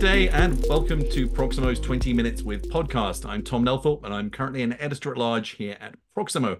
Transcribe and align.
day 0.00 0.30
and 0.30 0.64
welcome 0.66 1.06
to 1.10 1.28
Proximo's 1.28 1.78
20 1.78 2.14
Minutes 2.14 2.42
with 2.42 2.70
Podcast. 2.70 3.28
I'm 3.28 3.42
Tom 3.42 3.66
Nelthorpe 3.66 4.02
and 4.02 4.14
I'm 4.14 4.30
currently 4.30 4.62
an 4.62 4.72
editor 4.80 5.10
at 5.10 5.18
large 5.18 5.50
here 5.50 5.76
at 5.78 5.94
Proximo. 6.14 6.56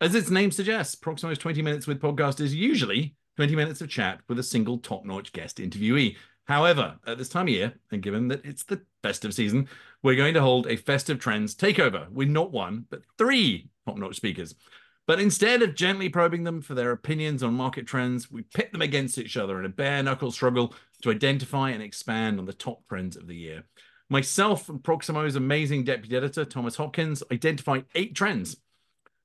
As 0.00 0.16
its 0.16 0.28
name 0.28 0.50
suggests, 0.50 0.96
Proximo's 0.96 1.38
20 1.38 1.62
Minutes 1.62 1.86
with 1.86 2.00
Podcast 2.00 2.40
is 2.40 2.52
usually 2.52 3.14
20 3.36 3.54
minutes 3.54 3.80
of 3.80 3.88
chat 3.88 4.18
with 4.28 4.40
a 4.40 4.42
single 4.42 4.76
top 4.76 5.04
notch 5.04 5.32
guest 5.32 5.58
interviewee. 5.58 6.16
However, 6.46 6.96
at 7.06 7.16
this 7.16 7.28
time 7.28 7.46
of 7.46 7.50
year, 7.50 7.74
and 7.92 8.02
given 8.02 8.26
that 8.26 8.44
it's 8.44 8.64
the 8.64 8.82
festive 9.04 9.34
season, 9.34 9.68
we're 10.02 10.16
going 10.16 10.34
to 10.34 10.40
hold 10.40 10.66
a 10.66 10.74
festive 10.74 11.20
trends 11.20 11.54
takeover 11.54 12.10
with 12.10 12.28
not 12.28 12.50
one, 12.50 12.86
but 12.90 13.02
three 13.16 13.68
top 13.86 13.98
notch 13.98 14.16
speakers. 14.16 14.56
But 15.10 15.18
instead 15.18 15.60
of 15.62 15.74
gently 15.74 16.08
probing 16.08 16.44
them 16.44 16.62
for 16.62 16.74
their 16.74 16.92
opinions 16.92 17.42
on 17.42 17.54
market 17.54 17.84
trends, 17.84 18.30
we 18.30 18.42
pit 18.42 18.70
them 18.70 18.80
against 18.80 19.18
each 19.18 19.36
other 19.36 19.58
in 19.58 19.64
a 19.64 19.68
bare 19.68 20.04
knuckle 20.04 20.30
struggle 20.30 20.72
to 21.02 21.10
identify 21.10 21.70
and 21.70 21.82
expand 21.82 22.38
on 22.38 22.44
the 22.44 22.52
top 22.52 22.86
trends 22.88 23.16
of 23.16 23.26
the 23.26 23.34
year. 23.34 23.64
Myself 24.08 24.68
and 24.68 24.80
Proximo's 24.80 25.34
amazing 25.34 25.82
deputy 25.82 26.16
editor, 26.16 26.44
Thomas 26.44 26.76
Hopkins, 26.76 27.24
identify 27.32 27.80
eight 27.96 28.14
trends. 28.14 28.58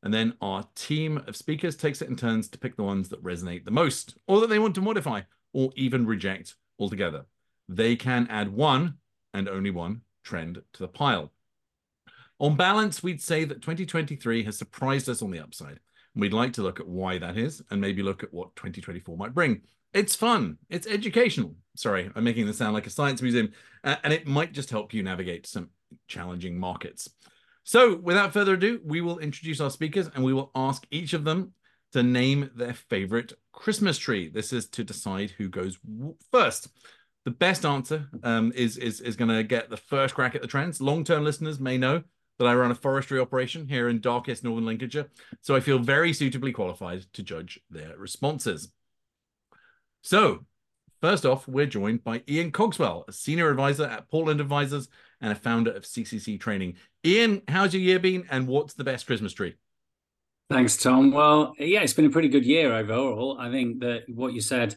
And 0.01 0.11
then 0.11 0.33
our 0.41 0.67
team 0.73 1.21
of 1.27 1.35
speakers 1.35 1.75
takes 1.75 2.01
it 2.01 2.09
in 2.09 2.15
turns 2.15 2.49
to 2.49 2.57
pick 2.57 2.77
the 2.77 2.83
ones 2.83 3.09
that 3.09 3.23
resonate 3.23 3.63
the 3.63 3.69
most, 3.69 4.17
or 4.27 4.41
that 4.41 4.49
they 4.49 4.57
want 4.57 4.73
to 4.73 4.81
modify, 4.81 5.21
or 5.53 5.69
even 5.75 6.07
reject 6.07 6.55
altogether. 6.79 7.27
They 7.69 7.95
can 7.95 8.25
add 8.31 8.51
one 8.51 8.95
and 9.35 9.47
only 9.47 9.69
one 9.69 10.01
trend 10.23 10.63
to 10.73 10.79
the 10.79 10.87
pile. 10.87 11.31
On 12.39 12.57
balance, 12.57 13.01
we'd 13.01 13.21
say 13.21 13.45
that 13.45 13.61
2023 13.61 14.43
has 14.43 14.57
surprised 14.57 15.07
us 15.07 15.21
on 15.21 15.31
the 15.31 15.39
upside. 15.39 15.79
We'd 16.15 16.33
like 16.33 16.53
to 16.53 16.61
look 16.61 16.79
at 16.79 16.87
why 16.87 17.17
that 17.17 17.37
is 17.37 17.61
and 17.69 17.79
maybe 17.79 18.03
look 18.03 18.23
at 18.23 18.33
what 18.33 18.55
2024 18.55 19.17
might 19.17 19.33
bring. 19.33 19.61
It's 19.93 20.15
fun, 20.15 20.57
it's 20.69 20.87
educational. 20.87 21.55
Sorry, 21.75 22.09
I'm 22.15 22.23
making 22.23 22.45
this 22.45 22.57
sound 22.57 22.73
like 22.73 22.87
a 22.87 22.89
science 22.89 23.21
museum, 23.21 23.51
uh, 23.83 23.95
and 24.03 24.11
it 24.11 24.27
might 24.27 24.51
just 24.51 24.69
help 24.69 24.93
you 24.93 25.03
navigate 25.03 25.47
some 25.47 25.69
challenging 26.07 26.57
markets. 26.59 27.09
So, 27.63 27.95
without 27.97 28.33
further 28.33 28.53
ado, 28.53 28.79
we 28.83 29.01
will 29.01 29.19
introduce 29.19 29.59
our 29.59 29.71
speakers 29.71 30.09
and 30.13 30.23
we 30.23 30.33
will 30.33 30.51
ask 30.53 30.85
each 30.91 31.13
of 31.13 31.23
them 31.23 31.53
to 31.93 32.03
name 32.03 32.49
their 32.55 32.73
favorite 32.73 33.33
Christmas 33.53 33.97
tree. 33.97 34.27
This 34.29 34.51
is 34.51 34.67
to 34.71 34.83
decide 34.83 35.31
who 35.31 35.47
goes 35.47 35.79
first. 36.31 36.67
The 37.23 37.31
best 37.31 37.65
answer 37.65 38.07
um, 38.21 38.51
is 38.53 38.77
is 38.77 39.01
is 39.01 39.15
going 39.15 39.29
to 39.29 39.43
get 39.43 39.69
the 39.69 39.77
first 39.77 40.13
crack 40.13 40.35
at 40.35 40.41
the 40.41 40.47
trends. 40.47 40.81
Long 40.81 41.03
term 41.03 41.23
listeners 41.23 41.59
may 41.59 41.77
know 41.77 42.03
that 42.39 42.47
I 42.47 42.55
run 42.55 42.71
a 42.71 42.75
forestry 42.75 43.19
operation 43.19 43.67
here 43.67 43.87
in 43.87 44.01
darkest 44.01 44.43
northern 44.43 44.65
Lincolnshire, 44.65 45.07
so 45.41 45.55
I 45.55 45.59
feel 45.59 45.79
very 45.79 46.13
suitably 46.13 46.51
qualified 46.51 47.05
to 47.13 47.23
judge 47.23 47.59
their 47.69 47.97
responses. 47.97 48.71
So, 50.01 50.45
first 51.01 51.25
off, 51.25 51.47
we're 51.47 51.65
joined 51.65 52.03
by 52.03 52.23
Ian 52.27 52.51
Cogswell, 52.51 53.05
a 53.07 53.11
senior 53.11 53.49
advisor 53.49 53.85
at 53.85 54.09
Portland 54.09 54.41
Advisors 54.41 54.87
and 55.21 55.31
a 55.31 55.35
founder 55.35 55.71
of 55.71 55.83
CCC 55.83 56.39
Training. 56.39 56.75
Ian, 57.05 57.41
how's 57.47 57.73
your 57.73 57.81
year 57.81 57.99
been, 57.99 58.25
and 58.29 58.47
what's 58.47 58.73
the 58.73 58.83
best 58.83 59.07
Christmas 59.07 59.33
tree? 59.33 59.55
Thanks, 60.49 60.77
Tom. 60.77 61.11
Well, 61.11 61.53
yeah, 61.57 61.81
it's 61.81 61.93
been 61.93 62.05
a 62.05 62.11
pretty 62.11 62.29
good 62.29 62.45
year 62.45 62.73
overall. 62.73 63.37
I 63.39 63.49
think 63.49 63.79
that 63.79 64.03
what 64.07 64.33
you 64.33 64.41
said 64.41 64.75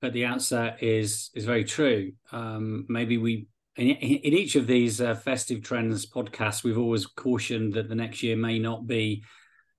at 0.00 0.12
the 0.12 0.26
outset 0.26 0.82
is 0.82 1.30
is 1.34 1.44
very 1.44 1.64
true. 1.64 2.12
Um, 2.30 2.86
maybe 2.88 3.18
we 3.18 3.48
in, 3.78 3.88
in 3.88 4.32
each 4.34 4.56
of 4.56 4.66
these 4.66 5.00
uh, 5.00 5.14
festive 5.14 5.62
trends 5.62 6.06
podcasts, 6.06 6.64
we've 6.64 6.78
always 6.78 7.06
cautioned 7.06 7.74
that 7.74 7.88
the 7.88 7.94
next 7.94 8.22
year 8.22 8.36
may 8.36 8.58
not 8.58 8.86
be 8.86 9.22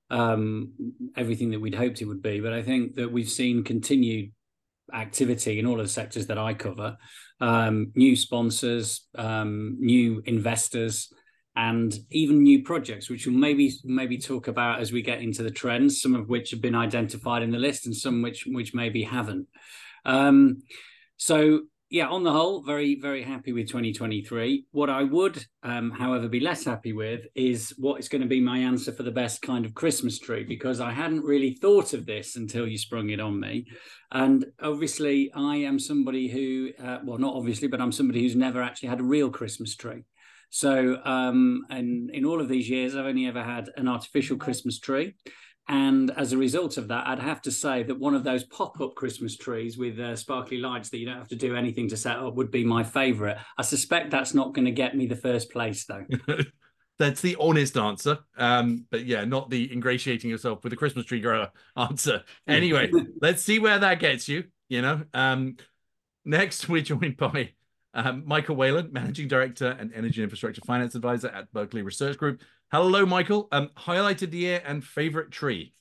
um, 0.09 0.71
everything 1.15 1.51
that 1.51 1.59
we'd 1.59 1.75
hoped 1.75 2.01
it 2.01 2.05
would 2.05 2.21
be. 2.21 2.39
But 2.39 2.53
I 2.53 2.61
think 2.61 2.95
that 2.95 3.11
we've 3.11 3.29
seen 3.29 3.63
continued 3.63 4.31
activity 4.93 5.59
in 5.59 5.65
all 5.65 5.79
of 5.79 5.85
the 5.85 5.91
sectors 5.91 6.27
that 6.27 6.37
I 6.37 6.53
cover, 6.53 6.97
um, 7.41 7.91
new 7.95 8.15
sponsors, 8.15 9.07
um, 9.15 9.77
new 9.79 10.23
investors 10.25 11.13
and 11.55 11.93
even 12.09 12.41
new 12.41 12.63
projects, 12.63 13.09
which 13.09 13.27
we'll 13.27 13.35
maybe 13.35 13.73
maybe 13.83 14.17
talk 14.17 14.47
about 14.47 14.79
as 14.79 14.91
we 14.93 15.01
get 15.01 15.21
into 15.21 15.43
the 15.43 15.51
trends. 15.51 16.01
Some 16.01 16.15
of 16.15 16.29
which 16.29 16.51
have 16.51 16.61
been 16.61 16.75
identified 16.75 17.43
in 17.43 17.51
the 17.51 17.57
list, 17.57 17.85
and 17.85 17.95
some 17.95 18.21
which 18.21 18.45
which 18.47 18.73
maybe 18.73 19.03
haven't. 19.03 19.47
Um, 20.05 20.63
so 21.17 21.63
yeah, 21.89 22.07
on 22.07 22.23
the 22.23 22.31
whole, 22.31 22.61
very 22.61 22.99
very 22.99 23.23
happy 23.23 23.51
with 23.51 23.67
2023. 23.67 24.65
What 24.71 24.89
I 24.89 25.03
would, 25.03 25.43
um, 25.63 25.89
however, 25.89 26.27
be 26.27 26.39
less 26.39 26.63
happy 26.63 26.93
with 26.93 27.25
is 27.33 27.73
what 27.77 27.99
is 27.99 28.09
going 28.09 28.21
to 28.21 28.27
be 28.27 28.39
my 28.39 28.59
answer 28.59 28.91
for 28.91 29.03
the 29.03 29.11
best 29.11 29.41
kind 29.41 29.65
of 29.65 29.73
Christmas 29.73 30.19
tree 30.19 30.43
because 30.43 30.79
I 30.79 30.91
hadn't 30.91 31.23
really 31.23 31.55
thought 31.55 31.93
of 31.93 32.05
this 32.05 32.35
until 32.35 32.67
you 32.67 32.77
sprung 32.77 33.09
it 33.09 33.19
on 33.19 33.39
me. 33.39 33.65
And 34.11 34.45
obviously, 34.61 35.31
I 35.33 35.57
am 35.57 35.79
somebody 35.79 36.27
who, 36.27 36.71
uh, 36.83 36.99
well, 37.03 37.17
not 37.17 37.35
obviously, 37.35 37.67
but 37.67 37.81
I'm 37.81 37.91
somebody 37.91 38.21
who's 38.21 38.35
never 38.35 38.61
actually 38.61 38.89
had 38.89 38.99
a 38.99 39.03
real 39.03 39.31
Christmas 39.31 39.75
tree. 39.75 40.03
So, 40.51 40.97
um, 41.05 41.65
and 41.69 42.09
in 42.11 42.25
all 42.25 42.41
of 42.41 42.49
these 42.49 42.69
years, 42.69 42.95
I've 42.95 43.05
only 43.05 43.27
ever 43.27 43.43
had 43.43 43.69
an 43.77 43.87
artificial 43.87 44.37
Christmas 44.37 44.79
tree. 44.79 45.15
And 45.69 46.09
as 46.17 46.33
a 46.33 46.37
result 46.37 46.77
of 46.77 46.87
that, 46.87 47.05
I'd 47.07 47.19
have 47.19 47.43
to 47.43 47.51
say 47.51 47.83
that 47.83 47.99
one 47.99 48.15
of 48.15 48.23
those 48.23 48.43
pop 48.43 48.81
up 48.81 48.95
Christmas 48.95 49.37
trees 49.37 49.77
with 49.77 49.99
uh, 49.99 50.15
sparkly 50.15 50.57
lights 50.57 50.89
that 50.89 50.97
you 50.97 51.05
don't 51.05 51.19
have 51.19 51.27
to 51.27 51.35
do 51.35 51.55
anything 51.55 51.87
to 51.89 51.97
set 51.97 52.17
up 52.17 52.33
would 52.33 52.49
be 52.49 52.65
my 52.65 52.83
favorite. 52.83 53.37
I 53.55 53.61
suspect 53.61 54.09
that's 54.09 54.33
not 54.33 54.55
going 54.55 54.65
to 54.65 54.71
get 54.71 54.97
me 54.97 55.05
the 55.05 55.15
first 55.15 55.51
place, 55.51 55.85
though. 55.85 56.05
that's 56.97 57.21
the 57.21 57.37
honest 57.39 57.77
answer. 57.77 58.17
Um, 58.35 58.87
but 58.89 59.05
yeah, 59.05 59.25
not 59.25 59.51
the 59.51 59.71
ingratiating 59.71 60.27
yourself 60.27 60.63
with 60.63 60.73
a 60.73 60.75
Christmas 60.75 61.05
tree 61.05 61.21
grower 61.21 61.51
answer. 61.77 62.23
Anyway, 62.47 62.91
let's 63.21 63.43
see 63.43 63.59
where 63.59 63.77
that 63.77 63.99
gets 63.99 64.27
you. 64.27 64.45
You 64.69 64.81
know, 64.81 65.03
um, 65.13 65.57
next 66.25 66.67
we're 66.67 66.81
joined 66.81 67.17
by 67.17 67.51
um, 67.93 68.23
Michael 68.25 68.55
Whalen, 68.55 68.89
Managing 68.91 69.27
Director 69.27 69.75
and 69.79 69.93
Energy 69.93 70.21
Infrastructure 70.23 70.61
Finance 70.61 70.95
Advisor 70.95 71.29
at 71.29 71.51
Berkeley 71.51 71.81
Research 71.81 72.17
Group. 72.17 72.41
Hello, 72.71 73.05
Michael. 73.05 73.47
Um, 73.51 73.69
highlighted 73.77 74.31
the 74.31 74.37
year 74.37 74.61
and 74.65 74.83
favorite 74.83 75.31
tree. 75.31 75.73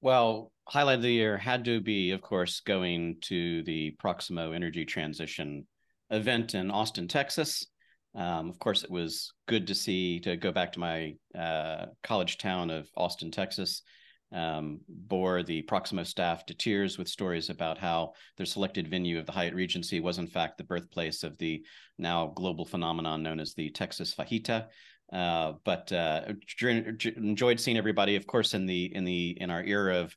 Well, 0.00 0.52
highlight 0.66 0.96
of 0.96 1.02
the 1.02 1.12
year 1.12 1.36
had 1.36 1.64
to 1.66 1.80
be, 1.80 2.12
of 2.12 2.22
course, 2.22 2.60
going 2.60 3.16
to 3.22 3.62
the 3.64 3.92
Proximo 3.98 4.52
Energy 4.52 4.84
Transition 4.84 5.66
event 6.10 6.54
in 6.54 6.70
Austin, 6.70 7.08
Texas. 7.08 7.66
Um, 8.14 8.48
of 8.48 8.58
course, 8.58 8.82
it 8.82 8.90
was 8.90 9.32
good 9.46 9.66
to 9.66 9.74
see 9.74 10.20
to 10.20 10.36
go 10.36 10.52
back 10.52 10.72
to 10.72 10.80
my 10.80 11.16
uh, 11.38 11.86
college 12.02 12.38
town 12.38 12.70
of 12.70 12.88
Austin, 12.96 13.30
Texas, 13.30 13.82
um, 14.32 14.80
bore 14.88 15.42
the 15.42 15.62
Proximo 15.62 16.02
staff 16.02 16.44
to 16.46 16.54
tears 16.54 16.98
with 16.98 17.08
stories 17.08 17.48
about 17.48 17.78
how 17.78 18.12
their 18.36 18.46
selected 18.46 18.88
venue 18.88 19.18
of 19.18 19.26
the 19.26 19.32
Hyatt 19.32 19.54
Regency 19.54 20.00
was 20.00 20.18
in 20.18 20.26
fact 20.26 20.58
the 20.58 20.64
birthplace 20.64 21.22
of 21.22 21.38
the 21.38 21.64
now 21.98 22.32
global 22.34 22.64
phenomenon 22.64 23.22
known 23.22 23.40
as 23.40 23.54
the 23.54 23.70
Texas 23.70 24.14
fajita. 24.14 24.66
Uh, 25.12 25.52
but 25.64 25.92
uh, 25.92 26.22
enjoyed 27.16 27.60
seeing 27.60 27.76
everybody, 27.76 28.16
of 28.16 28.26
course, 28.26 28.54
in 28.54 28.66
the 28.66 28.92
in 28.94 29.04
the 29.04 29.36
in 29.40 29.50
our 29.50 29.62
era 29.62 29.98
of 30.00 30.16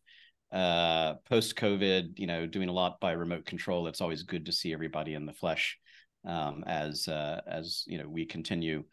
uh, 0.51 1.13
post 1.29 1.55
COVID, 1.55 2.17
you 2.17 2.25
know, 2.25 2.47
doing 2.47 2.69
a 2.69 2.73
lot 2.73 2.99
by 2.99 3.11
remote 3.11 3.45
control. 3.45 3.85
It's 3.85 4.01
always 4.01 4.23
good 4.23 4.47
to 4.47 4.51
see 4.51 4.73
everybody 4.73 5.13
in 5.13 5.27
the 5.27 5.33
flesh 5.33 5.77
um, 6.25 6.63
as 6.65 7.07
uh, 7.07 7.41
as 7.47 7.83
you 7.87 7.97
know 7.97 8.07
we 8.07 8.25
continue 8.25 8.83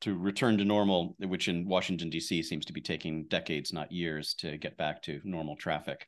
to 0.00 0.16
return 0.16 0.58
to 0.58 0.64
normal, 0.64 1.14
which 1.18 1.48
in 1.48 1.66
Washington 1.66 2.10
D.C. 2.10 2.42
seems 2.42 2.64
to 2.66 2.72
be 2.72 2.80
taking 2.80 3.24
decades, 3.24 3.72
not 3.72 3.92
years, 3.92 4.34
to 4.34 4.56
get 4.58 4.76
back 4.76 5.02
to 5.02 5.20
normal 5.24 5.56
traffic. 5.56 6.06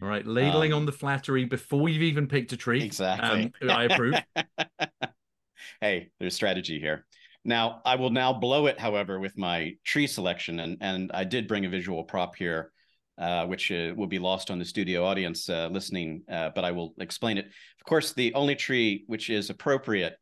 All 0.00 0.08
right, 0.08 0.26
ladling 0.26 0.72
um, 0.72 0.80
on 0.80 0.86
the 0.86 0.92
flattery 0.92 1.44
before 1.44 1.88
you've 1.88 2.02
even 2.02 2.28
picked 2.28 2.52
a 2.52 2.56
tree. 2.56 2.82
Exactly, 2.82 3.52
um, 3.62 3.70
I 3.70 3.84
approve. 3.84 4.14
hey, 5.80 6.10
there's 6.20 6.34
strategy 6.34 6.78
here. 6.78 7.04
Now, 7.44 7.80
I 7.84 7.96
will 7.96 8.10
now 8.10 8.32
blow 8.32 8.66
it, 8.66 8.78
however, 8.78 9.18
with 9.18 9.36
my 9.36 9.72
tree 9.84 10.06
selection, 10.06 10.60
and 10.60 10.76
and 10.80 11.10
I 11.12 11.24
did 11.24 11.48
bring 11.48 11.64
a 11.64 11.68
visual 11.68 12.04
prop 12.04 12.36
here, 12.36 12.72
uh, 13.18 13.46
which 13.46 13.72
uh, 13.72 13.92
will 13.96 14.06
be 14.06 14.18
lost 14.18 14.50
on 14.50 14.58
the 14.58 14.64
studio 14.64 15.04
audience 15.04 15.48
uh, 15.48 15.68
listening, 15.70 16.22
uh, 16.30 16.50
but 16.54 16.64
I 16.64 16.70
will 16.70 16.94
explain 17.00 17.38
it. 17.38 17.46
Of 17.46 17.84
course, 17.86 18.12
the 18.12 18.34
only 18.34 18.54
tree 18.54 19.04
which 19.08 19.30
is 19.30 19.50
appropriate 19.50 20.14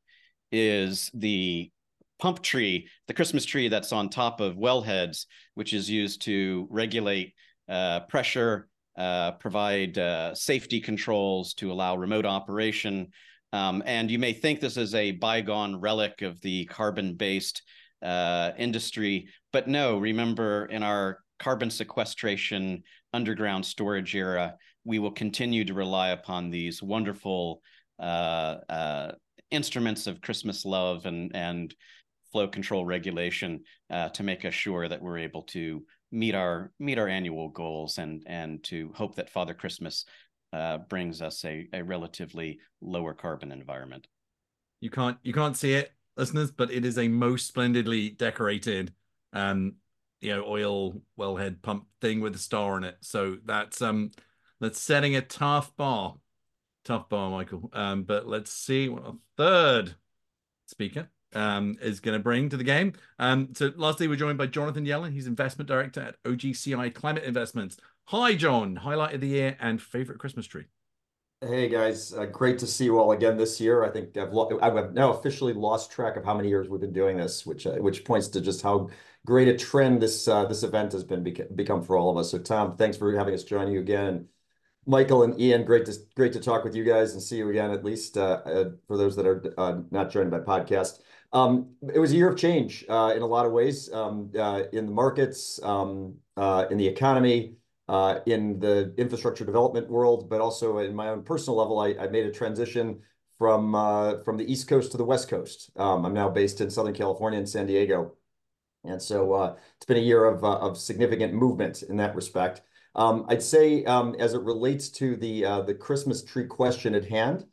is 0.53 1.11
the 1.13 1.71
pump 2.19 2.43
tree, 2.43 2.89
the 3.09 3.15
Christmas 3.15 3.45
tree 3.45 3.69
that's 3.69 3.93
on 3.93 4.09
top 4.09 4.41
of 4.41 4.57
wellheads, 4.57 5.27
which 5.55 5.73
is 5.73 5.91
used 5.91 6.23
to 6.23 6.67
regulate 6.71 7.35
uh, 7.69 8.01
pressure, 8.01 8.69
uh, 8.97 9.33
provide 9.33 9.99
uh, 9.99 10.35
safety 10.35 10.81
controls 10.81 11.55
to 11.55 11.71
allow 11.71 11.97
remote 11.97 12.25
operation. 12.27 13.09
Um, 13.53 13.83
and 13.87 14.11
you 14.11 14.19
may 14.19 14.33
think 14.33 14.61
this 14.61 14.77
is 14.77 14.95
a 14.95 15.13
bygone 15.13 15.81
relic 15.81 16.23
of 16.23 16.41
the 16.41 16.65
carbon-based 16.67 17.63
uh, 18.03 18.53
industry, 18.59 19.29
but 19.53 19.69
no. 19.69 19.99
Remember, 19.99 20.67
in 20.67 20.83
our 20.83 21.19
carbon 21.39 21.71
sequestration 21.71 22.83
underground 23.13 23.65
storage 23.65 24.15
era, 24.15 24.57
we 24.85 24.99
will 24.99 25.11
continue 25.11 25.65
to 25.65 25.75
rely 25.75 26.11
upon 26.11 26.51
these 26.51 26.83
wonderful 26.83 27.61
uh, 27.99 28.57
uh, 28.69 29.13
instruments 29.51 30.07
of 30.07 30.21
Christmas 30.21 30.65
love 30.65 31.07
and 31.07 31.35
and 31.35 31.75
flow 32.37 32.47
control 32.47 32.85
regulation 32.85 33.65
uh, 33.89 34.11
to 34.11 34.23
make 34.23 34.45
us 34.45 34.53
sure 34.53 34.87
that 34.89 35.01
we're 35.01 35.17
able 35.17 35.41
to 35.41 35.83
meet 36.13 36.35
our 36.35 36.71
meet 36.79 36.99
our 36.99 37.09
annual 37.09 37.49
goals 37.49 37.97
and 37.97 38.23
and 38.27 38.63
to 38.63 38.93
hope 38.95 39.15
that 39.15 39.31
Father 39.31 39.55
Christmas 39.55 40.05
uh, 40.53 40.77
brings 40.77 41.23
us 41.23 41.43
a, 41.47 41.67
a 41.73 41.83
relatively 41.83 42.59
lower 42.83 43.15
carbon 43.15 43.53
environment. 43.53 44.07
You 44.83 44.91
can't 44.91 45.17
you 45.23 45.33
can't 45.33 45.57
see 45.57 45.73
it, 45.73 45.93
listeners, 46.19 46.51
but 46.51 46.71
it 46.71 46.85
is 46.85 46.99
a 46.99 47.09
most 47.09 47.47
splendidly 47.47 48.11
decorated 48.11 48.93
um 49.33 49.77
you 50.21 50.35
know 50.35 50.45
oil 50.47 51.01
wellhead 51.19 51.63
pump 51.63 51.87
thing 52.03 52.21
with 52.21 52.35
a 52.35 52.39
star 52.39 52.75
on 52.75 52.85
it. 52.85 52.99
So 53.01 53.39
that's 53.47 53.81
um 53.81 54.11
that's 54.61 54.79
setting 54.79 55.17
a 55.17 55.23
tough 55.23 55.75
bar. 55.75 56.17
Tough 56.85 57.09
bar, 57.09 57.31
Michael. 57.31 57.71
Um, 57.73 58.03
but 58.03 58.29
let's 58.29 58.53
see 58.53 58.91
what 58.91 59.07
a 59.07 59.15
third 59.39 59.95
speaker 60.67 61.09
um, 61.35 61.77
is 61.81 62.01
going 62.01 62.17
to 62.17 62.23
bring 62.23 62.49
to 62.49 62.57
the 62.57 62.65
game. 62.65 62.93
Um, 63.19 63.49
so 63.55 63.73
lastly, 63.77 64.09
we're 64.09 64.17
joined 64.17 64.39
by 64.39 64.47
Jonathan 64.47 64.87
Yellen. 64.87 65.13
He's 65.13 65.27
investment 65.27 65.69
director 65.69 66.01
at 66.01 66.23
OGCI 66.25 66.95
Climate 66.95 67.25
Investments. 67.25 67.77
Hi, 68.07 68.35
John. 68.35 68.77
Highlight 68.77 69.15
of 69.15 69.21
the 69.21 69.29
year 69.29 69.57
and 69.61 69.81
favorite 69.81 70.19
Christmas 70.19 70.47
tree. 70.47 70.67
Hey 71.43 71.69
guys, 71.69 72.15
uh, 72.15 72.25
great 72.25 72.59
to 72.61 72.67
see 72.67 72.87
you 72.87 72.99
all 72.99 73.13
again 73.13 73.37
this 73.37 73.61
year. 73.61 73.85
I 73.85 73.91
think 73.91 74.17
I've, 74.17 74.33
I've 74.63 74.95
now 74.95 75.13
officially 75.13 75.53
lost 75.53 75.93
track 75.93 76.17
of 76.17 76.25
how 76.25 76.35
many 76.35 76.49
years 76.49 76.67
we've 76.69 76.81
been 76.81 76.95
doing 76.95 77.19
this, 77.19 77.45
which 77.45 77.67
uh, 77.67 77.75
which 77.75 78.07
points 78.07 78.29
to 78.29 78.41
just 78.41 78.63
how 78.63 78.89
great 79.27 79.47
a 79.47 79.57
trend 79.57 80.01
this 80.01 80.27
uh, 80.27 80.47
this 80.47 80.63
event 80.63 80.93
has 80.93 81.05
been 81.05 81.23
bec 81.23 81.55
become 81.55 81.83
for 81.83 81.97
all 81.97 82.11
of 82.11 82.17
us. 82.17 82.31
So 82.31 82.39
Tom, 82.39 82.77
thanks 82.79 82.97
for 82.97 83.15
having 83.15 83.35
us 83.35 83.45
join 83.45 83.71
you 83.71 83.81
again. 83.81 84.29
Michael 84.87 85.25
and 85.25 85.39
Ian, 85.39 85.65
great 85.65 85.85
to 85.87 85.95
great 86.15 86.33
to 86.33 86.41
talk 86.41 86.65
with 86.65 86.75
you 86.75 86.85
guys 86.85 87.13
and 87.13 87.23
see 87.23 87.37
you 87.37 87.51
again. 87.51 87.71
At 87.71 87.85
least 87.85 88.17
uh, 88.17 88.41
uh, 88.47 88.71
for 88.87 88.97
those 88.97 89.15
that 89.17 89.27
are 89.27 89.53
uh, 89.59 89.81
not 89.91 90.11
joined 90.11 90.31
by 90.31 90.39
podcast, 90.41 91.01
it 91.95 91.99
was 91.99 92.13
a 92.13 92.17
year 92.17 92.31
of 92.31 92.39
change 92.39 92.85
uh, 92.89 93.13
in 93.15 93.21
a 93.21 93.27
lot 93.27 93.45
of 93.45 93.53
ways 93.53 93.93
um, 93.93 94.31
uh, 94.39 94.63
in 94.73 94.87
the 94.87 94.93
markets, 94.93 95.61
um, 95.63 96.15
uh, 96.37 96.65
in 96.71 96.79
the 96.79 96.87
economy, 96.87 97.57
in 98.27 98.59
the 98.59 98.95
infrastructure 98.97 99.45
development 99.45 99.89
world, 99.91 100.31
but 100.31 100.41
also 100.41 100.79
in 100.79 100.95
my 100.95 101.09
own 101.09 101.23
personal 101.23 101.59
level. 101.59 101.79
I, 101.79 102.07
made 102.09 102.25
a 102.25 102.33
transition 102.33 103.01
from 103.37 103.73
the 103.73 104.45
East 104.47 104.67
Coast 104.67 104.93
to 104.93 104.97
the 104.97 105.05
West 105.05 105.29
Coast. 105.29 105.71
Um, 105.77 106.07
I'm 106.07 106.15
now 106.15 106.31
based 106.31 106.61
in 106.63 106.71
Southern 106.71 106.95
California 106.95 107.39
in 107.39 107.47
San 107.47 107.67
Diego, 107.67 108.15
and 108.85 109.03
so 109.03 109.57
it's 109.77 109.87
been 109.87 109.99
a 109.99 110.01
year 110.01 110.25
of 110.25 110.79
significant 110.79 111.35
movement 111.35 111.83
in 111.83 111.97
that 111.99 112.15
respect. 112.15 112.63
Um, 112.95 113.27
I'd 113.29 113.43
say 113.43 113.85
um, 113.85 114.17
as 114.19 114.33
it 114.33 114.41
relates 114.41 114.89
to 115.01 115.17
the 115.17 115.77
Christmas 115.79 116.25
tree 116.25 116.47
question 116.47 116.95
at 116.95 117.05
hand, 117.05 117.45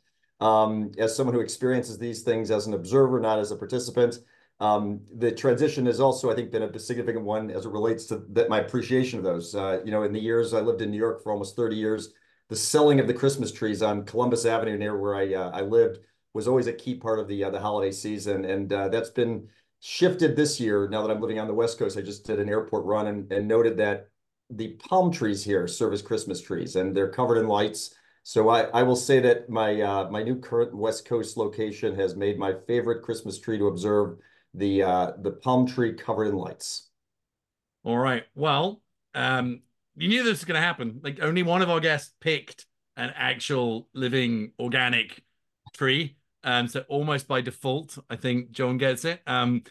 um, 0.44 0.92
as 0.98 1.16
someone 1.16 1.34
who 1.34 1.40
experiences 1.40 1.98
these 1.98 2.22
things 2.22 2.50
as 2.50 2.66
an 2.66 2.74
observer, 2.74 3.18
not 3.18 3.38
as 3.38 3.50
a 3.50 3.56
participant, 3.56 4.18
um, 4.60 5.00
the 5.16 5.32
transition 5.32 5.86
has 5.86 6.00
also, 6.00 6.30
I 6.30 6.34
think, 6.34 6.52
been 6.52 6.62
a 6.62 6.78
significant 6.78 7.24
one 7.24 7.50
as 7.50 7.64
it 7.64 7.72
relates 7.72 8.04
to 8.06 8.22
my 8.50 8.60
appreciation 8.60 9.18
of 9.18 9.24
those. 9.24 9.54
Uh, 9.54 9.80
you 9.86 9.90
know, 9.90 10.02
in 10.02 10.12
the 10.12 10.20
years 10.20 10.52
I 10.52 10.60
lived 10.60 10.82
in 10.82 10.90
New 10.90 10.98
York 10.98 11.22
for 11.22 11.32
almost 11.32 11.56
30 11.56 11.76
years, 11.76 12.12
the 12.50 12.56
selling 12.56 13.00
of 13.00 13.06
the 13.06 13.14
Christmas 13.14 13.50
trees 13.50 13.80
on 13.80 14.04
Columbus 14.04 14.44
Avenue 14.44 14.76
near 14.76 14.98
where 14.98 15.16
I 15.16 15.32
uh, 15.32 15.50
I 15.50 15.62
lived 15.62 16.00
was 16.34 16.46
always 16.46 16.66
a 16.66 16.74
key 16.74 16.94
part 16.94 17.18
of 17.18 17.26
the 17.26 17.42
uh, 17.42 17.50
the 17.50 17.60
holiday 17.60 17.90
season, 17.90 18.44
and 18.44 18.70
uh, 18.70 18.88
that's 18.88 19.10
been 19.10 19.48
shifted 19.80 20.36
this 20.36 20.60
year. 20.60 20.88
Now 20.90 21.00
that 21.06 21.10
I'm 21.10 21.22
living 21.22 21.38
on 21.38 21.48
the 21.48 21.54
West 21.54 21.78
Coast, 21.78 21.96
I 21.96 22.02
just 22.02 22.26
did 22.26 22.38
an 22.38 22.50
airport 22.50 22.84
run 22.84 23.06
and, 23.06 23.32
and 23.32 23.48
noted 23.48 23.78
that 23.78 24.08
the 24.50 24.74
palm 24.74 25.10
trees 25.10 25.42
here 25.42 25.66
serve 25.66 25.94
as 25.94 26.02
Christmas 26.02 26.42
trees, 26.42 26.76
and 26.76 26.94
they're 26.94 27.08
covered 27.08 27.38
in 27.38 27.48
lights. 27.48 27.94
So 28.26 28.48
I, 28.48 28.62
I 28.62 28.82
will 28.82 28.96
say 28.96 29.20
that 29.20 29.50
my 29.50 29.80
uh, 29.82 30.10
my 30.10 30.22
new 30.22 30.36
current 30.36 30.74
West 30.74 31.04
Coast 31.04 31.36
location 31.36 31.94
has 31.96 32.16
made 32.16 32.38
my 32.38 32.54
favorite 32.66 33.02
Christmas 33.02 33.38
tree 33.38 33.58
to 33.58 33.66
observe 33.66 34.16
the 34.54 34.82
uh, 34.82 35.12
the 35.20 35.30
palm 35.30 35.66
tree 35.66 35.92
covered 35.92 36.28
in 36.28 36.34
lights. 36.34 36.88
All 37.84 37.98
right. 37.98 38.24
Well, 38.34 38.80
um, 39.14 39.60
you 39.94 40.08
knew 40.08 40.22
this 40.22 40.38
was 40.38 40.44
going 40.46 40.58
to 40.58 40.66
happen. 40.66 41.00
Like 41.04 41.20
only 41.20 41.42
one 41.42 41.60
of 41.60 41.68
our 41.68 41.80
guests 41.80 42.14
picked 42.20 42.64
an 42.96 43.12
actual 43.14 43.88
living 43.92 44.52
organic 44.58 45.22
tree. 45.74 46.16
Um, 46.44 46.66
so 46.66 46.80
almost 46.88 47.28
by 47.28 47.42
default, 47.42 47.98
I 48.08 48.16
think 48.16 48.52
John 48.52 48.78
gets 48.78 49.04
it. 49.04 49.20
Um, 49.26 49.64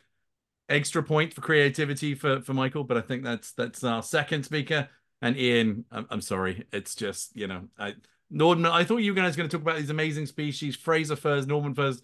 extra 0.69 1.01
point 1.01 1.33
for 1.33 1.41
creativity 1.41 2.13
for 2.13 2.41
for 2.41 2.53
Michael, 2.53 2.83
but 2.83 2.97
I 2.97 3.01
think 3.01 3.23
that's 3.23 3.53
that's 3.53 3.83
our 3.83 4.03
second 4.03 4.43
speaker. 4.43 4.89
And 5.23 5.37
Ian, 5.37 5.85
I'm, 5.91 6.05
I'm 6.11 6.21
sorry, 6.21 6.67
it's 6.71 6.93
just 6.93 7.35
you 7.35 7.47
know, 7.47 7.67
I 7.79 7.95
Norden. 8.33 8.65
I 8.65 8.83
thought 8.83 8.97
you 8.97 9.13
guys 9.13 9.33
were 9.33 9.37
going 9.37 9.49
to 9.49 9.57
talk 9.57 9.61
about 9.61 9.77
these 9.77 9.91
amazing 9.91 10.25
species, 10.25 10.75
Fraser 10.75 11.15
firs, 11.15 11.45
Nordmann 11.45 11.75
firs, 11.75 12.01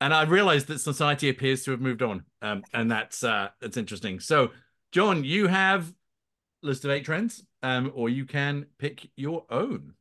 and 0.00 0.12
I 0.12 0.24
realized 0.24 0.66
that 0.66 0.80
society 0.80 1.28
appears 1.28 1.64
to 1.64 1.70
have 1.70 1.80
moved 1.80 2.02
on, 2.02 2.24
um, 2.42 2.64
and 2.72 2.90
that's 2.90 3.22
uh, 3.22 3.48
that's 3.60 3.76
interesting. 3.76 4.20
So, 4.20 4.50
John, 4.92 5.24
you 5.24 5.46
have 5.46 5.92
list 6.62 6.84
of 6.84 6.90
eight 6.90 7.04
trends, 7.04 7.44
um, 7.62 7.92
or 7.94 8.08
you 8.08 8.24
can 8.24 8.66
pick 8.78 9.08
your 9.16 9.44
own. 9.50 9.94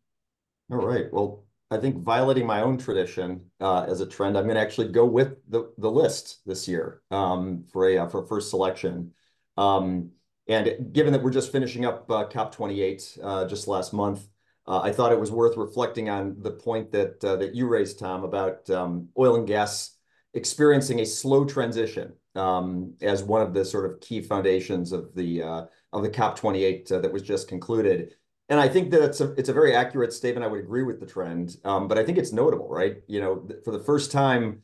All 0.72 0.78
right. 0.78 1.12
Well, 1.12 1.44
I 1.70 1.78
think 1.78 2.04
violating 2.04 2.48
my 2.48 2.62
own 2.62 2.78
tradition 2.78 3.42
uh, 3.60 3.84
as 3.84 4.02
a 4.02 4.08
trend, 4.08 4.38
I'm 4.38 4.46
going 4.46 4.56
to 4.56 4.62
actually 4.62 4.92
go 4.92 5.06
with 5.06 5.38
the 5.48 5.72
the 5.78 5.92
list 5.92 6.40
this 6.46 6.68
year 6.68 7.02
um, 7.12 7.66
for 7.72 7.88
a 7.88 8.00
uh, 8.00 8.08
for 8.08 8.26
first 8.26 8.50
selection. 8.50 9.12
Um, 9.56 10.12
and 10.48 10.92
given 10.92 11.14
that 11.14 11.24
we're 11.24 11.32
just 11.32 11.52
finishing 11.52 11.86
up 11.86 12.10
uh, 12.12 12.28
COP28 12.28 13.20
uh, 13.24 13.48
just 13.48 13.68
last 13.68 13.94
month, 13.94 14.28
uh, 14.66 14.80
I 14.82 14.92
thought 14.92 15.12
it 15.12 15.20
was 15.20 15.32
worth 15.32 15.58
reflecting 15.58 16.10
on 16.10 16.38
the 16.40 16.52
point 16.52 16.92
that 16.92 17.24
uh, 17.24 17.36
that 17.38 17.54
you 17.54 17.68
raised, 17.68 18.00
Tom, 18.00 18.24
about 18.24 18.70
um, 18.70 19.10
oil 19.18 19.36
and 19.36 19.48
gas 19.48 19.98
experiencing 20.34 21.02
a 21.02 21.06
slow 21.06 21.46
transition 21.46 22.14
um, 22.36 22.94
as 23.02 23.24
one 23.24 23.42
of 23.42 23.54
the 23.54 23.66
sort 23.66 23.92
of 23.92 24.00
key 24.00 24.22
foundations 24.22 24.92
of 24.92 25.14
the 25.16 25.42
of 25.42 26.02
the 26.02 26.10
COP28 26.10 26.88
that 27.02 27.12
was 27.12 27.22
just 27.22 27.48
concluded. 27.48 28.16
And 28.50 28.60
I 28.60 28.68
think 28.68 28.92
that 28.92 29.04
it's 29.04 29.22
a 29.22 29.34
it's 29.34 29.50
a 29.50 29.54
very 29.54 29.76
accurate 29.76 30.14
statement. 30.14 30.46
I 30.46 30.48
would 30.48 30.62
agree 30.62 30.84
with 30.84 31.00
the 31.00 31.06
trend, 31.06 31.58
um, 31.66 31.88
but 31.88 31.98
I 31.98 32.06
think 32.06 32.18
it's 32.18 32.32
notable, 32.32 32.70
right? 32.70 32.98
You 33.08 33.20
know, 33.20 33.48
for 33.66 33.72
the 33.72 33.84
first 33.84 34.12
time 34.12 34.62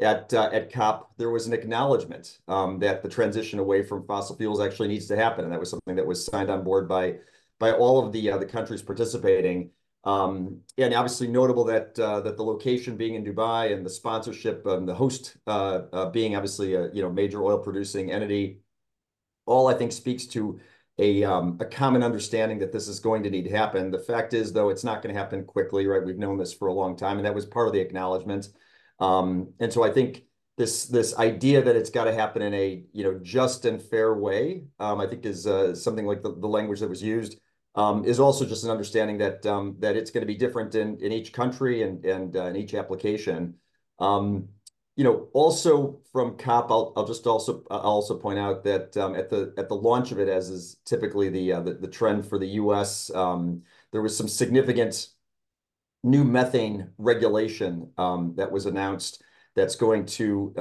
at 0.00 0.32
uh, 0.32 0.48
at 0.50 0.72
COP, 0.72 1.12
there 1.18 1.30
was 1.30 1.46
an 1.46 1.52
acknowledgement 1.52 2.38
that 2.46 3.02
the 3.02 3.08
transition 3.08 3.58
away 3.58 3.82
from 3.82 4.06
fossil 4.06 4.34
fuels 4.36 4.60
actually 4.60 4.88
needs 4.88 5.08
to 5.08 5.16
happen, 5.16 5.44
and 5.44 5.52
that 5.52 5.60
was 5.60 5.68
something 5.68 5.96
that 5.96 6.06
was 6.06 6.24
signed 6.24 6.50
on 6.50 6.64
board 6.64 6.88
by 6.88 7.16
by 7.62 7.70
all 7.70 8.04
of 8.04 8.10
the 8.10 8.28
uh, 8.28 8.38
the 8.38 8.44
countries 8.44 8.82
participating. 8.82 9.70
Um, 10.04 10.62
and 10.78 10.92
obviously 10.92 11.28
notable 11.28 11.62
that 11.66 11.96
uh, 11.96 12.20
that 12.22 12.36
the 12.36 12.42
location 12.42 12.96
being 12.96 13.14
in 13.14 13.24
Dubai 13.24 13.72
and 13.72 13.86
the 13.86 13.90
sponsorship 13.90 14.66
and 14.66 14.86
the 14.86 14.96
host 14.96 15.36
uh, 15.46 15.82
uh, 15.92 16.10
being 16.10 16.34
obviously 16.34 16.74
a 16.74 16.90
you 16.92 17.02
know 17.02 17.10
major 17.10 17.44
oil 17.44 17.58
producing 17.58 18.10
entity, 18.10 18.58
all 19.46 19.68
I 19.68 19.74
think 19.74 19.92
speaks 19.92 20.26
to 20.34 20.58
a, 20.98 21.22
um, 21.22 21.56
a 21.60 21.64
common 21.64 22.02
understanding 22.02 22.58
that 22.58 22.72
this 22.72 22.88
is 22.88 22.98
going 22.98 23.22
to 23.22 23.30
need 23.30 23.44
to 23.44 23.56
happen. 23.56 23.92
The 23.92 23.98
fact 23.98 24.34
is, 24.34 24.52
though, 24.52 24.68
it's 24.68 24.84
not 24.84 25.00
going 25.00 25.14
to 25.14 25.18
happen 25.18 25.44
quickly, 25.44 25.86
right? 25.86 26.04
We've 26.04 26.18
known 26.18 26.38
this 26.38 26.52
for 26.52 26.66
a 26.68 26.74
long 26.74 26.96
time, 26.96 27.16
and 27.16 27.24
that 27.24 27.34
was 27.34 27.46
part 27.46 27.68
of 27.68 27.72
the 27.72 27.80
acknowledgement. 27.80 28.48
Um, 28.98 29.52
and 29.60 29.72
so 29.72 29.84
I 29.84 29.92
think 29.92 30.24
this 30.58 30.86
this 30.86 31.16
idea 31.16 31.62
that 31.62 31.76
it's 31.76 31.90
got 31.90 32.04
to 32.04 32.12
happen 32.12 32.42
in 32.42 32.54
a 32.54 32.84
you 32.92 33.04
know 33.04 33.20
just 33.22 33.64
and 33.66 33.80
fair 33.80 34.14
way, 34.14 34.64
um, 34.80 35.00
I 35.00 35.06
think 35.06 35.24
is 35.26 35.46
uh, 35.46 35.76
something 35.76 36.06
like 36.06 36.22
the, 36.22 36.34
the 36.34 36.48
language 36.48 36.80
that 36.80 36.90
was 36.90 37.02
used. 37.04 37.38
Um, 37.74 38.04
is 38.04 38.20
also 38.20 38.44
just 38.44 38.64
an 38.64 38.70
understanding 38.70 39.16
that 39.18 39.46
um, 39.46 39.76
that 39.78 39.96
it's 39.96 40.10
going 40.10 40.20
to 40.20 40.26
be 40.26 40.36
different 40.36 40.74
in 40.74 41.00
each 41.10 41.32
country 41.32 41.82
and 41.82 42.04
and 42.04 42.36
uh, 42.36 42.44
in 42.44 42.56
each 42.56 42.74
application. 42.74 43.54
Um, 43.98 44.48
you 44.94 45.04
know, 45.04 45.28
also 45.32 46.02
from 46.12 46.36
COP, 46.36 46.70
I'll, 46.70 47.06
just 47.06 47.26
also 47.26 48.18
point 48.18 48.38
out 48.38 48.62
that 48.64 48.94
at 48.94 49.30
the 49.30 49.54
at 49.56 49.70
the 49.70 49.74
launch 49.74 50.12
of 50.12 50.18
it, 50.18 50.28
as 50.28 50.50
is 50.50 50.76
typically 50.84 51.30
the 51.30 51.52
uh, 51.54 51.62
trend 51.90 52.26
for 52.26 52.38
the 52.38 52.48
U.S., 52.48 53.06
there 53.06 54.02
was 54.02 54.14
some 54.14 54.28
significant 54.28 55.08
new 56.04 56.24
methane 56.24 56.90
regulation 56.98 57.90
that 57.96 58.52
was 58.52 58.66
announced 58.66 59.22
that's 59.56 59.76
going 59.76 60.04
to 60.04 60.52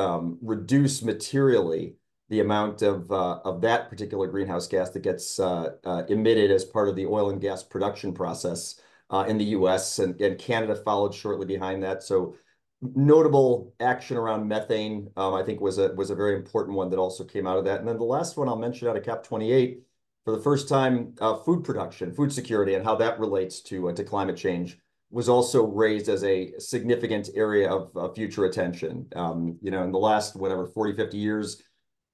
reduce 0.41 1.01
materially 1.01 1.95
the 2.31 2.39
amount 2.39 2.81
of 2.81 3.11
uh, 3.11 3.39
of 3.43 3.59
that 3.59 3.89
particular 3.89 4.25
greenhouse 4.25 4.65
gas 4.65 4.89
that 4.91 5.01
gets 5.01 5.37
uh, 5.37 5.71
uh, 5.83 6.03
emitted 6.07 6.49
as 6.49 6.63
part 6.63 6.87
of 6.87 6.95
the 6.95 7.05
oil 7.05 7.29
and 7.29 7.41
gas 7.41 7.61
production 7.61 8.13
process 8.13 8.79
uh, 9.09 9.25
in 9.27 9.37
the 9.37 9.43
U.S. 9.59 9.99
and, 9.99 10.19
and 10.21 10.39
Canada 10.39 10.73
followed 10.73 11.13
shortly 11.13 11.45
behind 11.45 11.83
that. 11.83 12.01
So 12.03 12.35
notable 12.81 13.73
action 13.81 14.15
around 14.15 14.47
methane, 14.47 15.09
um, 15.17 15.33
I 15.33 15.43
think 15.43 15.59
was 15.59 15.77
a 15.77 15.93
was 15.93 16.09
a 16.09 16.15
very 16.15 16.37
important 16.37 16.77
one 16.77 16.89
that 16.91 16.99
also 16.99 17.25
came 17.25 17.45
out 17.45 17.57
of 17.57 17.65
that. 17.65 17.79
And 17.79 17.87
then 17.87 17.97
the 17.97 18.05
last 18.05 18.37
one 18.37 18.47
I'll 18.47 18.55
mention 18.55 18.87
out 18.87 18.95
of 18.95 19.05
COP 19.05 19.27
28, 19.27 19.81
for 20.23 20.33
the 20.33 20.41
first 20.41 20.69
time, 20.69 21.13
uh, 21.19 21.35
food 21.35 21.65
production, 21.65 22.13
food 22.13 22.31
security, 22.31 22.75
and 22.75 22.85
how 22.85 22.95
that 22.95 23.19
relates 23.19 23.59
to 23.63 23.89
uh, 23.89 23.93
to 23.93 24.05
climate 24.05 24.37
change 24.37 24.77
was 25.09 25.27
also 25.27 25.65
raised 25.65 26.07
as 26.07 26.23
a 26.23 26.57
significant 26.57 27.29
area 27.35 27.69
of 27.69 28.15
future 28.15 28.45
attention. 28.45 29.05
Um, 29.17 29.57
you 29.61 29.69
know, 29.69 29.83
in 29.83 29.91
the 29.91 29.99
last 29.99 30.37
whatever 30.37 30.65
40, 30.65 30.95
50 30.95 31.17
years, 31.17 31.61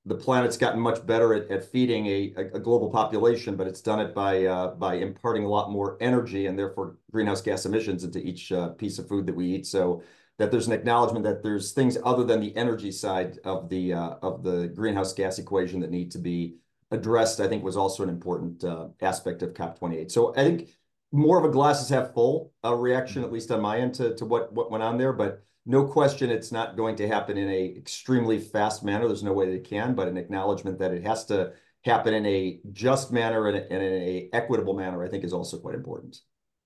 the 0.08 0.16
planet's 0.16 0.58
gotten 0.58 0.80
much 0.80 1.06
better 1.06 1.34
at, 1.34 1.52
at 1.52 1.70
feeding 1.70 2.08
a, 2.08 2.34
a, 2.54 2.60
global 2.60 2.90
population, 2.90 3.58
but 3.58 3.68
it's 3.68 3.82
done 3.82 4.00
it 4.00 4.16
by 4.16 4.46
uh, 4.46 4.74
by 4.76 4.96
imparting 4.96 5.44
a 5.44 5.50
lot 5.50 5.70
more 5.70 5.98
energy 6.00 6.46
and 6.46 6.58
therefore 6.58 6.98
greenhouse 7.12 7.42
gas 7.42 7.66
emissions 7.66 8.06
into 8.06 8.20
each 8.20 8.52
uh, 8.52 8.70
piece 8.70 9.00
of 9.00 9.08
food 9.08 9.26
that 9.26 9.36
we 9.36 9.48
eat. 9.48 9.68
So 9.68 10.02
that 10.38 10.50
there's 10.50 10.68
an 10.68 10.74
acknowledgement 10.74 11.26
that 11.26 11.44
there's 11.44 11.74
things 11.74 11.98
other 12.06 12.24
than 12.24 12.40
the 12.40 12.56
energy 12.56 12.92
side 12.92 13.40
of 13.44 13.68
the 13.70 13.94
uh, 13.94 14.16
of 14.22 14.44
the 14.44 14.68
greenhouse 14.70 15.14
gas 15.14 15.40
equation 15.40 15.82
that 15.82 15.92
need 15.92 16.12
to 16.12 16.20
be 16.20 16.56
addressed. 16.92 17.42
I 17.42 17.48
think 17.48 17.64
was 17.64 17.78
also 17.78 18.04
an 18.04 18.10
important 18.10 18.64
uh, 18.64 18.88
aspect 19.02 19.42
of 19.42 19.54
COP28. 19.54 20.10
So 20.10 20.34
I 20.36 20.44
think 20.44 20.70
more 21.12 21.38
of 21.38 21.44
a 21.44 21.50
glasses 21.50 21.90
half 21.90 22.14
full 22.14 22.54
uh, 22.64 22.74
reaction, 22.74 23.24
at 23.24 23.32
least 23.32 23.52
on 23.52 23.62
my 23.62 23.80
end, 23.80 23.96
to 23.96 24.16
to 24.16 24.26
what 24.26 24.54
what 24.54 24.72
went 24.72 24.84
on 24.84 24.98
there. 24.98 25.12
But 25.12 25.44
no 25.68 25.86
question 25.86 26.30
it's 26.30 26.52
not 26.52 26.78
going 26.78 26.96
to 26.96 27.08
happen 27.08 27.38
in 27.38 27.50
a 27.50 27.76
extremely 27.78 28.40
fast 28.40 28.84
manner. 28.84 29.06
There's 29.06 29.22
no 29.22 29.34
way 29.34 29.48
that 29.48 29.54
it 29.56 29.70
can, 29.70 29.94
but 29.94 30.08
an 30.08 30.16
acknowledgement 30.16 30.80
that 30.80 30.94
it 30.94 31.04
has 31.04 31.26
to 31.26 31.52
happen 31.84 32.14
in 32.14 32.26
a 32.26 32.62
just 32.72 33.12
manner 33.12 33.48
and, 33.48 33.58
in 33.70 33.82
a 33.82 34.30
equitable 34.32 34.74
manner, 34.74 35.04
I 35.04 35.10
think 35.10 35.26
is 35.26 35.34
also 35.34 35.60
quite 35.60 35.76
important. 35.76 36.22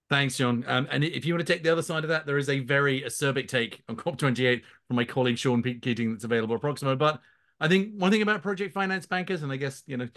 Thanks, 0.10 0.38
John. 0.38 0.64
Um, 0.68 0.88
and 0.92 1.04
if 1.04 1.26
you 1.26 1.34
want 1.34 1.46
to 1.46 1.52
take 1.52 1.64
the 1.64 1.72
other 1.72 1.82
side 1.82 2.04
of 2.04 2.10
that, 2.10 2.28
there 2.28 2.38
is 2.38 2.50
a 2.50 2.60
very 2.60 3.02
acerbic 3.02 3.48
take 3.48 3.82
on 3.90 3.96
COP28 3.96 4.62
from 4.88 4.98
my 4.98 5.06
colleague 5.06 5.38
Sean 5.38 5.64
Keating 5.64 6.12
that's 6.12 6.26
available 6.26 6.56
at 6.56 6.62
Proximo. 6.62 6.96
But 6.96 7.22
I 7.60 7.68
think 7.68 7.94
one 7.96 8.12
thing 8.12 8.22
about 8.22 8.44
project 8.44 8.74
finance 8.74 9.08
bankers, 9.08 9.42
and 9.42 9.52
I 9.52 9.56
guess 9.56 9.82
you 9.88 9.98
know, 9.98 10.08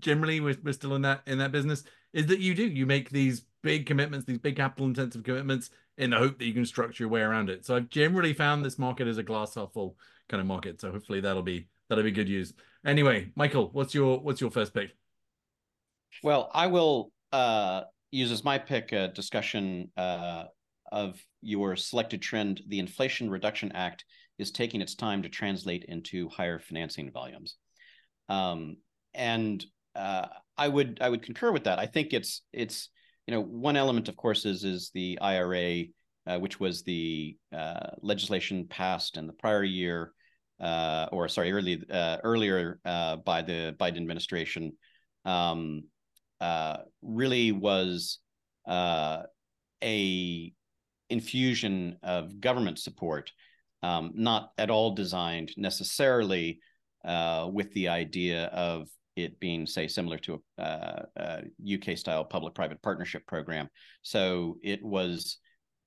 generally 0.00 0.40
we're, 0.40 0.56
we're 0.62 0.72
still 0.72 0.96
in 0.96 1.02
that 1.02 1.22
in 1.26 1.38
that 1.38 1.52
business, 1.52 1.84
is 2.12 2.26
that 2.26 2.40
you 2.40 2.54
do 2.54 2.66
you 2.66 2.84
make 2.84 3.10
these 3.10 3.46
big 3.64 3.86
commitments, 3.86 4.26
these 4.26 4.38
big 4.38 4.56
capital 4.56 4.86
intensive 4.86 5.24
commitments, 5.24 5.70
in 5.98 6.10
the 6.10 6.18
hope 6.18 6.38
that 6.38 6.44
you 6.44 6.52
can 6.52 6.66
structure 6.66 7.02
your 7.02 7.10
way 7.10 7.22
around 7.22 7.48
it. 7.50 7.64
So 7.64 7.74
I've 7.74 7.88
generally 7.88 8.34
found 8.34 8.64
this 8.64 8.78
market 8.78 9.08
as 9.08 9.18
a 9.18 9.22
glass 9.22 9.54
half 9.54 9.72
full 9.72 9.96
kind 10.28 10.40
of 10.40 10.46
market. 10.46 10.80
So 10.80 10.92
hopefully 10.92 11.20
that'll 11.20 11.42
be 11.42 11.66
that'll 11.88 12.04
be 12.04 12.12
good 12.12 12.28
use. 12.28 12.52
Anyway, 12.86 13.32
Michael, 13.34 13.70
what's 13.72 13.94
your 13.94 14.20
what's 14.20 14.40
your 14.40 14.50
first 14.50 14.74
pick? 14.74 14.90
Well, 16.22 16.50
I 16.54 16.68
will 16.68 17.10
uh, 17.32 17.82
use 18.10 18.30
as 18.30 18.44
my 18.44 18.58
pick 18.58 18.92
a 18.92 19.08
discussion 19.08 19.90
uh, 19.96 20.44
of 20.92 21.20
your 21.42 21.74
selected 21.74 22.22
trend. 22.22 22.60
The 22.68 22.78
Inflation 22.78 23.30
Reduction 23.30 23.72
Act 23.72 24.04
is 24.38 24.50
taking 24.50 24.80
its 24.80 24.94
time 24.94 25.22
to 25.22 25.28
translate 25.28 25.84
into 25.84 26.28
higher 26.28 26.58
financing 26.58 27.10
volumes, 27.10 27.56
um, 28.28 28.76
and 29.14 29.64
uh, 29.96 30.26
I 30.58 30.68
would 30.68 30.98
I 31.00 31.08
would 31.08 31.22
concur 31.22 31.52
with 31.52 31.64
that. 31.64 31.78
I 31.78 31.86
think 31.86 32.12
it's 32.12 32.42
it's 32.52 32.90
you 33.26 33.34
know 33.34 33.40
one 33.40 33.76
element, 33.76 34.08
of 34.08 34.16
course, 34.16 34.44
is 34.44 34.64
is 34.64 34.90
the 34.94 35.18
IRA, 35.20 35.84
uh, 36.26 36.38
which 36.38 36.60
was 36.60 36.82
the 36.82 37.36
uh, 37.52 37.90
legislation 38.02 38.66
passed 38.66 39.16
in 39.16 39.26
the 39.26 39.32
prior 39.32 39.64
year 39.64 40.12
uh, 40.60 41.08
or 41.12 41.28
sorry, 41.28 41.52
early 41.52 41.82
uh, 41.90 42.18
earlier 42.22 42.80
uh, 42.84 43.16
by 43.16 43.42
the 43.42 43.74
Biden 43.78 43.96
administration, 43.96 44.72
um, 45.24 45.82
uh, 46.40 46.78
really 47.02 47.52
was 47.52 48.18
a 48.66 50.52
infusion 51.10 51.96
of 52.02 52.40
government 52.40 52.78
support, 52.78 53.30
um, 53.82 54.12
not 54.14 54.52
at 54.56 54.70
all 54.70 54.94
designed 54.94 55.52
necessarily 55.56 56.60
with 57.04 57.72
the 57.74 57.88
idea 57.88 58.46
of 58.46 58.88
it 59.16 59.38
being, 59.40 59.66
say, 59.66 59.86
similar 59.88 60.18
to 60.18 60.42
a, 60.58 61.04
a 61.16 61.42
UK 61.74 61.96
style 61.96 62.24
public 62.24 62.54
private 62.54 62.82
partnership 62.82 63.26
program. 63.26 63.68
So 64.02 64.58
it 64.62 64.82
was 64.82 65.38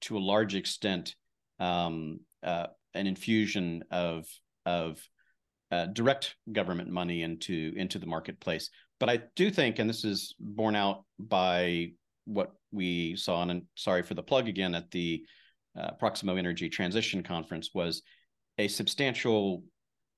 to 0.01 0.17
a 0.17 0.19
large 0.19 0.55
extent 0.55 1.15
um, 1.59 2.19
uh, 2.43 2.67
an 2.93 3.07
infusion 3.07 3.83
of 3.91 4.25
of 4.65 5.01
uh, 5.71 5.87
direct 5.87 6.35
government 6.51 6.89
money 6.89 7.23
into 7.23 7.73
into 7.75 7.99
the 7.99 8.05
marketplace. 8.05 8.69
But 8.99 9.09
I 9.09 9.21
do 9.35 9.51
think, 9.51 9.79
and 9.79 9.89
this 9.89 10.03
is 10.03 10.35
borne 10.39 10.75
out 10.75 11.05
by 11.19 11.91
what 12.25 12.53
we 12.71 13.15
saw, 13.15 13.43
and 13.43 13.63
sorry 13.75 14.03
for 14.03 14.13
the 14.13 14.23
plug 14.23 14.47
again 14.47 14.75
at 14.75 14.91
the 14.91 15.23
uh, 15.79 15.91
Proximo 15.91 16.35
Energy 16.35 16.69
Transition 16.69 17.23
Conference, 17.23 17.69
was 17.73 18.01
a 18.57 18.67
substantial, 18.67 19.63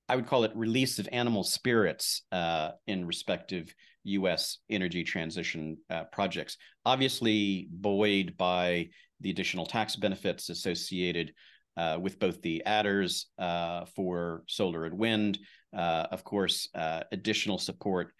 I 0.10 0.16
would 0.16 0.28
call 0.28 0.44
it, 0.44 0.52
release 0.56 0.98
of 0.98 1.08
animal 1.12 1.44
spirits 1.44 2.24
uh, 2.32 2.72
in 2.88 3.06
respective 3.06 3.74
U.S. 4.06 4.58
energy 4.70 5.04
transition 5.04 5.78
uh, 5.90 6.06
projects. 6.06 6.58
Obviously, 6.84 7.68
buoyed 7.72 8.36
by 8.36 8.90
the 9.22 9.30
additional 9.30 9.68
tax 9.68 9.96
benefits 9.96 10.50
associated 10.50 11.34
uh, 11.78 12.00
with 12.02 12.20
both 12.20 12.42
the 12.42 12.64
adders 12.66 13.28
uh, 13.38 13.86
for 13.96 14.44
solar 14.48 14.86
and 14.86 14.98
wind, 14.98 15.38
uh, 15.78 16.08
of 16.12 16.24
course, 16.24 16.68
uh, 16.74 17.04
additional 17.12 17.58
support 17.58 18.12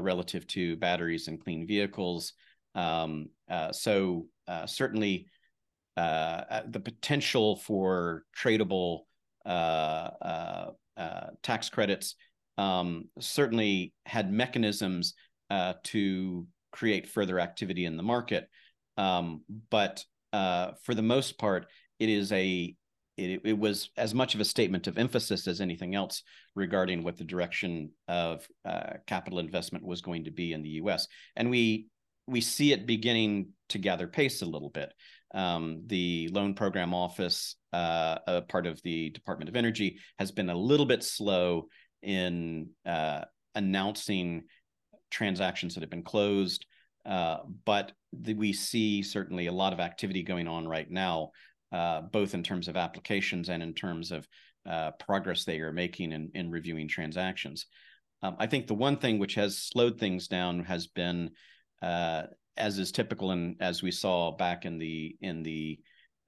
relative 0.00 0.44
to 0.48 0.76
batteries 0.76 1.28
and 1.28 1.42
clean 1.42 1.66
vehicles. 1.66 2.32
Um, 2.74 3.28
so 3.70 4.26
certainly 4.66 5.28
the 5.96 6.82
potential 6.84 7.56
for 7.56 8.24
tradable 8.36 9.02
tax 11.42 11.68
credits 11.68 12.16
um, 12.56 13.08
certainly 13.20 13.92
had 14.06 14.32
mechanisms 14.32 15.14
to 15.84 16.46
create 16.72 17.08
further 17.08 17.40
activity 17.40 17.84
in 17.84 17.96
the 17.96 18.02
market. 18.02 18.48
Um, 18.96 19.42
but 19.70 20.04
for 20.32 20.94
the 20.94 21.02
most 21.02 21.38
part, 21.38 21.66
it 21.98 22.08
is 22.08 22.32
a 22.32 22.74
it, 23.18 23.40
it 23.44 23.58
was 23.58 23.90
as 23.96 24.14
much 24.14 24.34
of 24.34 24.40
a 24.40 24.44
statement 24.44 24.86
of 24.86 24.96
emphasis 24.96 25.46
as 25.48 25.60
anything 25.60 25.94
else 25.94 26.22
regarding 26.54 27.02
what 27.02 27.16
the 27.16 27.24
direction 27.24 27.90
of 28.06 28.46
uh, 28.64 28.94
capital 29.06 29.40
investment 29.40 29.84
was 29.84 30.00
going 30.00 30.24
to 30.24 30.30
be 30.30 30.52
in 30.52 30.62
the 30.62 30.68
U.S. 30.70 31.08
And 31.36 31.50
we 31.50 31.88
we 32.26 32.40
see 32.40 32.72
it 32.72 32.86
beginning 32.86 33.48
to 33.70 33.78
gather 33.78 34.06
pace 34.06 34.42
a 34.42 34.46
little 34.46 34.68
bit. 34.68 34.92
Um, 35.34 35.82
the 35.86 36.28
loan 36.32 36.54
program 36.54 36.94
office, 36.94 37.56
uh, 37.72 38.18
a 38.26 38.42
part 38.42 38.66
of 38.66 38.80
the 38.82 39.10
Department 39.10 39.48
of 39.48 39.56
Energy, 39.56 39.98
has 40.18 40.30
been 40.32 40.50
a 40.50 40.56
little 40.56 40.86
bit 40.86 41.02
slow 41.02 41.68
in 42.02 42.70
uh, 42.86 43.22
announcing 43.54 44.44
transactions 45.10 45.74
that 45.74 45.82
have 45.82 45.90
been 45.90 46.02
closed. 46.02 46.66
Uh, 47.04 47.38
but 47.64 47.92
the, 48.12 48.34
we 48.34 48.52
see 48.52 49.02
certainly 49.02 49.46
a 49.46 49.52
lot 49.52 49.72
of 49.72 49.80
activity 49.80 50.22
going 50.22 50.48
on 50.48 50.66
right 50.66 50.90
now 50.90 51.30
uh, 51.72 52.00
both 52.00 52.34
in 52.34 52.42
terms 52.42 52.68
of 52.68 52.76
applications 52.76 53.48
and 53.48 53.62
in 53.62 53.74
terms 53.74 54.10
of 54.10 54.26
uh, 54.68 54.90
progress 54.92 55.44
they 55.44 55.60
are 55.60 55.72
making 55.72 56.12
in, 56.12 56.30
in 56.34 56.50
reviewing 56.50 56.88
transactions. 56.88 57.66
Um, 58.22 58.36
I 58.38 58.46
think 58.46 58.66
the 58.66 58.74
one 58.74 58.96
thing 58.96 59.18
which 59.18 59.34
has 59.34 59.58
slowed 59.58 59.98
things 59.98 60.28
down 60.28 60.64
has 60.64 60.86
been, 60.86 61.30
uh, 61.82 62.24
as 62.58 62.78
is 62.78 62.92
typical 62.92 63.30
and 63.30 63.56
as 63.60 63.82
we 63.82 63.90
saw 63.90 64.32
back 64.32 64.64
in 64.64 64.78
the 64.78 65.16
in 65.20 65.42
the 65.42 65.78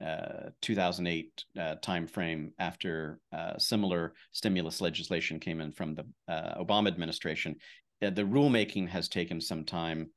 uh, 0.04 0.48
2008 0.62 1.44
uh, 1.58 1.74
timeframe 1.84 2.52
after 2.58 3.20
uh, 3.32 3.58
similar 3.58 4.14
stimulus 4.32 4.80
legislation 4.80 5.38
came 5.38 5.60
in 5.60 5.70
from 5.72 5.94
the 5.94 6.06
uh, 6.26 6.54
Obama 6.58 6.88
administration, 6.88 7.54
the 8.00 8.22
rulemaking 8.22 8.88
has 8.88 9.10
taken 9.10 9.42
some 9.42 9.62
time 9.62 10.08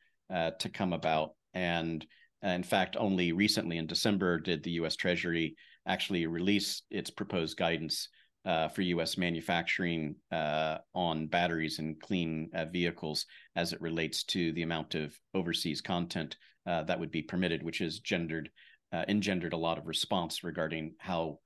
to 0.57 0.69
come 0.69 0.93
about, 0.93 1.31
and 1.53 2.07
uh, 2.43 2.49
in 2.49 2.63
fact, 2.63 2.95
only 2.97 3.31
recently 3.31 3.77
in 3.77 3.87
December 3.87 4.39
did 4.39 4.63
the 4.63 4.71
US 4.71 4.95
Treasury 4.95 5.55
actually 5.87 6.27
release 6.27 6.83
its 6.89 7.09
proposed 7.09 7.57
guidance 7.57 8.09
uh, 8.45 8.67
for 8.67 8.81
US 8.81 9.17
manufacturing 9.17 10.15
uh, 10.31 10.77
on 10.93 11.27
batteries 11.27 11.79
and 11.79 11.99
clean 11.99 12.49
uh, 12.53 12.65
vehicles 12.65 13.25
as 13.55 13.73
it 13.73 13.81
relates 13.81 14.23
to 14.25 14.51
the 14.53 14.63
amount 14.63 14.95
of 14.95 15.17
overseas 15.33 15.81
content 15.81 16.37
uh, 16.65 16.83
that 16.83 16.99
would 16.99 17.11
be 17.11 17.21
permitted, 17.21 17.63
which 17.63 17.79
has 17.79 17.99
gendered, 17.99 18.49
uh, 18.91 19.03
engendered 19.07 19.53
a 19.53 19.57
lot 19.57 19.77
of 19.77 19.87
response 19.87 20.43
regarding 20.43 20.93
how. 20.97 21.39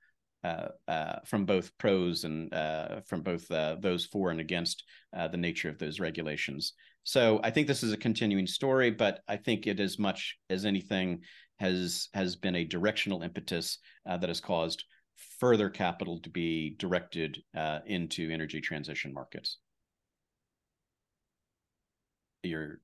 from 1.24 1.44
both 1.44 1.76
pros 1.78 2.24
and 2.24 2.50
from 3.06 3.22
both 3.22 3.48
those 3.82 4.06
for 4.06 4.30
and 4.30 4.40
against 4.40 4.84
the 5.12 5.36
nature 5.36 5.68
of 5.68 5.78
those 5.78 6.00
regulations. 6.00 6.72
So 7.04 7.40
I 7.42 7.50
think 7.50 7.66
this 7.66 7.82
is 7.82 7.92
a 7.92 7.96
continuing 8.08 8.46
story, 8.46 8.90
but 8.90 9.20
I 9.26 9.36
think 9.36 9.66
it 9.66 9.80
as 9.80 9.98
much 9.98 10.36
as 10.50 10.64
anything 10.64 11.22
has 11.58 12.08
has 12.14 12.36
been 12.36 12.54
a 12.54 12.64
directional 12.64 13.22
impetus 13.22 13.78
uh, 14.06 14.16
that 14.18 14.28
has 14.28 14.40
caused 14.40 14.84
further 15.38 15.68
capital 15.68 16.20
to 16.20 16.30
be 16.30 16.76
directed 16.78 17.42
uh, 17.56 17.80
into 17.86 18.30
energy 18.30 18.60
transition 18.60 19.12
markets. 19.12 19.58
Your 22.42 22.80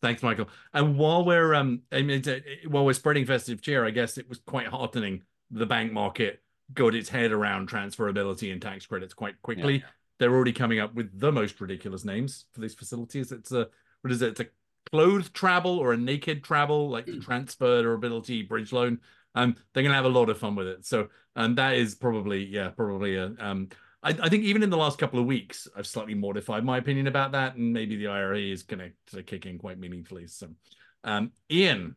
Thanks, 0.00 0.22
Michael. 0.22 0.48
And 0.72 0.96
while 0.96 1.24
we're 1.24 1.54
um, 1.54 1.82
I 1.90 2.02
mean, 2.02 2.22
while 2.68 2.84
we're 2.84 2.92
spreading 2.92 3.26
festive 3.26 3.62
cheer, 3.62 3.84
I 3.84 3.90
guess 3.90 4.18
it 4.18 4.28
was 4.28 4.38
quite 4.46 4.68
heartening. 4.68 5.22
The 5.50 5.66
bank 5.66 5.92
market 5.92 6.42
got 6.72 6.94
its 6.94 7.08
head 7.08 7.32
around 7.32 7.68
transferability 7.68 8.52
and 8.52 8.60
tax 8.60 8.86
credits 8.86 9.14
quite 9.14 9.40
quickly. 9.42 9.76
Yeah 9.76 9.86
they're 10.18 10.34
already 10.34 10.52
coming 10.52 10.80
up 10.80 10.94
with 10.94 11.18
the 11.18 11.32
most 11.32 11.60
ridiculous 11.60 12.04
names 12.04 12.46
for 12.52 12.60
these 12.60 12.74
facilities. 12.74 13.32
It's 13.32 13.52
a 13.52 13.68
what 14.02 14.12
is 14.12 14.22
it? 14.22 14.30
It's 14.30 14.40
a 14.40 14.46
clothed 14.90 15.34
travel 15.34 15.78
or 15.78 15.92
a 15.92 15.96
naked 15.96 16.44
travel, 16.44 16.88
like 16.88 17.06
the 17.06 17.12
hmm. 17.12 17.20
transferability 17.20 18.48
bridge 18.48 18.72
loan. 18.72 19.00
Um, 19.36 19.54
they're 19.72 19.84
gonna 19.84 19.94
have 19.94 20.04
a 20.04 20.08
lot 20.08 20.30
of 20.30 20.38
fun 20.38 20.56
with 20.56 20.66
it. 20.66 20.84
So, 20.84 21.08
and 21.36 21.56
that 21.58 21.74
is 21.76 21.94
probably 21.94 22.44
yeah, 22.44 22.70
probably 22.70 23.16
a 23.16 23.32
um. 23.38 23.68
I, 24.02 24.10
I 24.22 24.28
think 24.28 24.44
even 24.44 24.62
in 24.62 24.70
the 24.70 24.76
last 24.76 24.98
couple 24.98 25.18
of 25.18 25.26
weeks, 25.26 25.68
I've 25.76 25.86
slightly 25.86 26.14
modified 26.14 26.64
my 26.64 26.78
opinion 26.78 27.06
about 27.06 27.32
that, 27.32 27.56
and 27.56 27.72
maybe 27.72 27.96
the 27.96 28.08
IRA 28.08 28.40
is 28.40 28.62
gonna, 28.62 28.90
to 29.12 29.22
kick 29.22 29.46
in 29.46 29.58
quite 29.58 29.78
meaningfully. 29.78 30.26
So, 30.26 30.48
um, 31.04 31.32
Ian, 31.50 31.96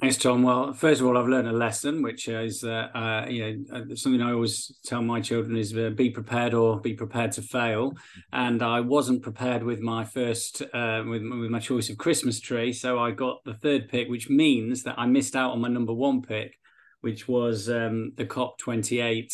Thanks, 0.00 0.16
Tom. 0.16 0.42
Well, 0.42 0.72
first 0.72 1.00
of 1.00 1.06
all, 1.06 1.16
I've 1.16 1.28
learned 1.28 1.46
a 1.46 1.52
lesson, 1.52 2.02
which 2.02 2.26
is, 2.26 2.64
uh, 2.64 2.88
uh, 2.94 3.26
you 3.28 3.64
know, 3.70 3.76
uh, 3.76 3.94
something 3.94 4.20
I 4.20 4.32
always 4.32 4.76
tell 4.84 5.00
my 5.00 5.20
children 5.20 5.56
is 5.56 5.74
uh, 5.76 5.90
be 5.90 6.10
prepared 6.10 6.52
or 6.52 6.80
be 6.80 6.94
prepared 6.94 7.30
to 7.32 7.42
fail. 7.42 7.92
And 8.32 8.60
I 8.60 8.80
wasn't 8.80 9.22
prepared 9.22 9.62
with 9.62 9.78
my 9.78 10.04
first, 10.04 10.62
uh, 10.62 11.04
with, 11.06 11.22
with 11.22 11.50
my 11.50 11.60
choice 11.60 11.90
of 11.90 11.96
Christmas 11.96 12.40
tree. 12.40 12.72
So 12.72 12.98
I 12.98 13.12
got 13.12 13.44
the 13.44 13.54
third 13.54 13.88
pick, 13.88 14.08
which 14.08 14.28
means 14.28 14.82
that 14.82 14.98
I 14.98 15.06
missed 15.06 15.36
out 15.36 15.52
on 15.52 15.60
my 15.60 15.68
number 15.68 15.94
one 15.94 16.22
pick, 16.22 16.56
which 17.00 17.28
was 17.28 17.70
um, 17.70 18.14
the 18.16 18.26
COP28. 18.26 19.32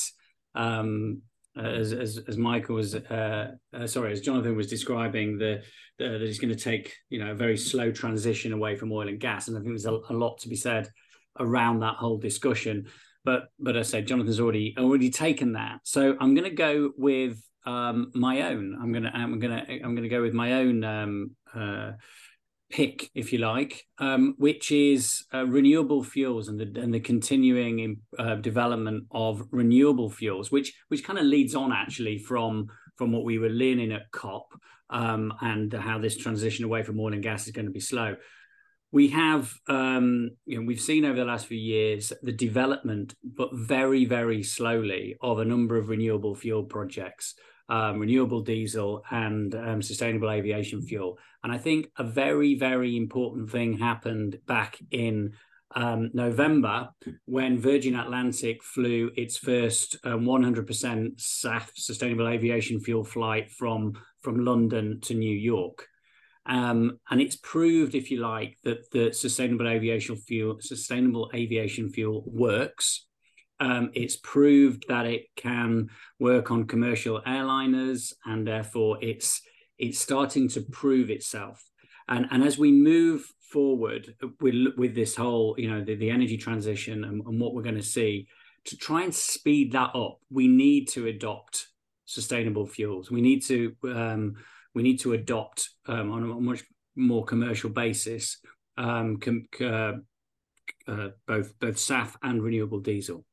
Um, 0.55 1.23
as, 1.57 1.93
as, 1.93 2.19
as 2.29 2.37
Michael 2.37 2.77
was, 2.77 2.95
uh, 2.95 3.53
uh, 3.75 3.87
sorry, 3.87 4.13
as 4.13 4.21
Jonathan 4.21 4.57
was 4.57 4.69
describing, 4.69 5.39
the, 5.39 5.63
the 5.99 6.05
that 6.05 6.23
it's 6.23 6.39
going 6.39 6.55
to 6.55 6.61
take 6.61 6.97
you 7.09 7.19
know 7.23 7.33
a 7.33 7.35
very 7.35 7.57
slow 7.57 7.91
transition 7.91 8.53
away 8.53 8.77
from 8.77 8.93
oil 8.93 9.09
and 9.09 9.21
gas, 9.21 9.49
and 9.49 9.57
I 9.57 9.61
think 9.61 9.73
there's 9.73 9.87
a, 9.87 9.99
a 10.09 10.15
lot 10.15 10.39
to 10.41 10.49
be 10.49 10.57
said 10.57 10.89
around 11.39 11.81
that 11.81 11.97
whole 11.97 12.19
discussion. 12.19 12.87
But 13.25 13.49
but 13.59 13.77
I 13.77 13.83
said 13.83 14.07
Jonathan's 14.07 14.41
already 14.41 14.75
already 14.79 15.11
taken 15.11 15.53
that, 15.53 15.81
so 15.85 16.17
I'm 16.21 16.35
going 16.35 16.49
to 16.49 16.57
go 16.57 16.93
with 16.97 17.43
um, 17.67 18.11
my 18.15 18.43
own. 18.43 18.79
I'm 18.81 18.93
gonna 18.93 19.13
I'm 19.15 19.39
gonna 19.39 19.67
I'm 19.69 19.95
gonna 19.95 20.09
go 20.09 20.23
with 20.23 20.33
my 20.33 20.55
own 20.55 20.85
um, 20.85 21.31
uh, 21.55 21.93
pick, 22.71 23.11
if 23.15 23.33
you 23.33 23.39
like, 23.39 23.87
um, 23.99 24.35
which 24.39 24.71
is 24.71 25.25
uh, 25.35 25.47
renewable 25.47 26.03
fuels 26.03 26.49
and 26.49 26.59
the 26.59 26.81
and 26.81 26.95
the 26.95 27.01
continuing 27.01 27.99
uh, 28.19 28.37
development 28.37 29.05
of 29.11 29.43
renewable 29.51 30.09
fuels, 30.09 30.51
which 30.51 30.73
which 30.89 31.05
kind 31.05 31.19
of 31.19 31.25
leads 31.25 31.55
on 31.55 31.73
actually 31.73 32.19
from 32.19 32.69
from 32.97 33.13
what 33.13 33.25
we 33.25 33.39
were 33.39 33.49
learning 33.49 33.93
at 33.93 34.11
COP 34.13 34.53
um, 34.91 35.33
and 35.41 35.73
how 35.73 35.99
this 35.99 36.17
transition 36.17 36.65
away 36.65 36.83
from 36.83 37.01
oil 37.01 37.13
and 37.13 37.23
gas 37.23 37.47
is 37.47 37.53
going 37.53 37.67
to 37.67 37.73
be 37.73 37.81
slow. 37.81 38.17
We 38.93 39.09
have, 39.09 39.55
um, 39.69 40.31
you 40.47 40.59
know, 40.59 40.67
we've 40.67 40.81
seen 40.81 41.05
over 41.05 41.17
the 41.17 41.25
last 41.25 41.47
few 41.47 41.57
years 41.57 42.13
the 42.23 42.33
development, 42.33 43.15
but 43.23 43.51
very, 43.53 44.05
very 44.05 44.43
slowly, 44.43 45.17
of 45.23 45.39
a 45.39 45.45
number 45.45 45.77
of 45.77 45.89
renewable 45.89 46.35
fuel 46.35 46.65
projects 46.65 47.35
um, 47.71 48.01
renewable 48.01 48.43
diesel 48.43 49.03
and 49.11 49.55
um, 49.55 49.81
sustainable 49.81 50.31
aviation 50.31 50.83
fuel. 50.83 51.19
And 51.43 51.53
I 51.53 51.59
think 51.59 51.91
a 51.97 52.05
very, 52.05 52.57
very 52.57 52.97
important 52.97 53.51
thing 53.51 53.79
happened 53.79 54.39
back 54.47 54.79
in 54.91 55.33
um, 55.75 56.11
November 56.13 56.89
when 57.27 57.61
Virgin 57.61 57.95
Atlantic 57.95 58.63
flew 58.65 59.13
its 59.17 59.37
first 59.37 59.97
um, 60.05 60.25
100% 60.25 61.17
SAF 61.17 61.71
sustainable 61.77 62.29
aviation 62.29 62.81
fuel 62.81 63.05
flight 63.05 63.51
from 63.51 63.93
from 64.21 64.45
London 64.45 65.01
to 65.01 65.15
New 65.15 65.35
York. 65.35 65.87
Um, 66.45 66.99
and 67.11 67.21
it's 67.21 67.37
proved, 67.37 67.95
if 67.95 68.11
you 68.11 68.19
like, 68.19 68.59
that 68.65 68.91
the 68.91 69.13
sustainable 69.13 69.69
aviation 69.69 70.17
fuel 70.17 70.59
sustainable 70.61 71.31
aviation 71.35 71.89
fuel 71.89 72.25
works. 72.27 73.07
Um, 73.61 73.91
it's 73.95 74.17
proved 74.17 74.87
that 74.89 75.07
it 75.07 75.27
can 75.37 75.91
work 76.19 76.51
on 76.51 76.67
commercial 76.67 77.21
airliners, 77.27 78.13
and 78.25 78.47
therefore 78.47 78.99
it's 79.03 79.43
it's 79.79 79.99
starting 79.99 80.49
to 80.51 80.63
prove 80.63 81.11
itself. 81.11 81.63
And 82.09 82.27
and 82.31 82.43
as 82.43 82.59
we 82.59 82.73
move 82.73 83.31
forward 83.53 84.15
with 84.41 84.55
with 84.77 84.95
this 84.95 85.15
whole 85.15 85.55
you 85.59 85.71
know 85.71 85.85
the, 85.85 85.95
the 85.95 86.11
energy 86.11 86.37
transition 86.37 87.05
and, 87.05 87.23
and 87.27 87.41
what 87.41 87.55
we're 87.55 87.63
going 87.63 87.75
to 87.77 87.83
see 87.83 88.27
to 88.65 88.77
try 88.77 89.03
and 89.03 89.15
speed 89.15 89.73
that 89.73 89.95
up, 89.95 90.19
we 90.31 90.47
need 90.47 90.89
to 90.89 91.07
adopt 91.07 91.67
sustainable 92.05 92.67
fuels. 92.67 93.11
We 93.11 93.21
need 93.21 93.43
to 93.45 93.77
um, 93.85 94.35
we 94.75 94.83
need 94.83 95.01
to 95.01 95.13
adopt 95.13 95.69
um, 95.87 96.11
on 96.11 96.23
a 96.23 96.27
much 96.41 96.65
more 96.97 97.25
commercial 97.25 97.71
basis 97.71 98.39
um, 98.77 99.19
com- 99.19 99.49
uh, 99.61 99.93
uh, 100.89 101.09
both 101.27 101.59
both 101.59 101.77
SAF 101.77 102.17
and 102.23 102.43
renewable 102.43 102.81
diesel. 102.81 103.25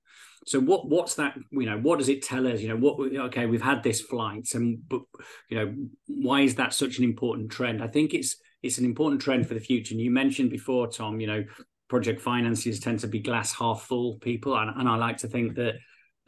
So 0.48 0.62
what 0.62 0.88
what's 0.88 1.16
that? 1.16 1.38
You 1.52 1.66
know, 1.66 1.78
what 1.78 2.00
does 2.00 2.08
it 2.08 2.24
tell 2.24 2.48
us? 2.48 2.62
You 2.62 2.70
know, 2.70 2.78
what 2.78 2.98
okay, 3.26 3.46
we've 3.48 3.62
had 3.62 3.84
this 3.84 4.00
flight, 4.00 4.48
and 4.54 4.80
but 4.88 5.02
you 5.50 5.58
know, 5.58 5.76
why 6.08 6.42
is 6.42 6.56
that 6.56 6.74
such 6.74 7.00
an 7.00 7.04
important 7.04 7.52
trend? 7.52 7.84
I 7.84 7.88
think 7.88 8.14
it's 8.14 8.38
it's 8.64 8.78
an 8.78 8.86
important 8.86 9.22
trend 9.22 9.46
for 9.46 9.56
the 9.56 9.60
future. 9.60 9.94
And 9.94 10.02
you 10.02 10.10
mentioned 10.10 10.50
before, 10.50 10.88
Tom, 10.88 11.20
you 11.20 11.28
know, 11.28 11.44
project 11.90 12.22
finances 12.22 12.80
tend 12.80 13.02
to 13.02 13.08
be 13.08 13.20
glass 13.20 13.54
half 13.54 13.82
full 13.84 14.20
people, 14.20 14.58
and, 14.58 14.72
and 14.80 14.88
I 14.88 14.96
like 14.96 15.18
to 15.18 15.28
think 15.28 15.56
that 15.56 15.76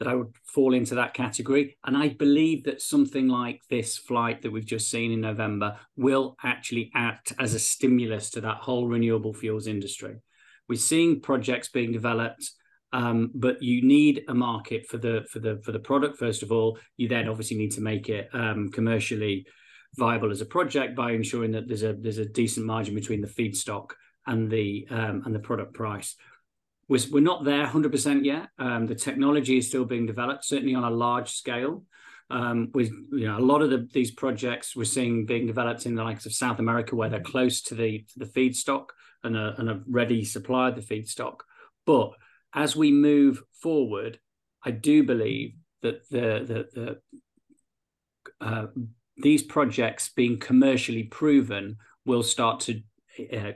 that 0.00 0.08
I 0.08 0.14
would 0.14 0.34
fall 0.44 0.74
into 0.74 0.94
that 0.96 1.14
category. 1.14 1.78
And 1.86 1.96
I 1.96 2.08
believe 2.08 2.64
that 2.64 2.82
something 2.82 3.26
like 3.26 3.60
this 3.70 3.96
flight 3.96 4.42
that 4.42 4.50
we've 4.50 4.66
just 4.66 4.90
seen 4.90 5.12
in 5.12 5.22
November 5.22 5.78
will 5.96 6.36
actually 6.42 6.90
act 6.94 7.32
as 7.38 7.54
a 7.54 7.58
stimulus 7.58 8.30
to 8.30 8.42
that 8.42 8.58
whole 8.58 8.86
renewable 8.86 9.32
fuels 9.32 9.66
industry. 9.66 10.16
We're 10.68 10.76
seeing 10.76 11.20
projects 11.20 11.70
being 11.70 11.92
developed 11.92 12.50
um, 12.92 13.30
but 13.34 13.62
you 13.62 13.82
need 13.82 14.24
a 14.28 14.34
market 14.34 14.86
for 14.86 14.98
the 14.98 15.24
for 15.30 15.38
the 15.38 15.60
for 15.64 15.72
the 15.72 15.78
product 15.78 16.18
first 16.18 16.42
of 16.42 16.50
all. 16.50 16.78
You 16.96 17.08
then 17.08 17.28
obviously 17.28 17.56
need 17.56 17.72
to 17.72 17.80
make 17.80 18.08
it 18.08 18.28
um, 18.32 18.70
commercially 18.70 19.46
viable 19.96 20.30
as 20.30 20.40
a 20.40 20.46
project 20.46 20.96
by 20.96 21.12
ensuring 21.12 21.52
that 21.52 21.68
there's 21.68 21.82
a 21.82 21.92
there's 21.92 22.18
a 22.18 22.24
decent 22.24 22.66
margin 22.66 22.94
between 22.94 23.20
the 23.20 23.28
feedstock 23.28 23.90
and 24.26 24.50
the 24.50 24.86
um, 24.90 25.22
and 25.24 25.34
the 25.34 25.40
product 25.40 25.74
price. 25.74 26.16
We're, 26.88 27.00
we're 27.12 27.20
not 27.20 27.44
there 27.44 27.64
100% 27.64 28.24
yet. 28.24 28.48
Um, 28.58 28.88
the 28.88 28.96
technology 28.96 29.58
is 29.58 29.68
still 29.68 29.84
being 29.84 30.06
developed, 30.06 30.44
certainly 30.44 30.74
on 30.74 30.82
a 30.82 30.90
large 30.90 31.30
scale. 31.30 31.84
Um, 32.30 32.70
with 32.74 32.90
you 33.12 33.26
know 33.26 33.38
a 33.38 33.40
lot 33.40 33.60
of 33.62 33.70
the, 33.70 33.88
these 33.92 34.12
projects 34.12 34.76
we're 34.76 34.84
seeing 34.84 35.26
being 35.26 35.46
developed 35.46 35.86
in 35.86 35.96
the 35.96 36.04
likes 36.04 36.26
of 36.26 36.32
South 36.32 36.58
America, 36.58 36.96
where 36.96 37.08
they're 37.08 37.20
close 37.20 37.60
to 37.62 37.74
the 37.74 38.04
to 38.12 38.18
the 38.18 38.24
feedstock 38.24 38.86
and 39.22 39.36
a, 39.36 39.54
and 39.58 39.68
a 39.68 39.82
ready 39.88 40.24
supply 40.24 40.68
of 40.68 40.76
the 40.76 40.80
feedstock, 40.80 41.40
but 41.86 42.12
as 42.54 42.76
we 42.76 42.90
move 42.90 43.42
forward, 43.52 44.18
I 44.64 44.70
do 44.70 45.02
believe 45.02 45.54
that 45.82 46.08
the 46.10 46.68
the, 46.74 47.00
the 48.40 48.46
uh, 48.46 48.66
these 49.16 49.42
projects 49.42 50.08
being 50.08 50.38
commercially 50.38 51.04
proven 51.04 51.76
will 52.04 52.22
start 52.22 52.60
to 52.60 52.82
uh, 53.36 53.52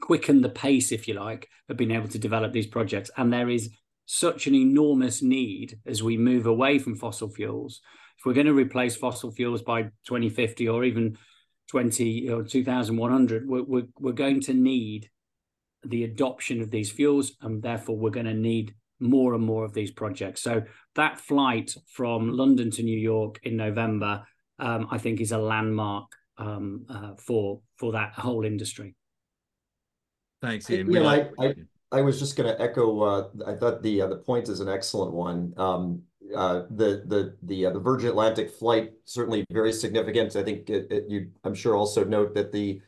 quicken 0.00 0.42
the 0.42 0.48
pace, 0.48 0.92
if 0.92 1.06
you 1.06 1.14
like, 1.14 1.48
of 1.68 1.76
being 1.76 1.90
able 1.90 2.08
to 2.08 2.18
develop 2.18 2.52
these 2.52 2.66
projects. 2.66 3.10
And 3.16 3.32
there 3.32 3.50
is 3.50 3.70
such 4.06 4.46
an 4.46 4.54
enormous 4.54 5.22
need 5.22 5.78
as 5.86 6.02
we 6.02 6.16
move 6.16 6.46
away 6.46 6.78
from 6.78 6.96
fossil 6.96 7.28
fuels. 7.28 7.80
If 8.18 8.26
we're 8.26 8.34
going 8.34 8.46
to 8.46 8.54
replace 8.54 8.96
fossil 8.96 9.30
fuels 9.30 9.62
by 9.62 9.84
2050 10.06 10.68
or 10.68 10.84
even 10.84 11.16
20 11.70 12.28
or 12.30 12.42
2100, 12.42 13.48
we're, 13.48 13.62
we're, 13.62 13.86
we're 13.98 14.12
going 14.12 14.40
to 14.42 14.54
need 14.54 15.10
the 15.86 16.04
adoption 16.04 16.60
of 16.60 16.70
these 16.70 16.90
fuels, 16.90 17.32
and 17.40 17.62
therefore 17.62 17.96
we're 17.96 18.10
going 18.10 18.26
to 18.26 18.34
need 18.34 18.74
more 19.00 19.34
and 19.34 19.44
more 19.44 19.64
of 19.64 19.74
these 19.74 19.90
projects. 19.90 20.42
So 20.42 20.62
that 20.94 21.20
flight 21.20 21.74
from 21.88 22.30
London 22.32 22.70
to 22.72 22.82
New 22.82 22.98
York 22.98 23.40
in 23.42 23.56
November, 23.56 24.24
um, 24.58 24.88
I 24.90 24.98
think, 24.98 25.20
is 25.20 25.32
a 25.32 25.38
landmark 25.38 26.06
um, 26.38 26.86
uh, 26.88 27.12
for 27.18 27.60
for 27.76 27.92
that 27.92 28.12
whole 28.14 28.44
industry. 28.44 28.94
Thanks, 30.42 30.70
Ian. 30.70 30.90
Yeah, 30.90 31.06
I, 31.06 31.30
I, 31.38 31.54
I, 31.90 32.00
was 32.02 32.18
just 32.18 32.36
going 32.36 32.54
to 32.54 32.60
echo. 32.60 33.00
Uh, 33.00 33.28
I 33.46 33.54
thought 33.54 33.82
the 33.82 34.02
uh, 34.02 34.08
the 34.08 34.16
point 34.16 34.48
is 34.48 34.60
an 34.60 34.68
excellent 34.68 35.12
one. 35.12 35.54
Um, 35.56 36.02
uh, 36.36 36.62
the 36.70 37.02
the 37.06 37.36
the 37.42 37.66
uh, 37.66 37.70
the 37.70 37.80
Virgin 37.80 38.08
Atlantic 38.08 38.50
flight 38.50 38.92
certainly 39.04 39.44
very 39.50 39.72
significant. 39.72 40.36
I 40.36 40.42
think 40.42 40.68
it, 40.68 40.86
it, 40.90 41.04
you. 41.08 41.30
I'm 41.44 41.54
sure 41.54 41.76
also 41.76 42.04
note 42.04 42.34
that 42.34 42.52
the 42.52 42.80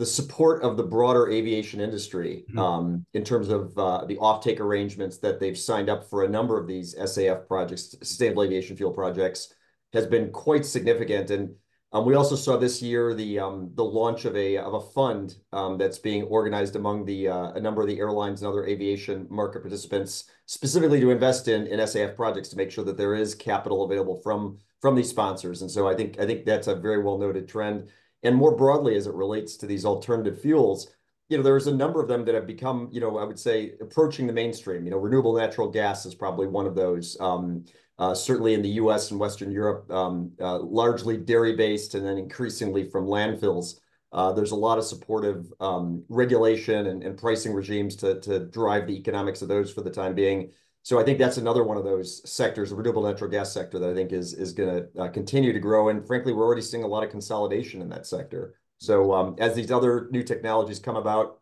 the 0.00 0.06
support 0.06 0.62
of 0.62 0.78
the 0.78 0.82
broader 0.82 1.28
aviation 1.28 1.78
industry 1.78 2.44
mm-hmm. 2.48 2.58
um, 2.58 3.06
in 3.12 3.22
terms 3.22 3.50
of 3.50 3.76
uh, 3.76 4.02
the 4.06 4.16
offtake 4.16 4.58
arrangements 4.58 5.18
that 5.18 5.38
they've 5.38 5.58
signed 5.58 5.90
up 5.90 6.08
for 6.08 6.24
a 6.24 6.28
number 6.28 6.58
of 6.58 6.66
these 6.66 6.94
SAF 6.94 7.46
projects, 7.46 7.94
sustainable 8.02 8.42
aviation 8.42 8.78
fuel 8.78 8.92
projects, 8.92 9.52
has 9.92 10.06
been 10.06 10.32
quite 10.32 10.64
significant. 10.64 11.28
And 11.30 11.54
um, 11.92 12.06
we 12.06 12.14
also 12.14 12.34
saw 12.34 12.56
this 12.56 12.80
year 12.80 13.12
the 13.12 13.40
um, 13.40 13.72
the 13.74 13.84
launch 13.84 14.24
of 14.24 14.34
a 14.36 14.56
of 14.56 14.72
a 14.72 14.80
fund 14.80 15.34
um, 15.52 15.76
that's 15.76 15.98
being 15.98 16.22
organized 16.22 16.76
among 16.76 17.04
the 17.04 17.28
uh, 17.28 17.50
a 17.52 17.60
number 17.60 17.82
of 17.82 17.88
the 17.88 17.98
airlines 17.98 18.40
and 18.40 18.48
other 18.48 18.64
aviation 18.64 19.26
market 19.28 19.60
participants, 19.60 20.30
specifically 20.46 21.00
to 21.00 21.10
invest 21.10 21.46
in 21.48 21.66
in 21.66 21.78
SAF 21.80 22.16
projects 22.16 22.48
to 22.48 22.56
make 22.56 22.70
sure 22.70 22.84
that 22.84 22.96
there 22.96 23.14
is 23.14 23.34
capital 23.34 23.84
available 23.84 24.18
from 24.22 24.56
from 24.80 24.94
these 24.94 25.10
sponsors. 25.10 25.60
And 25.60 25.70
so 25.70 25.86
I 25.86 25.94
think 25.94 26.18
I 26.18 26.24
think 26.24 26.46
that's 26.46 26.68
a 26.68 26.74
very 26.74 27.02
well 27.02 27.18
noted 27.18 27.46
trend. 27.46 27.90
And 28.22 28.36
more 28.36 28.54
broadly, 28.56 28.96
as 28.96 29.06
it 29.06 29.14
relates 29.14 29.56
to 29.58 29.66
these 29.66 29.84
alternative 29.84 30.40
fuels, 30.40 30.88
you 31.28 31.36
know, 31.36 31.42
there's 31.42 31.68
a 31.68 31.74
number 31.74 32.02
of 32.02 32.08
them 32.08 32.24
that 32.24 32.34
have 32.34 32.46
become, 32.46 32.88
you 32.90 33.00
know, 33.00 33.18
I 33.18 33.24
would 33.24 33.38
say 33.38 33.74
approaching 33.80 34.26
the 34.26 34.32
mainstream. 34.32 34.84
You 34.84 34.90
know, 34.90 34.98
renewable 34.98 35.36
natural 35.36 35.70
gas 35.70 36.04
is 36.04 36.14
probably 36.14 36.48
one 36.48 36.66
of 36.66 36.74
those. 36.74 37.16
Um, 37.20 37.64
uh, 38.00 38.14
certainly 38.14 38.54
in 38.54 38.62
the 38.62 38.70
U.S. 38.70 39.10
and 39.10 39.20
Western 39.20 39.52
Europe, 39.52 39.88
um, 39.90 40.32
uh, 40.40 40.58
largely 40.58 41.18
dairy-based, 41.18 41.94
and 41.94 42.04
then 42.04 42.16
increasingly 42.16 42.88
from 42.88 43.06
landfills. 43.06 43.74
Uh, 44.10 44.32
there's 44.32 44.50
a 44.50 44.56
lot 44.56 44.78
of 44.78 44.84
supportive 44.84 45.52
um, 45.60 46.02
regulation 46.08 46.86
and, 46.86 47.02
and 47.04 47.16
pricing 47.16 47.52
regimes 47.52 47.94
to 47.96 48.18
to 48.20 48.46
drive 48.46 48.86
the 48.86 48.96
economics 48.96 49.42
of 49.42 49.48
those 49.48 49.72
for 49.72 49.82
the 49.82 49.90
time 49.90 50.14
being. 50.14 50.50
So 50.82 50.98
I 50.98 51.04
think 51.04 51.18
that's 51.18 51.36
another 51.36 51.62
one 51.62 51.76
of 51.76 51.84
those 51.84 52.28
sectors, 52.30 52.70
the 52.70 52.76
renewable 52.76 53.02
natural 53.02 53.30
gas 53.30 53.52
sector, 53.52 53.78
that 53.78 53.90
I 53.90 53.94
think 53.94 54.12
is 54.12 54.34
is 54.34 54.52
going 54.52 54.86
to 54.94 55.02
uh, 55.02 55.08
continue 55.08 55.52
to 55.52 55.58
grow. 55.58 55.90
And 55.90 56.06
frankly, 56.06 56.32
we're 56.32 56.44
already 56.44 56.62
seeing 56.62 56.84
a 56.84 56.88
lot 56.88 57.04
of 57.04 57.10
consolidation 57.10 57.82
in 57.82 57.88
that 57.90 58.06
sector. 58.06 58.54
So 58.78 59.12
um, 59.12 59.36
as 59.38 59.54
these 59.54 59.70
other 59.70 60.08
new 60.10 60.22
technologies 60.22 60.78
come 60.78 60.96
about, 60.96 61.40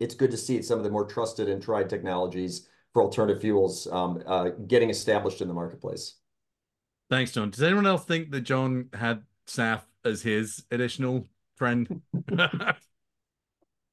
it's 0.00 0.14
good 0.14 0.32
to 0.32 0.36
see 0.36 0.60
some 0.60 0.78
of 0.78 0.84
the 0.84 0.90
more 0.90 1.06
trusted 1.06 1.48
and 1.48 1.62
tried 1.62 1.88
technologies 1.88 2.68
for 2.92 3.02
alternative 3.02 3.40
fuels 3.40 3.86
um, 3.88 4.22
uh, 4.26 4.50
getting 4.66 4.90
established 4.90 5.40
in 5.40 5.46
the 5.48 5.54
marketplace. 5.54 6.16
Thanks, 7.10 7.32
John. 7.32 7.50
Does 7.50 7.62
anyone 7.62 7.86
else 7.86 8.04
think 8.04 8.30
that 8.32 8.40
John 8.40 8.88
had 8.92 9.22
SAF 9.46 9.82
as 10.04 10.22
his 10.22 10.64
additional 10.72 11.28
friend? 11.56 12.02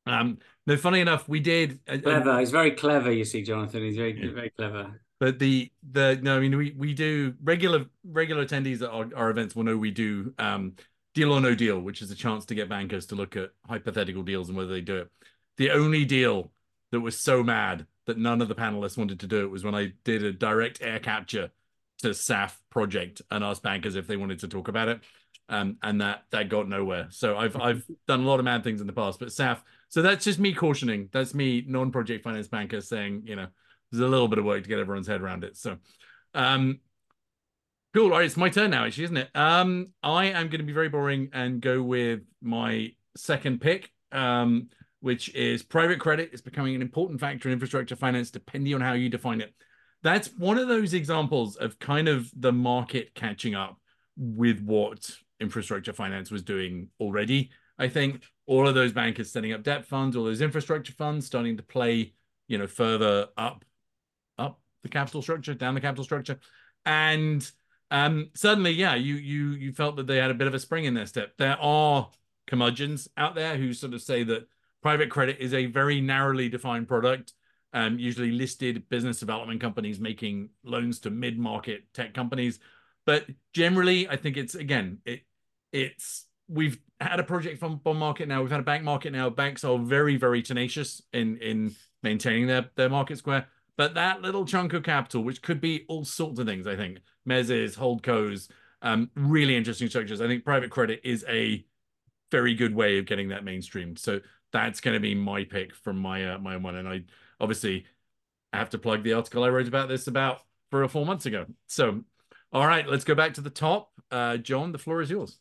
Um, 0.06 0.40
no, 0.66 0.78
funny 0.78 1.00
enough, 1.00 1.28
we 1.28 1.40
did. 1.40 1.80
Uh, 1.88 1.98
clever. 2.02 2.40
He's 2.40 2.52
very 2.52 2.72
clever. 2.72 3.12
You 3.12 3.26
see, 3.26 3.44
Jonathan. 3.44 3.84
He's 3.84 3.98
very 3.98 4.20
yeah. 4.20 4.34
very 4.34 4.50
clever. 4.52 5.02
But 5.20 5.38
the 5.38 5.72
the 5.92 6.20
no, 6.22 6.38
I 6.38 6.40
mean 6.40 6.58
we 6.58 6.74
we 6.76 6.94
do 6.94 7.36
regular 7.44 7.86
regular 8.04 8.46
attendees 8.46 8.82
at 8.82 8.90
our, 8.90 9.08
our 9.16 9.30
events 9.30 9.56
will 9.56 9.64
know 9.64 9.78
we 9.78 9.92
do 9.92 10.34
um, 10.40 10.74
deal 11.14 11.32
or 11.32 11.42
no 11.42 11.54
deal, 11.54 11.80
which 11.80 12.02
is 12.02 12.10
a 12.10 12.16
chance 12.16 12.46
to 12.46 12.56
get 12.56 12.70
bankers 12.70 13.06
to 13.08 13.16
look 13.16 13.36
at 13.36 13.52
hypothetical 13.68 14.24
deals 14.24 14.50
and 14.50 14.58
whether 14.58 14.72
they 14.72 14.82
do 14.82 14.98
it. 14.98 15.12
The 15.58 15.72
only 15.72 16.06
deal 16.06 16.52
that 16.92 17.02
was 17.02 17.20
so 17.20 17.44
mad 17.44 17.86
that 18.08 18.18
none 18.18 18.42
of 18.42 18.48
the 18.48 18.56
panelists 18.56 18.98
wanted 18.98 19.20
to 19.20 19.28
do 19.28 19.44
it 19.44 19.52
was 19.52 19.64
when 19.64 19.76
I 19.76 19.94
did 20.04 20.24
a 20.24 20.34
direct 20.34 20.82
air 20.82 21.00
capture 21.00 21.52
to 22.00 22.10
SAF 22.10 22.58
project 22.70 23.22
and 23.30 23.44
asked 23.44 23.62
bankers 23.62 23.96
if 23.96 24.08
they 24.08 24.18
wanted 24.18 24.40
to 24.40 24.48
talk 24.48 24.68
about 24.68 24.88
it. 24.88 25.02
Um, 25.50 25.78
and 25.84 26.02
that 26.02 26.24
that 26.32 26.50
got 26.50 26.68
nowhere. 26.68 27.08
So 27.12 27.38
I've 27.38 27.56
I've 27.60 27.86
done 28.08 28.22
a 28.22 28.26
lot 28.26 28.40
of 28.40 28.46
mad 28.46 28.64
things 28.64 28.82
in 28.82 28.88
the 28.88 28.94
past, 28.94 29.20
but 29.20 29.30
SAF. 29.30 29.60
So 29.92 30.02
that's 30.02 30.24
just 30.24 30.40
me 30.40 30.54
cautioning. 30.54 31.10
That's 31.12 31.34
me, 31.34 31.66
non-project 31.68 32.24
finance 32.24 32.48
banker, 32.48 32.80
saying 32.80 33.24
you 33.26 33.36
know 33.36 33.48
there's 33.92 34.02
a 34.02 34.08
little 34.08 34.30
bit 34.30 34.40
of 34.40 34.46
work 34.46 34.64
to 34.64 34.70
get 34.70 34.80
everyone's 34.80 35.06
head 35.08 35.22
around 35.22 35.44
it. 35.44 35.58
So, 35.58 35.78
um, 36.34 36.80
cool. 37.94 38.06
All 38.06 38.20
right, 38.20 38.26
it's 38.26 38.38
my 38.38 38.48
turn 38.48 38.72
now, 38.72 38.86
actually, 38.86 39.04
isn't 39.04 39.18
it? 39.18 39.30
Um, 39.36 39.90
I 40.02 40.28
am 40.28 40.48
going 40.48 40.62
to 40.62 40.66
be 40.66 40.72
very 40.72 40.88
boring 40.88 41.30
and 41.34 41.60
go 41.60 41.84
with 41.84 42.22
my 42.42 42.94
second 43.18 43.60
pick, 43.60 43.92
um, 44.14 44.70
which 45.02 45.36
is 45.36 45.62
private 45.62 46.00
credit 46.00 46.30
is 46.32 46.42
becoming 46.42 46.74
an 46.74 46.82
important 46.82 47.20
factor 47.20 47.50
in 47.50 47.54
infrastructure 47.54 47.98
finance, 47.98 48.32
depending 48.32 48.74
on 48.74 48.80
how 48.80 48.94
you 48.94 49.10
define 49.10 49.42
it. 49.42 49.54
That's 50.04 50.30
one 50.38 50.58
of 50.58 50.70
those 50.70 50.94
examples 50.94 51.58
of 51.58 51.80
kind 51.80 52.08
of 52.08 52.32
the 52.34 52.54
market 52.54 53.14
catching 53.14 53.56
up 53.56 53.78
with 54.16 54.62
what 54.62 55.12
infrastructure 55.42 55.92
finance 55.92 56.32
was 56.32 56.44
doing 56.44 56.88
already. 56.98 57.52
I 57.78 57.88
think 57.88 58.24
all 58.46 58.68
of 58.68 58.76
those 58.76 58.92
bankers 58.92 59.32
setting 59.32 59.54
up 59.54 59.64
debt 59.64 59.86
funds, 59.86 60.16
all 60.16 60.26
those 60.26 60.42
infrastructure 60.42 60.94
funds 60.94 61.26
starting 61.26 61.58
to 61.58 61.64
play, 61.64 62.14
you 62.48 62.58
know, 62.58 62.68
further 62.68 63.28
up 63.38 63.66
up 64.38 64.60
the 64.84 64.90
capital 64.90 65.22
structure, 65.22 65.54
down 65.54 65.76
the 65.76 65.82
capital 65.82 66.04
structure, 66.04 66.40
and 66.86 67.50
um, 67.92 68.30
suddenly, 68.34 68.72
yeah, 68.72 68.96
you 68.96 69.16
you 69.16 69.52
you 69.52 69.74
felt 69.74 69.98
that 69.98 70.08
they 70.08 70.18
had 70.18 70.32
a 70.32 70.36
bit 70.36 70.48
of 70.48 70.54
a 70.54 70.60
spring 70.60 70.86
in 70.86 70.94
their 70.94 71.06
step. 71.06 71.34
There 71.38 71.58
are 71.60 72.10
curmudgeons 72.48 73.10
out 73.18 73.36
there 73.36 73.58
who 73.58 73.74
sort 73.74 73.94
of 73.94 74.02
say 74.02 74.24
that 74.24 74.48
private 74.82 75.10
credit 75.10 75.38
is 75.40 75.54
a 75.54 75.66
very 75.68 76.02
narrowly 76.02 76.50
defined 76.50 76.88
product. 76.88 77.34
Um, 77.74 78.00
usually 78.00 78.32
listed 78.32 78.90
business 78.90 79.20
development 79.20 79.62
companies 79.62 79.98
making 79.98 80.50
loans 80.64 81.00
to 81.02 81.10
mid-market 81.10 81.84
tech 81.94 82.14
companies, 82.14 82.60
but 83.06 83.26
generally, 83.54 84.10
I 84.10 84.18
think 84.18 84.36
it's 84.36 84.56
again, 84.56 85.00
it 85.06 85.22
it's 85.72 86.26
we've 86.52 86.78
had 87.00 87.20
a 87.20 87.24
project 87.24 87.60
bond 87.60 88.00
market 88.00 88.28
now, 88.28 88.42
we've 88.42 88.52
had 88.52 88.60
a 88.60 88.64
bank 88.64 88.84
market 88.84 89.12
now. 89.12 89.30
Banks 89.30 89.64
are 89.64 89.78
very 89.78 90.18
very 90.18 90.42
tenacious 90.42 91.02
in 91.14 91.38
in 91.38 91.76
maintaining 92.04 92.48
their 92.48 92.70
their 92.76 92.90
market 92.90 93.18
square. 93.18 93.48
But 93.78 93.96
that 93.96 94.22
little 94.22 94.46
chunk 94.46 94.74
of 94.74 94.84
capital, 94.84 95.24
which 95.24 95.42
could 95.42 95.62
be 95.62 95.86
all 95.88 96.04
sorts 96.06 96.40
of 96.40 96.46
things, 96.46 96.68
I 96.68 96.76
think, 96.76 97.00
mezzes, 97.26 97.76
holdcos, 97.76 98.50
um, 98.82 99.10
really 99.16 99.56
interesting 99.56 99.88
structures. 99.88 100.22
I 100.22 100.28
think 100.28 100.44
private 100.44 100.70
credit 100.70 101.02
is 101.04 101.26
a 101.28 101.66
very 102.32 102.54
good 102.54 102.76
way 102.76 102.98
of 102.98 103.06
getting 103.06 103.30
that 103.30 103.44
mainstream. 103.44 103.96
So 103.96 104.20
that's 104.52 104.82
going 104.82 104.94
to 104.94 105.00
be 105.00 105.16
my 105.16 105.44
pick 105.46 105.74
from 105.74 105.98
my 105.98 106.34
uh, 106.34 106.38
my 106.38 106.58
one. 106.58 106.76
And 106.76 106.88
I 106.88 107.04
obviously 107.40 107.86
have 108.54 108.70
to 108.72 108.78
plug 108.78 109.04
the 109.04 109.14
article 109.14 109.44
I 109.44 109.50
wrote 109.50 109.68
about 109.68 109.90
this 109.90 110.08
about 110.08 110.42
three 110.70 110.84
or 110.84 110.88
four 110.88 111.06
months 111.06 111.26
ago. 111.26 111.46
So, 111.68 112.04
all 112.52 112.68
right, 112.68 112.88
let's 112.88 113.06
go 113.06 113.16
back 113.16 113.34
to 113.36 113.42
the 113.42 113.50
top. 113.50 113.92
Uh, 114.10 114.38
John, 114.38 114.72
the 114.72 114.78
floor 114.78 115.02
is 115.02 115.10
yours. 115.10 115.38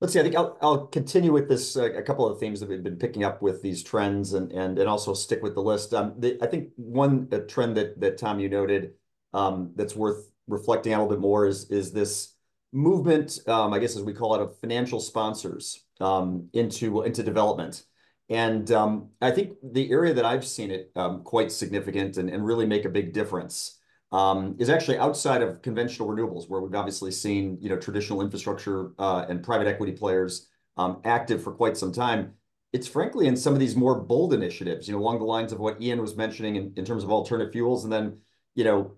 Let's 0.00 0.12
see. 0.12 0.20
I 0.20 0.22
think 0.22 0.36
I'll 0.36 0.58
I'll 0.60 0.86
continue 0.88 1.32
with 1.32 1.48
this 1.48 1.76
uh, 1.76 1.92
a 1.94 2.02
couple 2.02 2.26
of 2.26 2.38
themes 2.38 2.60
that 2.60 2.68
we've 2.68 2.82
been 2.82 2.98
picking 2.98 3.24
up 3.24 3.40
with 3.40 3.62
these 3.62 3.82
trends 3.82 4.34
and 4.34 4.52
and 4.52 4.78
and 4.78 4.88
also 4.88 5.14
stick 5.14 5.42
with 5.42 5.54
the 5.54 5.62
list. 5.62 5.94
Um, 5.94 6.14
the, 6.18 6.38
I 6.42 6.46
think 6.46 6.70
one 6.76 7.28
trend 7.48 7.76
that 7.78 7.98
that 8.00 8.18
Tom 8.18 8.38
you 8.38 8.48
noted 8.50 8.92
um, 9.32 9.72
that's 9.74 9.96
worth 9.96 10.30
reflecting 10.48 10.92
on 10.92 11.00
a 11.00 11.02
little 11.04 11.16
bit 11.16 11.22
more 11.22 11.46
is 11.46 11.70
is 11.70 11.92
this 11.92 12.34
movement, 12.72 13.38
um, 13.48 13.72
I 13.72 13.78
guess 13.78 13.96
as 13.96 14.02
we 14.02 14.12
call 14.12 14.34
it, 14.34 14.42
of 14.42 14.58
financial 14.60 15.00
sponsors 15.00 15.84
um, 16.00 16.50
into 16.52 17.02
into 17.02 17.22
development. 17.22 17.84
And 18.28 18.70
um, 18.72 19.10
I 19.22 19.30
think 19.30 19.54
the 19.62 19.90
area 19.90 20.12
that 20.14 20.24
I've 20.24 20.44
seen 20.44 20.70
it 20.72 20.90
um, 20.96 21.22
quite 21.22 21.52
significant 21.52 22.16
and, 22.18 22.28
and 22.28 22.44
really 22.44 22.66
make 22.66 22.84
a 22.84 22.90
big 22.90 23.12
difference 23.12 23.75
is 24.58 24.70
actually 24.70 24.98
outside 24.98 25.42
of 25.42 25.62
conventional 25.62 26.08
renewables, 26.08 26.48
where 26.48 26.60
we've 26.60 26.74
obviously 26.74 27.10
seen 27.10 27.58
you 27.60 27.68
know 27.68 27.76
traditional 27.76 28.20
infrastructure 28.22 28.92
uh, 28.98 29.26
and 29.28 29.42
private 29.42 29.66
equity 29.66 29.92
players 29.92 30.48
um, 30.76 31.00
active 31.04 31.42
for 31.42 31.52
quite 31.52 31.76
some 31.76 31.92
time. 31.92 32.32
It's 32.72 32.86
frankly 32.86 33.26
in 33.26 33.36
some 33.36 33.54
of 33.54 33.60
these 33.60 33.76
more 33.76 34.00
bold 34.00 34.34
initiatives, 34.34 34.86
you 34.86 34.94
know, 34.94 35.00
along 35.00 35.18
the 35.18 35.24
lines 35.24 35.52
of 35.52 35.60
what 35.60 35.80
Ian 35.80 36.00
was 36.00 36.16
mentioning 36.16 36.56
in, 36.76 36.84
terms 36.84 37.04
of 37.04 37.10
alternative 37.10 37.52
fuels, 37.52 37.84
and 37.84 37.92
then 37.92 38.18
you 38.54 38.64
know 38.64 38.94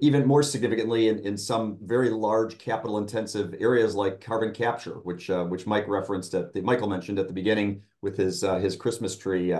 even 0.00 0.26
more 0.26 0.42
significantly 0.42 1.08
in, 1.08 1.36
some 1.36 1.78
very 1.82 2.10
large 2.10 2.58
capital 2.58 2.98
intensive 2.98 3.54
areas 3.60 3.94
like 3.94 4.20
carbon 4.20 4.52
capture, 4.52 4.94
which 5.04 5.30
uh, 5.30 5.44
which 5.44 5.66
Mike 5.66 5.88
referenced 5.88 6.34
at 6.34 6.52
the 6.52 6.60
Michael 6.60 6.88
mentioned 6.88 7.18
at 7.18 7.28
the 7.28 7.34
beginning 7.34 7.82
with 8.02 8.16
his 8.16 8.44
uh, 8.44 8.70
Christmas 8.78 9.16
tree 9.16 9.52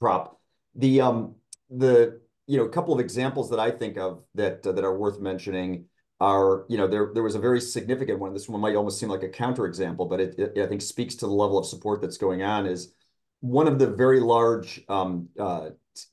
prop. 0.00 0.40
The 0.74 1.00
um, 1.00 1.34
the 1.70 2.20
you 2.46 2.56
know, 2.56 2.64
a 2.64 2.68
couple 2.68 2.94
of 2.94 3.00
examples 3.00 3.50
that 3.50 3.60
I 3.60 3.70
think 3.70 3.96
of 3.96 4.22
that 4.34 4.66
uh, 4.66 4.72
that 4.72 4.84
are 4.84 4.96
worth 4.96 5.20
mentioning 5.20 5.86
are, 6.20 6.64
you 6.68 6.78
know, 6.78 6.86
there 6.86 7.10
there 7.12 7.22
was 7.22 7.34
a 7.34 7.40
very 7.40 7.60
significant 7.60 8.18
one. 8.18 8.32
This 8.32 8.48
one 8.48 8.60
might 8.60 8.76
almost 8.76 8.98
seem 8.98 9.08
like 9.08 9.22
a 9.22 9.28
counterexample, 9.28 10.08
but 10.08 10.20
it, 10.20 10.38
it 10.38 10.58
I 10.58 10.66
think 10.66 10.82
speaks 10.82 11.14
to 11.16 11.26
the 11.26 11.32
level 11.32 11.58
of 11.58 11.66
support 11.66 12.00
that's 12.00 12.18
going 12.18 12.42
on. 12.42 12.66
Is 12.66 12.92
one 13.40 13.66
of 13.68 13.78
the 13.78 13.88
very 13.88 14.20
large 14.20 14.82
um, 14.88 15.28
uh, 15.38 15.70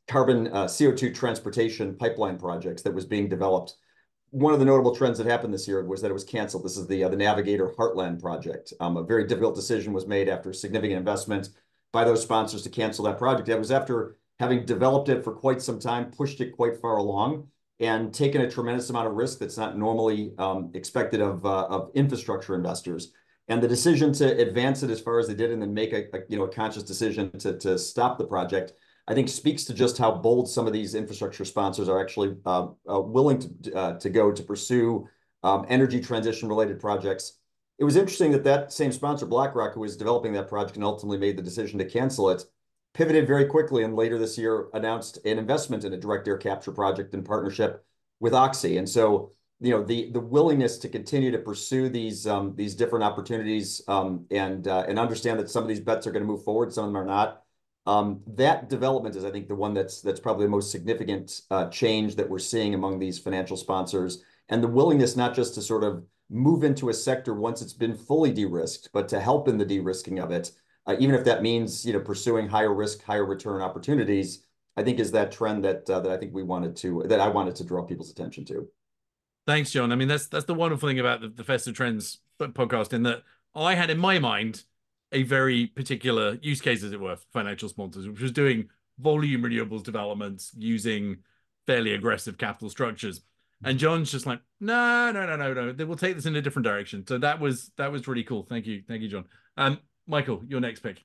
carbon 0.08 0.48
uh, 0.48 0.65
CO2 0.65 1.13
transportation 1.13 1.96
pipeline 1.96 2.38
projects 2.38 2.82
that 2.82 2.93
was 2.93 3.06
being 3.06 3.30
developed. 3.30 3.76
One 4.32 4.54
of 4.54 4.60
the 4.60 4.65
notable 4.65 4.96
trends 4.96 5.19
that 5.19 5.28
happened 5.28 5.54
this 5.54 5.67
year 5.67 5.86
was 5.86 6.02
that 6.02 6.10
it 6.10 6.13
was 6.13 6.24
canceled. 6.24 6.65
This 6.65 6.78
is 6.78 6.88
the 6.88 7.04
uh, 7.04 7.10
the 7.10 7.15
Navigator 7.15 7.69
Heartland 7.78 8.19
project. 8.19 8.74
Um, 8.80 8.98
a 8.98 9.04
very 9.04 9.28
difficult 9.28 9.56
decision 9.56 9.93
was 9.93 10.08
made 10.08 10.28
after 10.28 10.52
significant 10.52 10.98
investment 10.98 11.50
by 11.91 12.04
those 12.04 12.24
sponsors 12.24 12.63
to 12.63 12.69
cancel 12.69 13.06
that 13.06 13.19
project. 13.19 13.48
That 13.48 13.60
was 13.60 13.72
after 13.72 14.17
having 14.43 14.65
developed 14.65 15.08
it 15.08 15.23
for 15.23 15.32
quite 15.32 15.62
some 15.62 15.79
time, 15.79 16.12
pushed 16.12 16.41
it 16.41 16.51
quite 16.51 16.75
far 16.75 16.97
along, 16.97 17.47
and 17.79 18.13
taken 18.13 18.41
a 18.41 18.51
tremendous 18.51 18.89
amount 18.89 19.08
of 19.08 19.13
risk 19.13 19.39
that's 19.39 19.58
not 19.58 19.77
normally 19.77 20.34
um, 20.38 20.69
expected 20.73 21.21
of, 21.21 21.45
uh, 21.45 21.65
of 21.67 21.91
infrastructure 21.95 22.53
investors. 22.53 23.13
And 23.47 23.63
the 23.63 23.69
decision 23.69 24.12
to 24.13 24.25
advance 24.41 24.84
it 24.84 24.89
as 24.89 24.99
far 24.99 25.17
as 25.17 25.27
they 25.27 25.34
did 25.34 25.51
and 25.51 25.62
then 25.62 25.73
make 25.73 25.93
a, 25.93 26.03
a, 26.13 26.19
you 26.27 26.38
know 26.38 26.43
a 26.43 26.53
conscious 26.53 26.84
decision 26.84 27.32
to, 27.39 27.58
to 27.60 27.77
stop 27.77 28.17
the 28.17 28.25
project, 28.25 28.73
I 29.08 29.13
think 29.13 29.29
speaks 29.29 29.63
to 29.65 29.73
just 29.73 29.97
how 29.97 30.12
bold 30.12 30.49
some 30.49 30.67
of 30.67 30.73
these 30.73 30.93
infrastructure 30.93 31.45
sponsors 31.45 31.88
are 31.88 32.01
actually 32.01 32.36
uh, 32.45 32.67
uh, 32.89 32.99
willing 32.99 33.39
to, 33.39 33.73
uh, 33.73 33.99
to 33.99 34.10
go 34.10 34.32
to 34.34 34.43
pursue 34.43 35.08
um, 35.41 35.65
energy 35.69 36.01
transition 36.01 36.49
related 36.49 36.82
projects. 36.82 37.39
It 37.79 37.86
was 37.86 37.95
interesting 37.95 38.32
that 38.32 38.43
that 38.43 38.73
same 38.73 38.91
sponsor, 38.91 39.25
BlackRock, 39.25 39.73
who 39.73 39.82
was 39.82 39.97
developing 39.97 40.34
that 40.34 40.49
project 40.49 40.75
and 40.75 40.86
ultimately 40.86 41.17
made 41.17 41.38
the 41.38 41.49
decision 41.49 41.79
to 41.79 41.86
cancel 41.86 42.29
it, 42.29 42.43
pivoted 42.93 43.27
very 43.27 43.45
quickly 43.45 43.84
and 43.84 43.95
later 43.95 44.17
this 44.17 44.38
year 44.38 44.67
announced 44.73 45.17
an 45.25 45.39
investment 45.39 45.84
in 45.84 45.93
a 45.93 45.97
direct 45.97 46.27
air 46.27 46.38
capture 46.38 46.71
project 46.71 47.13
in 47.13 47.23
partnership 47.23 47.84
with 48.19 48.34
Oxy. 48.34 48.77
And 48.77 48.88
so, 48.88 49.32
you 49.60 49.71
know, 49.71 49.84
the 49.84 50.12
the 50.12 50.19
willingness 50.19 50.77
to 50.79 50.89
continue 50.89 51.32
to 51.32 51.39
pursue 51.39 51.89
these 51.89 52.27
um, 52.27 52.53
these 52.56 52.75
different 52.75 53.03
opportunities 53.03 53.82
um, 53.88 54.25
and 54.32 54.67
uh, 54.67 54.86
and 54.88 54.99
understand 54.99 55.39
that 55.39 55.49
some 55.49 55.63
of 55.63 55.69
these 55.69 55.79
bets 55.79 56.06
are 56.06 56.12
going 56.12 56.23
to 56.23 56.27
move 56.27 56.43
forward, 56.43 56.73
some 56.73 56.86
of 56.86 56.89
them 56.89 57.01
are 57.01 57.06
not. 57.06 57.41
Um, 57.86 58.21
that 58.36 58.69
development 58.69 59.15
is, 59.17 59.25
I 59.25 59.32
think, 59.32 59.47
the 59.47 59.56
one 59.56 59.73
that's 59.73 60.01
that's 60.01 60.19
probably 60.19 60.45
the 60.45 60.51
most 60.51 60.71
significant 60.71 61.41
uh, 61.51 61.67
change 61.69 62.15
that 62.15 62.29
we're 62.29 62.39
seeing 62.39 62.73
among 62.73 62.99
these 62.99 63.19
financial 63.19 63.58
sponsors, 63.58 64.23
and 64.49 64.63
the 64.63 64.67
willingness 64.67 65.15
not 65.15 65.36
just 65.36 65.56
to 65.56 65.62
sort 65.62 65.84
of 65.84 66.03
move 66.29 66.63
into 66.63 66.89
a 66.89 66.93
sector 66.93 67.34
once 67.34 67.62
it's 67.62 67.73
been 67.73 67.95
fully 67.95 68.32
de-risked, 68.32 68.89
but 68.93 69.08
to 69.10 69.19
help 69.19 69.47
in 69.47 69.58
the 69.58 69.65
de-risking 69.65 70.19
of 70.19 70.32
it 70.32 70.51
even 71.00 71.15
if 71.15 71.24
that 71.26 71.41
means 71.41 71.86
you 71.86 71.93
know 71.93 72.00
pursuing 72.00 72.48
higher 72.48 72.74
risk, 72.74 73.04
higher 73.04 73.26
return 73.26 73.62
opportunities, 73.62 74.46
I 74.76 74.84
think 74.84 75.00
is 75.00 75.12
that 75.12 75.32
trend 75.32 75.63
that 75.65 75.89
uh, 75.89 76.00
that 76.02 76.12
I 76.12 76.17
think 76.17 76.34
we 76.34 76.43
wanted 76.43 76.76
to 76.78 77.04
that 77.08 77.19
I 77.19 77.28
wanted 77.28 77.56
to 77.58 77.63
draw 77.63 77.84
people's 77.84 78.12
attention 78.12 78.46
to. 78.46 78.67
Thanks, 79.46 79.72
John. 79.72 79.91
I 79.91 79.96
mean, 79.96 80.08
that's 80.08 80.28
that's 80.28 80.46
the 80.46 80.54
wonderful 80.54 80.88
thing 80.88 81.00
about 81.00 81.22
the, 81.22 81.30
the 81.30 81.43
Festive 81.43 81.76
Trends 81.76 82.19
podcast 82.39 82.93
in 82.93 83.04
that 83.04 83.24
I 83.56 83.76
had 83.76 83.89
in 83.89 83.98
my 83.98 84.19
mind 84.19 84.63
a 85.12 85.24
very 85.24 85.67
particular 85.67 86.38
use 86.41 86.60
case, 86.60 86.84
as 86.84 86.91
it 86.91 87.00
were, 87.00 87.15
for 87.15 87.26
financial 87.32 87.69
sponsors, 87.69 88.08
which 88.08 88.22
was 88.22 88.32
doing 88.32 88.69
volume 89.00 89.43
renewables 89.43 89.84
developments 89.84 90.52
using 90.58 91.17
fairly 91.67 91.93
aggressive 91.93 92.38
capital 92.38 92.69
structures. 92.69 93.22
And 93.63 93.80
John's 93.80 94.12
just 94.12 94.26
like, 94.26 94.41
no, 94.60 95.12
no, 95.12 95.26
no, 95.26 95.54
no, 95.54 95.72
no. 95.72 95.86
Will 95.86 95.96
take 95.96 96.15
this 96.15 96.26
in 96.26 96.36
a 96.36 96.41
different 96.41 96.65
direction. 96.65 97.06
So 97.08 97.17
that 97.19 97.39
was 97.39 97.72
that 97.78 97.91
was 97.91 98.08
really 98.08 98.24
cool. 98.24 98.43
Thank 98.43 98.65
you, 98.65 98.84
thank 98.88 99.02
you, 99.02 99.08
John. 99.08 99.26
Um, 99.56 99.80
Michael, 100.07 100.41
your 100.47 100.59
next 100.59 100.81
pick. 100.81 101.01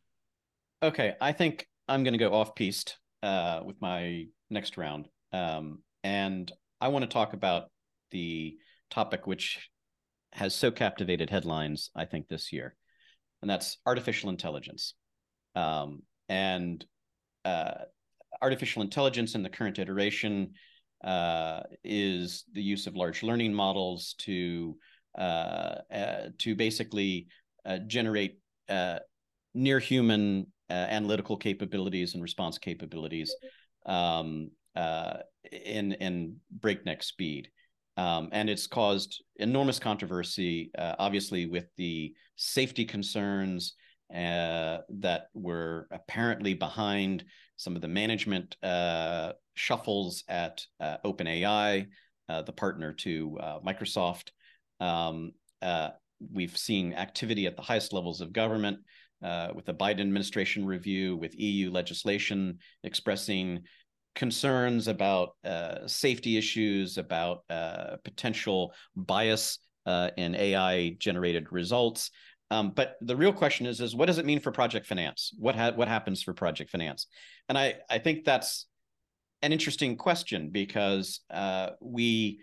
Okay, 0.83 1.15
I 1.21 1.33
think 1.33 1.67
I'm 1.87 2.03
going 2.05 2.13
to 2.13 2.19
go 2.19 2.33
off 2.33 2.55
piste 2.55 2.99
uh, 3.23 3.61
with 3.65 3.77
my 3.81 4.27
next 4.51 4.77
round, 4.77 5.09
um, 5.33 5.83
and 6.03 6.51
I 6.81 6.89
want 6.89 7.05
to 7.05 7.09
talk 7.09 7.33
about 7.33 7.71
the 8.11 8.57
topic 8.91 9.27
which 9.27 9.69
has 10.33 10.55
so 10.55 10.71
captivated 10.71 11.31
headlines. 11.31 11.91
I 11.97 12.05
think 12.05 12.29
this 12.29 12.53
year, 12.53 12.77
and 13.41 13.51
that's 13.51 13.79
artificial 13.87 14.31
intelligence. 14.31 14.95
Um, 15.55 16.03
and 16.29 16.85
uh, 17.45 17.75
artificial 18.43 18.83
intelligence 18.83 19.35
in 19.35 19.43
the 19.43 19.49
current 19.49 19.79
iteration 19.79 20.53
uh, 21.05 21.61
is 21.85 22.45
the 22.53 22.63
use 22.63 22.87
of 22.87 22.97
large 22.97 23.23
learning 23.23 23.55
models 23.55 24.15
to 24.19 24.77
uh, 25.17 25.77
uh 25.93 26.29
to 26.39 26.55
basically 26.55 27.29
uh, 27.65 27.79
generate 27.87 28.39
uh, 28.69 28.99
near 29.55 29.79
human 29.79 30.47
analytical 30.71 31.37
capabilities 31.37 32.15
and 32.15 32.23
response 32.23 32.59
capabilities 32.59 33.35
um, 33.87 34.51
in 34.77 35.93
in 35.93 36.37
breakneck 36.51 37.03
speed. 37.03 37.49
Um, 37.97 38.29
and 38.33 38.49
it's 38.49 38.67
caused 38.67 39.25
enormous 39.37 39.79
controversy, 39.79 40.71
obviously, 40.77 41.47
with 41.47 41.67
the 41.77 42.15
safety 42.37 42.85
concerns 42.85 43.75
uh, 44.15 44.79
that 44.89 45.29
were 45.35 45.87
apparently 45.91 46.55
behind 46.55 47.25
some 47.57 47.77
of 47.77 47.83
the 47.83 47.89
management 47.89 48.57
uh, 48.63 49.33
shuffles 49.55 50.25
at 50.29 50.65
uh, 50.81 50.97
OpenAI, 51.05 51.87
uh, 52.29 52.43
the 52.43 52.53
partner 52.53 52.93
to 52.93 53.39
uh, 53.41 53.59
Microsoft. 53.61 54.31
Um, 54.81 55.33
uh, 55.61 55.91
we've 56.33 56.57
seen 56.57 56.93
activity 56.95 57.47
at 57.47 57.57
the 57.57 57.63
highest 57.63 57.93
levels 57.93 58.21
of 58.21 58.33
government 58.33 58.79
with 59.55 59.65
the 59.65 59.75
Biden 59.75 60.01
administration 60.01 60.65
review, 60.65 61.17
with 61.17 61.39
EU 61.39 61.71
legislation 61.71 62.59
expressing 62.85 63.63
concerns 64.15 64.89
about 64.89 65.31
safety 65.87 66.37
issues, 66.37 66.99
about 66.99 67.43
potential 68.05 68.73
bias 68.97 69.59
in 70.17 70.35
AI 70.35 70.97
generated 70.99 71.53
results. 71.53 72.11
Um, 72.51 72.71
but 72.75 72.97
the 73.01 73.17
real 73.17 73.33
question 73.33 73.67
is, 73.67 73.81
is 73.81 73.95
what 73.95 74.07
does 74.07 74.19
it 74.19 74.25
mean 74.25 74.41
for 74.41 74.51
project 74.51 74.87
finance? 74.87 75.33
What 75.39 75.55
ha- 75.55 75.73
what 75.75 75.89
happens 75.89 76.23
for 76.23 76.33
project 76.33 76.71
finance? 76.71 77.07
And 77.49 77.59
I 77.59 77.75
I 77.91 77.99
think 77.99 78.25
that's 78.25 78.67
an 79.43 79.53
interesting 79.53 79.97
question 79.97 80.51
because 80.51 81.21
uh, 81.31 81.71
we 81.81 82.41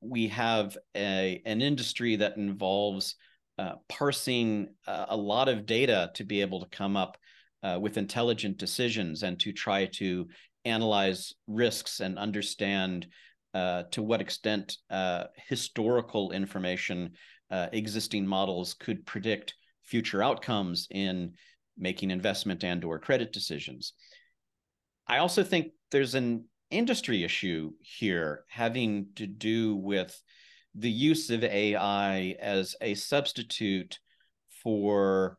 we 0.00 0.28
have 0.28 0.76
a 0.96 1.42
an 1.44 1.60
industry 1.60 2.16
that 2.16 2.36
involves 2.36 3.16
uh, 3.58 3.74
parsing 3.88 4.68
uh, 4.86 5.06
a 5.08 5.16
lot 5.16 5.48
of 5.48 5.66
data 5.66 6.10
to 6.14 6.24
be 6.24 6.40
able 6.40 6.60
to 6.60 6.68
come 6.76 6.96
up 6.96 7.18
uh, 7.62 7.78
with 7.80 7.96
intelligent 7.96 8.56
decisions 8.56 9.24
and 9.24 9.40
to 9.40 9.52
try 9.52 9.86
to 9.86 10.28
analyze 10.64 11.34
risks 11.48 12.00
and 12.00 12.18
understand 12.18 13.06
uh, 13.54 13.82
to 13.90 14.02
what 14.02 14.20
extent 14.20 14.76
historical 15.48 16.30
information 16.30 17.10
existing 17.72 18.26
models 18.26 18.74
could 18.74 19.04
predict 19.06 19.54
future 19.82 20.22
outcomes 20.22 20.86
in 20.90 21.32
making 21.78 22.10
investment 22.10 22.62
and 22.62 22.84
or 22.84 22.98
credit 22.98 23.32
decisions. 23.32 23.94
I 25.06 25.18
also 25.18 25.42
think 25.42 25.72
there's 25.90 26.14
an 26.14 26.44
industry 26.70 27.24
issue 27.24 27.72
here 27.80 28.44
having 28.48 29.08
to 29.16 29.26
do 29.26 29.76
with 29.76 30.20
the 30.74 30.90
use 30.90 31.30
of 31.30 31.42
AI 31.42 32.36
as 32.40 32.76
a 32.80 32.94
substitute 32.94 33.98
for 34.62 35.38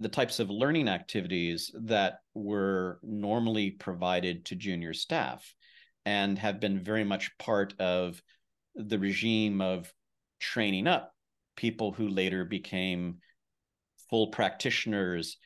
the 0.00 0.08
types 0.08 0.40
of 0.40 0.50
learning 0.50 0.88
activities 0.88 1.70
that 1.84 2.18
were 2.34 2.98
normally 3.02 3.70
provided 3.70 4.44
to 4.44 4.56
junior 4.56 4.92
staff 4.92 5.54
and 6.04 6.38
have 6.38 6.60
been 6.60 6.82
very 6.82 7.04
much 7.04 7.30
part 7.38 7.74
of 7.78 8.20
the 8.74 8.98
regime 8.98 9.60
of 9.60 9.92
training 10.40 10.86
up 10.86 11.14
people 11.56 11.92
who 11.92 12.08
later 12.08 12.44
became 12.44 13.18
full 14.10 14.28
practitioners 14.28 15.36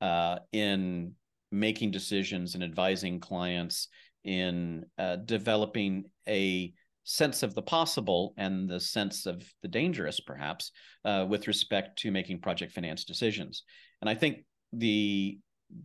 uh, 0.00 0.38
in 0.52 1.12
making 1.52 1.90
decisions 1.90 2.54
and 2.54 2.62
advising 2.62 3.20
clients 3.20 3.88
in 4.26 4.84
uh, 4.98 5.16
developing 5.16 6.04
a 6.28 6.74
sense 7.04 7.44
of 7.44 7.54
the 7.54 7.62
possible 7.62 8.34
and 8.36 8.68
the 8.68 8.80
sense 8.80 9.24
of 9.24 9.42
the 9.62 9.68
dangerous, 9.68 10.18
perhaps, 10.20 10.72
uh, 11.04 11.24
with 11.28 11.46
respect 11.46 11.98
to 12.00 12.10
making 12.10 12.40
project 12.40 12.72
finance 12.72 13.04
decisions. 13.04 13.62
And 14.02 14.10
I 14.10 14.14
think 14.14 14.44
the 14.72 15.38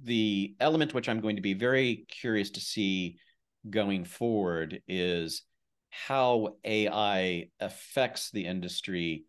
the 0.04 0.54
element 0.60 0.94
which 0.94 1.10
I'm 1.10 1.22
going 1.22 1.38
to 1.38 1.42
be 1.42 1.56
very 1.56 2.06
curious 2.08 2.52
to 2.52 2.60
see 2.60 3.18
going 3.68 4.06
forward 4.06 4.82
is 4.88 5.44
how 5.90 6.56
AI 6.64 7.50
affects 7.60 8.30
the 8.32 8.46
industry 8.46 9.26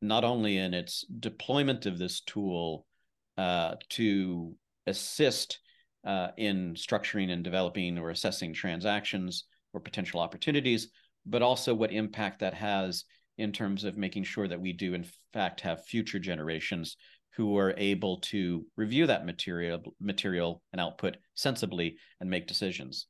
not 0.00 0.24
only 0.24 0.58
in 0.58 0.74
its 0.74 1.04
deployment 1.18 1.86
of 1.86 1.98
this 1.98 2.20
tool 2.20 2.86
uh, 3.36 3.74
to 3.90 4.54
assist 4.86 5.58
uh, 6.06 6.28
in 6.36 6.74
structuring 6.74 7.30
and 7.30 7.44
developing 7.44 7.98
or 7.98 8.10
assessing 8.10 8.54
transactions 8.54 9.44
or 9.72 9.80
potential 9.80 10.20
opportunities, 10.20 10.88
but 11.26 11.42
also 11.42 11.74
what 11.74 11.92
impact 11.92 12.38
that 12.38 12.54
has 12.54 13.04
in 13.38 13.52
terms 13.52 13.84
of 13.84 13.98
making 13.98 14.24
sure 14.24 14.48
that 14.48 14.60
we 14.60 14.72
do, 14.72 14.94
in 14.94 15.04
fact, 15.34 15.60
have 15.60 15.84
future 15.84 16.18
generations 16.18 16.96
who 17.34 17.58
are 17.58 17.74
able 17.76 18.18
to 18.20 18.64
review 18.76 19.06
that 19.06 19.26
material, 19.26 19.82
material 20.00 20.62
and 20.72 20.80
output 20.80 21.18
sensibly 21.34 21.98
and 22.20 22.30
make 22.30 22.46
decisions. 22.46 23.06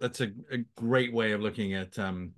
That's 0.00 0.20
a, 0.20 0.32
a 0.50 0.58
great 0.76 1.12
way 1.12 1.32
of 1.32 1.40
looking 1.40 1.74
at 1.74 1.96
um, 1.98 2.32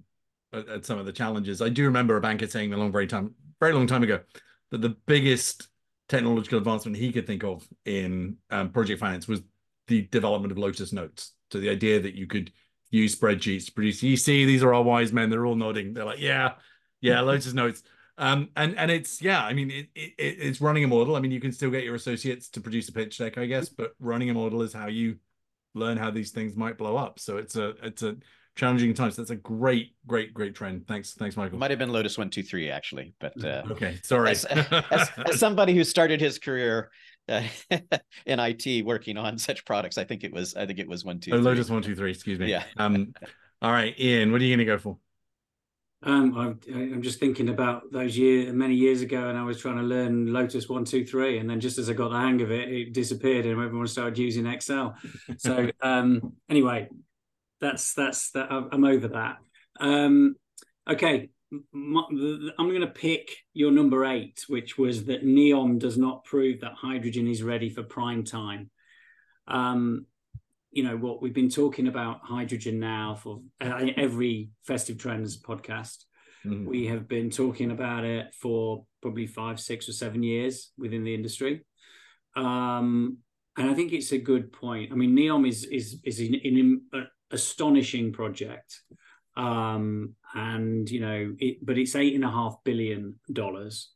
at, 0.53 0.85
some 0.85 0.99
of 0.99 1.07
the 1.07 1.13
challenges. 1.13 1.63
I 1.63 1.69
do 1.69 1.85
remember 1.85 2.17
a 2.17 2.21
banker 2.21 2.47
saying 2.47 2.73
a 2.73 2.77
long, 2.77 2.93
very 2.93 3.07
time, 3.07 3.35
very 3.61 3.73
long 3.73 3.87
time 3.87 4.03
ago, 4.03 4.21
that 4.71 4.81
the 4.81 4.97
biggest 5.07 5.69
technological 6.13 6.59
advancement 6.59 6.97
he 6.97 7.11
could 7.11 7.27
think 7.27 7.43
of 7.43 7.67
in 7.87 8.37
um, 8.51 8.69
project 8.69 9.01
finance 9.01 9.27
was 9.27 9.41
the 9.89 10.03
development 10.03 10.53
of 10.53 10.59
Lotus 10.59 10.93
Notes. 10.93 11.33
So 11.51 11.59
the 11.59 11.71
idea 11.71 12.01
that 12.01 12.15
you 12.15 12.27
could 12.27 12.53
use 12.91 13.19
spreadsheets 13.19 13.67
to 13.67 13.73
produce. 13.73 14.03
You 14.03 14.19
see, 14.19 14.45
these 14.45 14.63
are 14.63 14.75
our 14.75 14.83
wise 14.83 15.11
men. 15.11 15.31
They're 15.31 15.47
all 15.47 15.55
nodding. 15.55 15.95
They're 15.95 16.05
like, 16.05 16.21
yeah, 16.21 16.53
yeah, 17.01 17.21
Lotus 17.23 17.55
Notes. 17.55 17.83
Um, 18.19 18.51
and 18.57 18.77
and 18.79 18.91
it's 18.91 19.23
yeah, 19.23 19.43
I 19.43 19.55
mean, 19.55 19.71
it, 19.71 19.89
it 19.95 20.15
it's 20.19 20.61
running 20.61 20.85
a 20.85 20.89
model. 20.89 21.17
I 21.17 21.21
mean, 21.21 21.31
you 21.31 21.41
can 21.41 21.51
still 21.51 21.71
get 21.71 21.83
your 21.83 21.95
associates 21.95 22.51
to 22.51 22.61
produce 22.61 22.91
a 22.91 22.93
pitch 22.93 23.17
deck, 23.17 23.39
I 23.39 23.47
guess, 23.47 23.71
but 23.71 23.95
running 23.99 24.29
a 24.29 24.35
model 24.35 24.61
is 24.61 24.75
how 24.75 24.89
you 24.89 25.17
learn 25.75 25.97
how 25.97 26.11
these 26.11 26.31
things 26.31 26.55
might 26.55 26.77
blow 26.77 26.97
up. 26.97 27.19
So 27.19 27.39
it's 27.39 27.57
a 27.57 27.71
it's 27.83 28.03
a 28.03 28.17
challenging 28.57 28.95
times. 28.95 29.17
That's 29.17 29.31
a 29.31 29.37
great, 29.37 29.95
great, 30.07 30.35
great 30.35 30.55
trend. 30.55 30.87
Thanks, 30.87 31.15
thanks, 31.15 31.37
Michael. 31.37 31.59
Might 31.59 31.71
have 31.71 31.79
been 31.79 31.91
Lotus 31.91 32.19
one 32.19 32.31
two 32.31 32.43
three 32.43 32.71
actually, 32.71 33.15
but 33.21 33.43
uh, 33.45 33.63
okay, 33.71 33.99
sorry. 34.03 34.31
As, 34.31 34.45
as, 34.45 35.11
as, 35.27 35.39
somebody 35.39 35.75
who 35.75 35.85
started 35.85 36.21
his 36.21 36.39
career 36.39 36.91
uh, 37.29 37.43
in 38.27 38.39
IT 38.39 38.85
working 38.85 39.17
on 39.17 39.39
such 39.39 39.65
products, 39.65 39.99
I 39.99 40.05
think 40.05 40.25
it 40.25 40.33
was 40.33 40.55
I 40.55 40.67
think 40.67 40.79
it 40.79 40.89
was 40.89 41.05
one 41.05 41.21
two. 41.21 41.33
Oh, 41.33 41.39
Lotus 41.39 41.71
one 41.71 41.83
two 41.83 41.97
three. 41.97 42.11
Excuse 42.11 42.39
me. 42.39 42.51
Yeah. 42.51 42.65
Um. 42.77 43.15
all 43.61 43.73
right, 43.73 43.99
Ian. 43.99 44.33
What 44.33 44.41
are 44.41 44.45
you 44.45 44.57
going 44.57 44.67
to 44.67 44.73
go 44.73 44.79
for? 44.79 44.99
Um, 46.05 46.37
I'm, 46.37 46.59
I'm 46.75 47.03
just 47.03 47.21
thinking 47.21 47.49
about 47.49 47.93
those 47.93 48.19
years, 48.19 48.53
many 48.53 48.75
years 48.75 49.03
ago, 49.03 49.29
and 49.29 49.39
I 49.39 49.45
was 49.45 49.61
trying 49.61 49.77
to 49.77 49.83
learn 49.83 50.33
Lotus 50.33 50.69
one, 50.69 50.85
two, 50.85 51.07
three, 51.07 51.39
and 51.39 51.49
then 51.49 51.61
just 51.61 51.79
as 51.79 51.89
I 51.89 51.93
got 51.93 52.09
the 52.09 52.19
hang 52.19 52.43
of 52.43 52.51
it, 52.51 52.69
it 52.73 52.93
disappeared, 52.93 53.47
and 53.47 53.61
everyone 53.61 53.87
started 53.87 54.19
using 54.19 54.47
Excel. 54.47 54.97
So, 55.37 55.71
um, 55.81 56.33
anyway, 56.49 56.89
that's 57.63 57.95
that's 57.95 58.33
that. 58.33 58.51
I'm 58.51 58.85
over 58.85 59.09
that. 59.09 59.37
Um, 59.81 60.35
okay, 60.91 61.31
I'm 61.51 62.57
going 62.59 62.81
to 62.81 62.87
pick 62.89 63.31
your 63.55 63.71
number 63.71 64.05
eight, 64.05 64.45
which 64.49 64.77
was 64.77 65.05
that 65.05 65.25
Neom 65.25 65.79
does 65.79 65.97
not 65.97 66.25
prove 66.25 66.61
that 66.61 66.73
hydrogen 66.75 67.29
is 67.29 67.43
ready 67.43 67.71
for 67.71 67.83
prime 67.83 68.25
time. 68.25 68.71
Um, 69.47 70.07
you 70.73 70.83
know 70.83 70.97
what 70.97 71.23
we've 71.23 71.35
been 71.35 71.51
talking 71.51 71.87
about 71.87 72.21
hydrogen 72.23 72.81
now 72.81 73.15
for 73.15 73.43
uh, 73.61 73.87
every 73.97 74.51
festive 74.67 74.99
trends 74.99 75.41
podcast. 75.41 76.05
Mm-hmm. 76.45 76.67
We 76.67 76.87
have 76.87 77.07
been 77.07 77.31
talking 77.31 77.71
about 77.71 78.05
it 78.05 78.35
for 78.35 78.85
probably 79.01 79.27
five, 79.27 79.61
six, 79.61 79.89
or 79.89 79.93
seven 79.93 80.23
years 80.23 80.73
within 80.77 81.05
the 81.05 81.15
industry. 81.15 81.65
Um, 82.35 83.19
and 83.57 83.71
I 83.71 83.75
think 83.75 83.93
it's 83.93 84.13
a 84.13 84.19
good 84.19 84.53
point. 84.53 84.91
I 84.91 84.95
mean, 84.95 85.15
Neom 85.15 85.47
is 85.47 85.65
is 85.65 86.01
is 86.05 86.21
in, 86.21 86.35
in, 86.35 86.81
astonishing 87.33 88.13
project. 88.13 88.81
Um, 89.37 90.15
and 90.35 90.89
you 90.91 91.01
know, 91.01 91.35
it, 91.39 91.65
but 91.65 91.79
it's 91.79 91.97
eight 91.97 92.15
and 92.15 92.25
a 92.25 92.31
half 92.31 92.57
billion 92.65 93.17
dollars, 93.33 93.91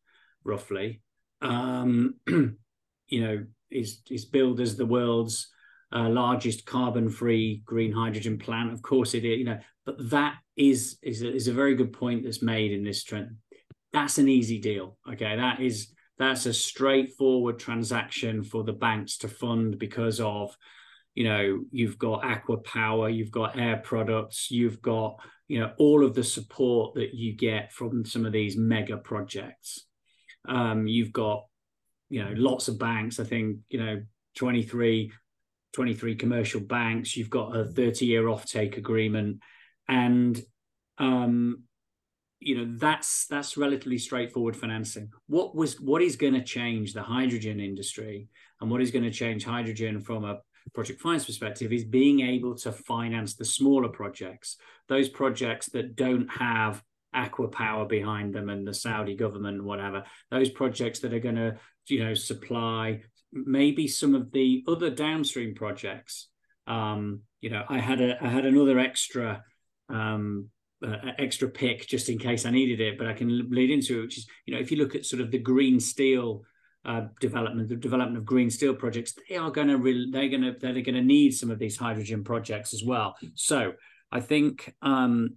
roughly. 0.44 1.02
Um, 1.42 2.14
you 2.26 3.20
know, 3.20 3.44
is 3.70 4.00
is 4.10 4.24
billed 4.24 4.60
as 4.60 4.76
the 4.76 4.86
world's 4.86 5.48
uh, 5.94 6.08
largest 6.08 6.66
carbon-free 6.66 7.62
green 7.64 7.92
hydrogen 7.92 8.38
plant. 8.38 8.72
Of 8.72 8.82
course, 8.82 9.14
it 9.14 9.24
is. 9.24 9.38
You 9.38 9.44
know, 9.44 9.58
but 9.84 10.10
that 10.10 10.36
is 10.56 10.98
is 11.02 11.22
a, 11.22 11.32
is 11.32 11.48
a 11.48 11.52
very 11.52 11.74
good 11.74 11.92
point 11.92 12.24
that's 12.24 12.42
made 12.42 12.72
in 12.72 12.82
this 12.82 13.04
trend. 13.04 13.36
That's 13.92 14.18
an 14.18 14.28
easy 14.28 14.58
deal. 14.58 14.96
Okay, 15.10 15.36
that 15.36 15.60
is 15.60 15.92
that's 16.18 16.46
a 16.46 16.54
straightforward 16.54 17.58
transaction 17.58 18.42
for 18.42 18.64
the 18.64 18.72
banks 18.72 19.18
to 19.18 19.28
fund 19.28 19.78
because 19.78 20.18
of 20.20 20.56
you 21.16 21.24
know 21.24 21.60
you've 21.72 21.98
got 21.98 22.22
ACWA 22.22 22.62
Power 22.62 23.08
you've 23.08 23.32
got 23.32 23.58
air 23.58 23.78
products 23.78 24.48
you've 24.50 24.80
got 24.80 25.16
you 25.48 25.58
know 25.58 25.72
all 25.78 26.04
of 26.04 26.14
the 26.14 26.22
support 26.22 26.94
that 26.94 27.14
you 27.14 27.34
get 27.34 27.72
from 27.72 28.04
some 28.04 28.24
of 28.24 28.32
these 28.32 28.56
mega 28.56 28.96
projects 28.96 29.86
Um, 30.48 30.86
you've 30.86 31.12
got, 31.12 31.44
you 32.08 32.22
know, 32.22 32.32
lots 32.36 32.68
of 32.68 32.78
banks. 32.78 33.18
I 33.18 33.24
think 33.24 33.58
you 33.68 33.84
know, 33.84 34.02
23, 34.36 35.10
23 35.72 36.14
commercial 36.14 36.60
banks. 36.60 37.16
You've 37.16 37.30
got 37.30 37.56
a 37.56 37.64
30 37.64 38.06
year 38.06 38.24
offtake 38.24 38.76
agreement, 38.76 39.40
and 39.88 40.40
um, 40.98 41.64
you 42.38 42.56
know 42.56 42.76
that's 42.78 43.26
that's 43.26 43.56
relatively 43.56 43.98
straightforward 43.98 44.56
financing. 44.56 45.10
What 45.26 45.56
was 45.56 45.80
what 45.80 46.02
is 46.02 46.16
going 46.16 46.34
to 46.34 46.44
change 46.44 46.92
the 46.92 47.02
hydrogen 47.02 47.60
industry 47.60 48.28
and 48.60 48.70
what 48.70 48.82
is 48.82 48.90
going 48.90 49.04
to 49.04 49.10
change 49.10 49.44
hydrogen 49.44 50.00
from 50.00 50.24
a 50.24 50.38
project 50.74 51.00
finance 51.00 51.24
perspective 51.24 51.72
is 51.72 51.84
being 51.84 52.20
able 52.20 52.54
to 52.56 52.72
finance 52.72 53.34
the 53.34 53.44
smaller 53.44 53.88
projects, 53.88 54.56
those 54.88 55.08
projects 55.08 55.66
that 55.70 55.96
don't 55.96 56.28
have 56.28 56.82
ACWA 57.14 57.50
Power 57.50 57.86
behind 57.86 58.34
them 58.34 58.50
and 58.50 58.66
the 58.66 58.74
Saudi 58.74 59.16
government, 59.16 59.64
whatever, 59.64 60.04
those 60.30 60.50
projects 60.50 61.00
that 61.00 61.14
are 61.14 61.18
going 61.18 61.36
to, 61.36 61.56
you 61.88 62.04
know, 62.04 62.14
supply 62.14 63.00
maybe 63.32 63.86
some 63.86 64.14
of 64.14 64.32
the 64.32 64.64
other 64.66 64.90
downstream 64.90 65.54
projects. 65.54 66.28
Um, 66.66 67.22
you 67.40 67.50
know, 67.50 67.62
I 67.68 67.78
had 67.78 68.00
a 68.00 68.22
I 68.22 68.28
had 68.28 68.46
another 68.46 68.78
extra 68.78 69.42
um, 69.88 70.48
uh, 70.84 70.96
extra 71.18 71.48
pick 71.48 71.86
just 71.86 72.08
in 72.08 72.18
case 72.18 72.46
I 72.46 72.50
needed 72.50 72.80
it, 72.80 72.98
but 72.98 73.06
I 73.06 73.12
can 73.12 73.50
lead 73.50 73.70
into 73.70 73.98
it, 73.98 74.02
which 74.02 74.18
is, 74.18 74.26
you 74.46 74.54
know, 74.54 74.60
if 74.60 74.70
you 74.70 74.78
look 74.78 74.94
at 74.94 75.06
sort 75.06 75.22
of 75.22 75.30
the 75.30 75.38
green 75.38 75.80
steel 75.80 76.42
uh, 76.86 77.08
development, 77.20 77.68
the 77.68 77.76
development 77.76 78.16
of 78.16 78.24
green 78.24 78.48
steel 78.48 78.74
projects, 78.74 79.14
they 79.28 79.36
are 79.36 79.50
going 79.50 79.68
to 79.68 79.76
re- 79.76 80.10
they're 80.10 80.28
going 80.28 80.42
to 80.42 80.56
they're 80.58 80.72
going 80.72 80.94
to 80.94 81.02
need 81.02 81.32
some 81.32 81.50
of 81.50 81.58
these 81.58 81.76
hydrogen 81.76 82.22
projects 82.24 82.72
as 82.72 82.84
well. 82.84 83.16
So 83.34 83.72
I 84.12 84.20
think 84.20 84.74
um, 84.82 85.36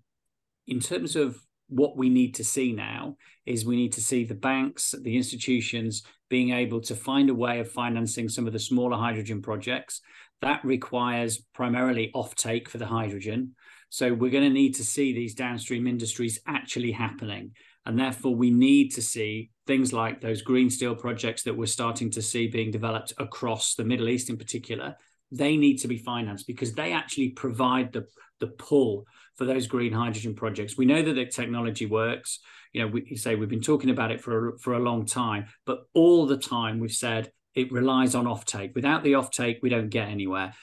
in 0.68 0.80
terms 0.80 1.16
of 1.16 1.38
what 1.68 1.98
we 1.98 2.10
need 2.10 2.36
to 2.36 2.44
see 2.44 2.72
now 2.72 3.16
is 3.46 3.66
we 3.66 3.76
need 3.76 3.94
to 3.94 4.02
see 4.02 4.24
the 4.24 4.36
banks, 4.36 4.94
the 5.02 5.18
institutions 5.18 6.04
being 6.30 6.52
able 6.52 6.82
to 6.82 6.96
find 6.96 7.30
a 7.30 7.34
way 7.34 7.60
of 7.60 7.72
financing 7.72 8.30
some 8.30 8.48
of 8.48 8.54
the 8.54 8.60
smaller 8.60 8.98
hydrogen 8.98 9.42
projects. 9.42 10.02
That 10.42 10.64
requires 10.64 11.40
primarily 11.54 12.12
offtake 12.16 12.68
for 12.68 12.78
the 12.78 12.86
hydrogen. 12.86 13.56
So 13.90 14.14
we're 14.14 14.32
going 14.32 14.44
to 14.44 14.50
need 14.50 14.76
to 14.76 14.86
see 14.86 15.14
these 15.14 15.34
downstream 15.34 15.88
industries 15.88 16.40
actually 16.46 16.92
happening. 16.92 17.52
And 17.86 17.98
therefore, 17.98 18.36
we 18.36 18.52
need 18.52 18.90
to 18.96 19.02
see 19.02 19.50
things 19.70 19.94
like 19.94 20.20
those 20.20 20.42
green 20.42 20.68
steel 20.68 20.96
projects 20.96 21.44
that 21.44 21.56
we're 21.56 21.68
starting 21.68 22.10
to 22.10 22.24
see 22.24 22.48
being 22.48 22.72
developed 22.72 23.14
across 23.20 23.76
the 23.76 23.84
Middle 23.84 24.10
East 24.10 24.28
in 24.32 24.36
particular. 24.36 24.96
They 25.32 25.58
need 25.58 25.78
to 25.82 25.88
be 25.88 26.00
financed 26.00 26.48
because 26.48 26.74
they 26.74 26.92
actually 26.92 27.30
provide 27.30 27.94
the, 27.94 28.08
the 28.40 28.48
pull 28.48 29.06
for 29.36 29.46
those 29.46 29.68
green 29.68 29.94
hydrogen 29.94 30.34
projects. 30.34 30.76
We 30.76 30.88
know 30.88 31.04
that 31.04 31.14
the 31.14 31.28
technology 31.28 31.86
works. 31.86 32.40
You 32.74 32.82
know, 32.82 32.88
we 32.88 33.16
say 33.16 33.36
we've 33.36 33.48
been 33.48 33.62
talking 33.62 33.92
about 33.92 34.10
it 34.10 34.22
for 34.22 34.56
a, 34.56 34.58
for 34.58 34.74
a 34.74 34.80
long 34.80 35.06
time, 35.06 35.46
but 35.68 35.82
all 35.94 36.26
the 36.26 36.38
time 36.38 36.80
we've 36.80 36.92
said 36.92 37.32
it 37.54 37.72
relies 37.72 38.16
on 38.16 38.26
offtake. 38.26 38.74
Without 38.74 39.04
the 39.04 39.14
offtake, 39.14 39.60
we 39.62 39.70
don't 39.70 39.90
get 39.90 40.08
anywhere. 40.08 40.56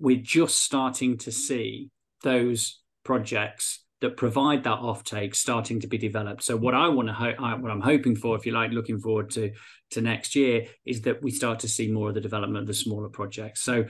We're 0.00 0.20
just 0.20 0.60
starting 0.60 1.18
to 1.18 1.30
see 1.30 1.90
those 2.24 2.80
projects 3.04 3.84
that 4.00 4.16
provide 4.16 4.64
that 4.64 4.78
offtake 4.78 5.34
starting 5.34 5.80
to 5.80 5.86
be 5.86 5.98
developed. 5.98 6.44
So 6.44 6.56
what 6.56 6.74
I 6.74 6.88
want 6.88 7.08
to 7.08 7.14
ho- 7.14 7.56
what 7.58 7.70
I'm 7.70 7.80
hoping 7.80 8.14
for, 8.14 8.36
if 8.36 8.46
you 8.46 8.52
like, 8.52 8.70
looking 8.70 8.98
forward 8.98 9.30
to 9.30 9.52
to 9.90 10.00
next 10.00 10.36
year, 10.36 10.66
is 10.84 11.02
that 11.02 11.22
we 11.22 11.30
start 11.30 11.60
to 11.60 11.68
see 11.68 11.90
more 11.90 12.08
of 12.08 12.14
the 12.14 12.20
development 12.20 12.62
of 12.62 12.66
the 12.66 12.74
smaller 12.74 13.08
projects. 13.08 13.62
So, 13.62 13.86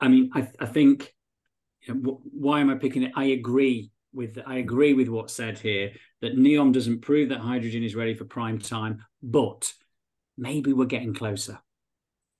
I 0.00 0.08
mean, 0.08 0.30
I, 0.34 0.48
I 0.58 0.66
think 0.66 1.12
you 1.82 1.94
know, 1.94 2.20
why 2.24 2.60
am 2.60 2.70
I 2.70 2.76
picking 2.76 3.02
it? 3.02 3.12
I 3.14 3.24
agree 3.24 3.90
with 4.14 4.38
I 4.46 4.56
agree 4.56 4.94
with 4.94 5.08
what's 5.08 5.34
said 5.34 5.58
here 5.58 5.92
that 6.20 6.36
Neom 6.36 6.72
doesn't 6.72 7.00
prove 7.00 7.28
that 7.30 7.40
hydrogen 7.40 7.82
is 7.82 7.94
ready 7.94 8.14
for 8.14 8.24
prime 8.24 8.58
time, 8.58 9.04
but 9.22 9.72
maybe 10.38 10.72
we're 10.72 10.86
getting 10.86 11.14
closer. 11.14 11.58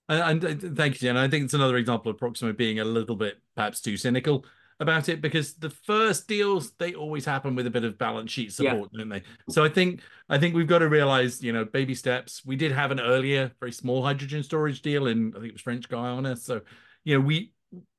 And, 0.09 0.45
and 0.45 0.77
thank 0.77 0.95
you, 0.95 1.09
Jen. 1.09 1.17
I 1.17 1.29
think 1.29 1.45
it's 1.45 1.55
another 1.55 1.77
example 1.77 2.11
of 2.11 2.19
Proximo 2.19 2.53
being 2.53 2.81
a 2.81 2.85
little 2.85 3.17
bit 3.17 3.39
perhaps 3.55 3.81
too 3.81 3.97
cynical 3.97 4.45
about 4.83 5.09
it 5.09 5.21
because 5.21 5.55
the 5.55 5.71
first 5.71 6.29
deals 6.29 6.73
they 6.73 6.93
always 6.93 7.25
happen 7.25 7.55
with 7.55 7.67
a 7.67 7.71
bit 7.71 7.85
of 7.85 7.97
balance 7.97 8.31
sheet 8.31 8.53
support, 8.53 8.91
yeah. 8.93 8.99
don't 8.99 9.09
they? 9.09 9.23
So 9.49 9.65
I 9.65 9.69
think 9.69 10.01
I 10.29 10.39
think 10.39 10.55
we've 10.55 10.67
got 10.67 10.81
to 10.81 10.89
realize, 10.89 11.43
you 11.43 11.53
know, 11.53 11.65
baby 11.65 11.95
steps. 11.95 12.45
We 12.45 12.57
did 12.57 12.73
have 12.73 12.91
an 12.91 13.01
earlier, 13.01 13.53
very 13.61 13.73
small 13.73 14.03
hydrogen 14.03 14.43
storage 14.43 14.83
deal 14.83 15.07
in 15.07 15.33
I 15.35 15.39
think 15.39 15.47
it 15.47 15.53
was 15.55 15.63
French 15.63 15.89
Guiana. 15.89 16.37
So, 16.37 16.61
you 17.05 17.19
know, 17.19 17.25
we 17.25 17.53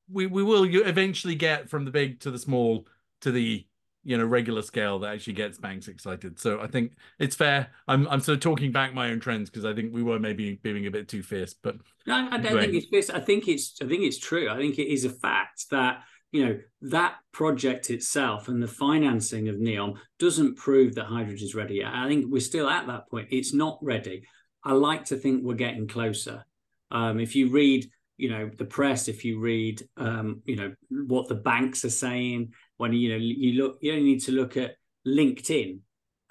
we 0.10 0.28
we 0.28 0.44
will 0.44 0.66
eventually 0.66 1.36
get 1.36 1.70
from 1.70 1.86
the 1.86 1.92
big 1.92 2.20
to 2.20 2.32
the 2.32 2.38
small 2.38 2.86
to 3.22 3.32
the 3.32 3.66
you 4.04 4.18
know 4.18 4.26
regular 4.26 4.62
scale 4.62 5.00
that 5.00 5.14
actually 5.14 5.34
gets 5.34 5.58
banks 5.58 5.88
excited. 5.88 6.38
So 6.38 6.60
I 6.60 6.68
think 6.68 6.98
it's 7.18 7.36
fair. 7.36 7.70
I'm 7.88 8.08
I'm 8.10 8.20
sort 8.20 8.36
of 8.36 8.42
talking 8.42 8.74
back 8.74 8.94
my 8.94 9.10
own 9.10 9.22
trends 9.22 9.50
because 9.50 9.64
I 9.64 9.74
think 9.74 9.94
we 9.94 10.04
were 10.04 10.20
maybe 10.20 10.60
being 10.62 10.86
a 10.86 10.92
bit 10.92 11.08
too 11.08 11.24
fierce. 11.24 11.54
But 11.54 11.78
no, 12.06 12.28
I 12.30 12.38
don't 12.38 12.60
think 12.60 12.74
it's 12.74 12.88
fierce. 12.88 13.10
I 13.10 13.22
think 13.22 13.48
it's 13.48 13.76
I 13.82 13.88
think 13.88 14.04
it's 14.04 14.20
true. 14.20 14.50
I 14.50 14.58
think 14.58 14.78
it 14.78 14.92
is 14.92 15.06
a 15.06 15.10
fact 15.10 15.70
that 15.72 16.04
you 16.34 16.46
know 16.46 16.60
that 16.82 17.16
project 17.32 17.92
itself 17.92 18.48
and 18.48 18.62
the 18.62 18.68
financing 18.68 19.48
of 19.48 19.56
Neom 19.56 19.96
doesn't 20.20 20.58
prove 20.58 20.96
that 20.96 21.06
hydrogen 21.06 21.46
is 21.46 21.56
ready 21.56 21.76
yet. 21.76 21.92
I 21.94 22.08
think 22.08 22.26
we're 22.28 22.42
still 22.42 22.68
at 22.68 22.88
that 22.88 23.08
point. 23.10 23.30
It's 23.32 23.54
not 23.54 23.78
ready. 23.82 24.24
I 24.64 24.74
like 24.74 25.06
to 25.06 25.16
think 25.16 25.44
we're 25.44 25.54
getting 25.54 25.88
closer. 25.88 26.44
Um, 26.90 27.20
if 27.20 27.36
you 27.36 27.52
read, 27.52 27.86
you 28.18 28.30
know, 28.30 28.50
the 28.58 28.66
press, 28.66 29.08
if 29.08 29.24
you 29.24 29.40
read, 29.40 29.88
um, 29.98 30.42
you 30.46 30.56
know, 30.56 30.74
what 30.90 31.28
the 31.28 31.36
banks 31.36 31.86
are 31.86 31.92
saying, 31.92 32.54
when 32.78 32.94
you 32.94 33.10
know 33.10 33.18
you 33.18 33.62
look, 33.62 33.78
you 33.82 33.92
only 33.92 34.04
need 34.04 34.24
to 34.24 34.32
look 34.32 34.58
at 34.58 34.76
LinkedIn 35.08 35.80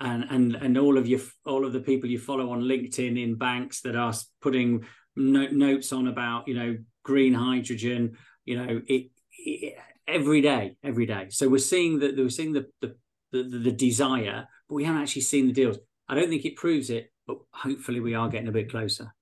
and 0.01 0.25
and 0.31 0.57
and 0.57 0.77
all 0.79 0.99
of 0.99 1.07
your 1.07 1.21
all 1.47 1.65
of 1.65 1.73
the 1.73 1.81
people 1.81 2.11
you 2.11 2.19
follow 2.19 2.51
on 2.51 2.63
LinkedIn 2.63 3.23
in 3.23 3.37
banks 3.37 3.83
that 3.83 3.95
are 3.95 4.13
putting 4.41 4.85
no, 5.15 5.47
notes 5.47 5.93
on 5.93 6.09
about 6.09 6.49
you 6.49 6.55
know 6.55 6.77
green 7.05 7.35
hydrogen. 7.35 8.17
You 8.45 8.57
know, 8.57 8.81
it, 8.89 9.11
it 9.39 9.75
every 10.07 10.41
day, 10.41 10.77
every 10.83 11.07
day. 11.07 11.27
So 11.31 11.49
we're 11.49 11.59
seeing 11.59 11.99
that 12.01 12.17
we're 12.17 12.29
seeing 12.29 12.53
the, 12.53 12.67
the 12.81 12.97
the, 13.33 13.43
the 13.43 13.73
desire, 13.73 14.47
but 14.69 14.75
we 14.75 14.85
haven't 14.85 15.03
actually 15.03 15.23
seen 15.23 15.47
the 15.47 15.53
deals. 15.53 15.79
I 16.09 16.15
don't 16.15 16.29
think 16.29 16.45
it 16.45 16.57
proves 16.57 16.91
it, 16.91 17.11
but 17.27 17.39
hopefully 17.53 18.01
we 18.01 18.15
are 18.15 18.29
getting 18.29 18.49
a 18.49 18.53
bit 18.53 18.71
closer. 18.71 19.15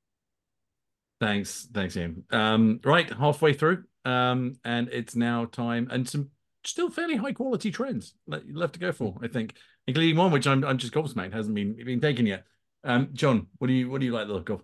Thanks, 1.21 1.69
thanks, 1.73 1.97
Ian. 1.97 2.25
Um, 2.31 2.81
right, 2.83 3.09
halfway 3.13 3.53
through, 3.53 3.85
um, 4.05 4.57
and 4.65 4.89
it's 4.89 5.15
now 5.15 5.45
time, 5.45 5.89
and 5.91 6.09
some 6.09 6.31
still 6.65 6.91
fairly 6.91 7.17
high 7.17 7.33
quality 7.33 7.71
trends 7.71 8.15
left 8.27 8.75
to 8.75 8.81
go 8.81 8.93
for, 8.93 9.17
I 9.23 9.29
think, 9.29 9.55
including 9.87 10.17
one 10.17 10.33
which 10.33 10.47
I'm 10.47 10.65
I'm 10.65 10.79
just 10.79 10.93
gobsmacked 10.93 11.33
hasn't 11.33 11.55
been 11.55 11.77
been 11.85 12.01
taken 12.01 12.27
yet. 12.27 12.45
Um, 12.85 13.11
John, 13.13 13.47
what 13.59 13.69
do 13.69 13.75
you 13.75 13.91
what 13.91 14.01
do 14.01 14.07
you 14.07 14.13
like 14.13 14.27
the 14.27 14.33
look 14.33 14.49
of? 14.49 14.63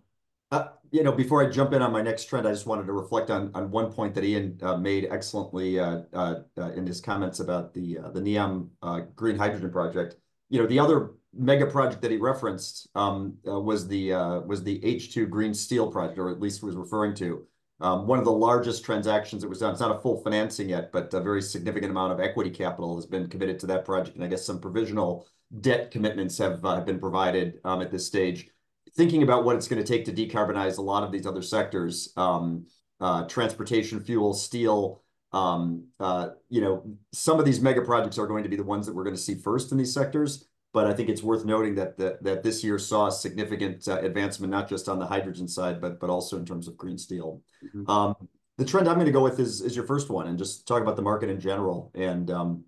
Uh, 0.50 0.68
you 0.90 1.02
know, 1.02 1.12
before 1.12 1.46
I 1.46 1.50
jump 1.50 1.72
in 1.72 1.82
on 1.82 1.92
my 1.92 2.02
next 2.02 2.24
trend, 2.24 2.46
I 2.46 2.52
just 2.52 2.66
wanted 2.66 2.86
to 2.86 2.92
reflect 2.92 3.30
on 3.30 3.50
on 3.54 3.70
one 3.70 3.92
point 3.92 4.14
that 4.14 4.24
Ian 4.24 4.58
uh, 4.62 4.76
made 4.76 5.08
excellently 5.10 5.78
uh, 5.78 6.02
uh, 6.12 6.34
uh 6.58 6.72
in 6.72 6.86
his 6.86 7.00
comments 7.00 7.40
about 7.40 7.74
the 7.74 7.98
uh, 7.98 8.10
the 8.10 8.20
Neom 8.20 8.68
green 9.14 9.36
hydrogen 9.36 9.70
project. 9.70 10.16
You 10.48 10.60
know, 10.60 10.66
the 10.66 10.78
other 10.78 11.12
mega 11.32 11.66
project 11.66 12.02
that 12.02 12.10
he 12.10 12.16
referenced 12.16 12.88
um, 12.94 13.36
was 13.44 13.88
the 13.88 14.10
was 14.46 14.62
the 14.62 14.80
H2 14.80 15.28
green 15.28 15.54
steel 15.54 15.90
project, 15.90 16.18
or 16.18 16.30
at 16.30 16.40
least 16.40 16.62
was 16.62 16.76
referring 16.76 17.14
to. 17.16 17.46
Um, 17.78 18.06
one 18.06 18.18
of 18.18 18.24
the 18.24 18.32
largest 18.32 18.86
transactions 18.86 19.42
that 19.42 19.48
was 19.48 19.58
done. 19.58 19.72
It's 19.72 19.80
not 19.80 19.94
a 19.94 20.00
full 20.00 20.22
financing 20.22 20.70
yet, 20.70 20.92
but 20.92 21.12
a 21.12 21.20
very 21.20 21.42
significant 21.42 21.90
amount 21.90 22.10
of 22.10 22.20
equity 22.20 22.48
capital 22.48 22.96
has 22.96 23.04
been 23.04 23.28
committed 23.28 23.58
to 23.60 23.66
that 23.66 23.84
project, 23.84 24.16
and 24.16 24.24
I 24.24 24.28
guess 24.28 24.46
some 24.46 24.60
provisional 24.60 25.26
debt 25.60 25.90
commitments 25.90 26.38
have 26.38 26.62
have 26.62 26.86
been 26.86 26.98
provided 26.98 27.60
um, 27.64 27.82
at 27.82 27.90
this 27.90 28.06
stage 28.06 28.48
thinking 28.96 29.22
about 29.22 29.44
what 29.44 29.56
it's 29.56 29.68
going 29.68 29.82
to 29.82 29.86
take 29.86 30.04
to 30.06 30.12
decarbonize 30.12 30.78
a 30.78 30.82
lot 30.82 31.02
of 31.02 31.12
these 31.12 31.26
other 31.26 31.42
sectors, 31.42 32.12
um, 32.16 32.66
uh, 33.00 33.24
transportation, 33.24 34.02
fuel, 34.02 34.32
steel, 34.32 35.02
um, 35.32 35.88
uh, 36.00 36.30
you 36.48 36.60
know, 36.60 36.82
some 37.12 37.38
of 37.38 37.44
these 37.44 37.60
mega 37.60 37.82
projects 37.82 38.18
are 38.18 38.26
going 38.26 38.42
to 38.42 38.48
be 38.48 38.56
the 38.56 38.64
ones 38.64 38.86
that 38.86 38.94
we're 38.94 39.04
going 39.04 39.16
to 39.16 39.20
see 39.20 39.34
first 39.34 39.70
in 39.70 39.78
these 39.78 39.92
sectors. 39.92 40.46
But 40.72 40.86
I 40.86 40.92
think 40.92 41.08
it's 41.08 41.22
worth 41.22 41.44
noting 41.44 41.74
that 41.76 41.96
that, 41.98 42.22
that 42.22 42.42
this 42.42 42.62
year 42.62 42.78
saw 42.78 43.06
a 43.06 43.12
significant 43.12 43.86
uh, 43.88 43.98
advancement, 44.00 44.50
not 44.50 44.68
just 44.68 44.88
on 44.88 44.98
the 44.98 45.06
hydrogen 45.06 45.48
side, 45.48 45.80
but 45.80 45.98
but 46.00 46.10
also 46.10 46.36
in 46.36 46.44
terms 46.44 46.68
of 46.68 46.76
green 46.76 46.98
steel. 46.98 47.40
Mm-hmm. 47.64 47.90
Um, 47.90 48.28
the 48.58 48.64
trend 48.64 48.88
I'm 48.88 48.96
going 48.96 49.06
to 49.06 49.12
go 49.12 49.22
with 49.22 49.40
is 49.40 49.62
is 49.62 49.74
your 49.74 49.86
first 49.86 50.10
one, 50.10 50.26
and 50.26 50.36
just 50.36 50.68
talk 50.68 50.82
about 50.82 50.96
the 50.96 51.02
market 51.02 51.30
in 51.30 51.40
general. 51.40 51.92
And 51.94 52.30
um, 52.30 52.64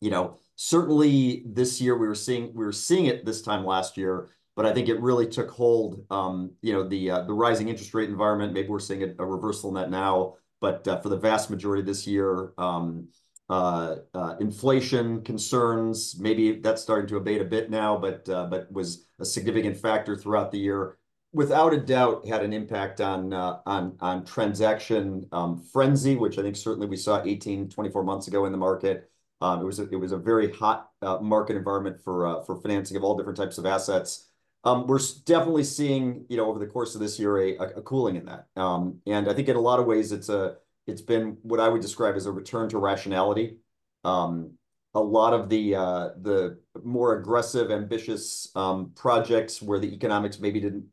you 0.00 0.10
know, 0.10 0.36
certainly 0.56 1.42
this 1.46 1.80
year 1.80 1.96
we 1.96 2.06
were 2.06 2.14
seeing 2.14 2.52
we 2.54 2.66
were 2.66 2.72
seeing 2.72 3.06
it 3.06 3.24
this 3.24 3.40
time 3.40 3.64
last 3.64 3.96
year 3.96 4.28
but 4.58 4.66
I 4.66 4.72
think 4.72 4.88
it 4.88 5.00
really 5.00 5.28
took 5.28 5.52
hold. 5.52 6.04
Um, 6.10 6.50
you 6.62 6.72
know, 6.72 6.82
the 6.82 7.12
uh, 7.12 7.22
the 7.22 7.32
rising 7.32 7.68
interest 7.68 7.94
rate 7.94 8.08
environment. 8.08 8.52
Maybe 8.52 8.66
we're 8.66 8.80
seeing 8.80 9.14
a, 9.16 9.24
reversal 9.24 9.68
in 9.68 9.76
that 9.76 9.88
now, 9.88 10.34
but 10.60 10.86
uh, 10.88 11.00
for 11.00 11.10
the 11.10 11.16
vast 11.16 11.48
majority 11.48 11.78
of 11.78 11.86
this 11.86 12.08
year, 12.08 12.54
um, 12.58 13.06
uh, 13.48 13.98
inflation 14.40 15.22
concerns. 15.22 16.16
Maybe 16.18 16.58
that's 16.58 16.82
starting 16.82 17.06
to 17.06 17.18
abate 17.18 17.40
a 17.40 17.44
bit 17.44 17.70
now, 17.70 17.96
but 17.98 18.26
was 18.72 19.06
a 19.20 19.24
significant 19.24 19.76
factor 19.76 20.16
throughout 20.16 20.50
the 20.50 20.58
year. 20.58 20.98
Without 21.32 21.72
a 21.72 21.78
doubt, 21.78 22.26
had 22.26 22.42
an 22.42 22.52
impact 22.52 23.00
on 23.00 23.32
on 23.32 23.96
on 24.00 24.24
transaction 24.24 25.24
um, 25.30 25.62
frenzy, 25.72 26.16
which 26.16 26.36
I 26.36 26.42
think 26.42 26.56
certainly 26.56 26.88
we 26.88 26.96
saw 26.96 27.22
18, 27.22 27.68
24 27.68 28.02
months 28.02 28.26
ago 28.26 28.44
in 28.44 28.50
the 28.50 28.58
market. 28.58 29.08
It 29.40 29.64
was 29.64 29.78
a, 29.78 30.16
very 30.16 30.50
hot 30.52 30.90
market 31.22 31.54
environment 31.54 32.02
for 32.02 32.60
financing 32.60 32.96
of 32.96 33.04
all 33.04 33.16
different 33.16 33.38
types 33.38 33.56
of 33.58 33.64
assets. 33.64 34.27
Um, 34.68 34.86
we're 34.86 35.00
definitely 35.24 35.64
seeing, 35.64 36.26
you 36.28 36.36
know, 36.36 36.46
over 36.46 36.58
the 36.58 36.66
course 36.66 36.94
of 36.94 37.00
this 37.00 37.18
year, 37.18 37.56
a 37.58 37.82
cooling 37.82 38.16
in 38.16 38.26
that. 38.26 38.48
Um, 38.56 39.00
and 39.06 39.28
I 39.28 39.34
think 39.34 39.48
in 39.48 39.56
a 39.56 39.60
lot 39.60 39.80
of 39.80 39.86
ways, 39.86 40.12
it's 40.12 40.28
a 40.28 40.56
it's 40.86 41.00
been 41.00 41.38
what 41.42 41.60
I 41.60 41.68
would 41.68 41.82
describe 41.82 42.16
as 42.16 42.26
a 42.26 42.32
return 42.32 42.68
to 42.70 42.78
rationality. 42.78 43.58
Um, 44.04 44.52
a 44.94 45.00
lot 45.00 45.32
of 45.32 45.48
the 45.48 45.74
uh 45.74 46.08
the 46.20 46.58
more 46.82 47.18
aggressive, 47.18 47.70
ambitious 47.70 48.48
projects 48.94 49.62
where 49.62 49.78
the 49.78 49.94
economics 49.94 50.38
maybe 50.38 50.60
didn't 50.60 50.86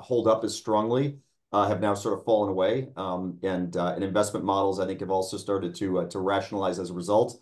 hold 0.00 0.26
up 0.28 0.44
as 0.44 0.54
strongly 0.54 1.18
uh, 1.52 1.68
have 1.68 1.80
now 1.80 1.94
sort 1.94 2.18
of 2.18 2.24
fallen 2.24 2.48
away. 2.50 2.88
Uh, 2.96 3.28
and 3.42 3.76
investment 4.02 4.44
models, 4.44 4.78
I 4.80 4.86
think, 4.86 5.00
have 5.00 5.10
also 5.10 5.36
started 5.36 5.74
to 5.76 6.00
uh, 6.00 6.08
rationalize 6.14 6.78
as 6.78 6.90
a 6.90 6.94
result. 6.94 7.40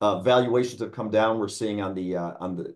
Uh, 0.00 0.20
valuations 0.20 0.80
have 0.80 0.92
come 0.92 1.10
down. 1.10 1.38
We're 1.38 1.48
seeing 1.48 1.80
on 1.80 1.90
uh, 1.90 1.94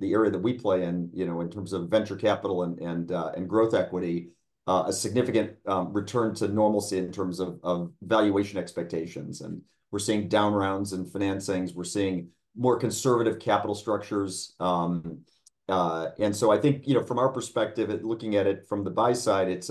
the 0.01 0.13
area 0.13 0.31
that 0.31 0.41
we 0.41 0.55
play 0.55 0.85
in, 0.85 1.09
you 1.13 1.25
know, 1.25 1.41
in 1.41 1.51
terms 1.51 1.73
of 1.73 1.89
venture 1.89 2.17
capital 2.17 2.65
and 2.65 3.13
uh, 3.13 3.31
growth 3.49 3.75
equity, 3.75 4.31
a 4.67 4.93
significant 4.93 5.53
um, 5.67 5.93
return 5.93 6.35
to 6.37 6.49
normalcy 6.49 6.99
in 6.99 7.13
terms 7.13 7.39
of 7.39 7.93
valuation 8.03 8.59
expectations. 8.59 9.41
And 9.41 9.63
we're 9.93 10.01
seeing 10.01 10.29
down 10.29 10.53
rounds 10.53 10.93
in 10.95 11.05
financings. 11.05 11.75
We're 11.75 11.85
seeing 11.85 12.29
more 12.57 12.79
conservative 12.79 13.39
capital 13.39 13.75
structures. 13.75 14.55
Um, 14.59 15.21
and 15.69 16.35
so 16.35 16.51
I 16.51 16.59
think, 16.59 16.89
you 16.89 16.95
know, 16.95 17.05
from 17.05 17.19
our 17.19 17.29
perspective, 17.29 17.89
looking 18.03 18.35
at 18.35 18.49
it 18.49 18.67
from 18.69 18.83
the 18.83 18.91
buy 18.91 19.13
side, 19.13 19.49
it's 19.49 19.71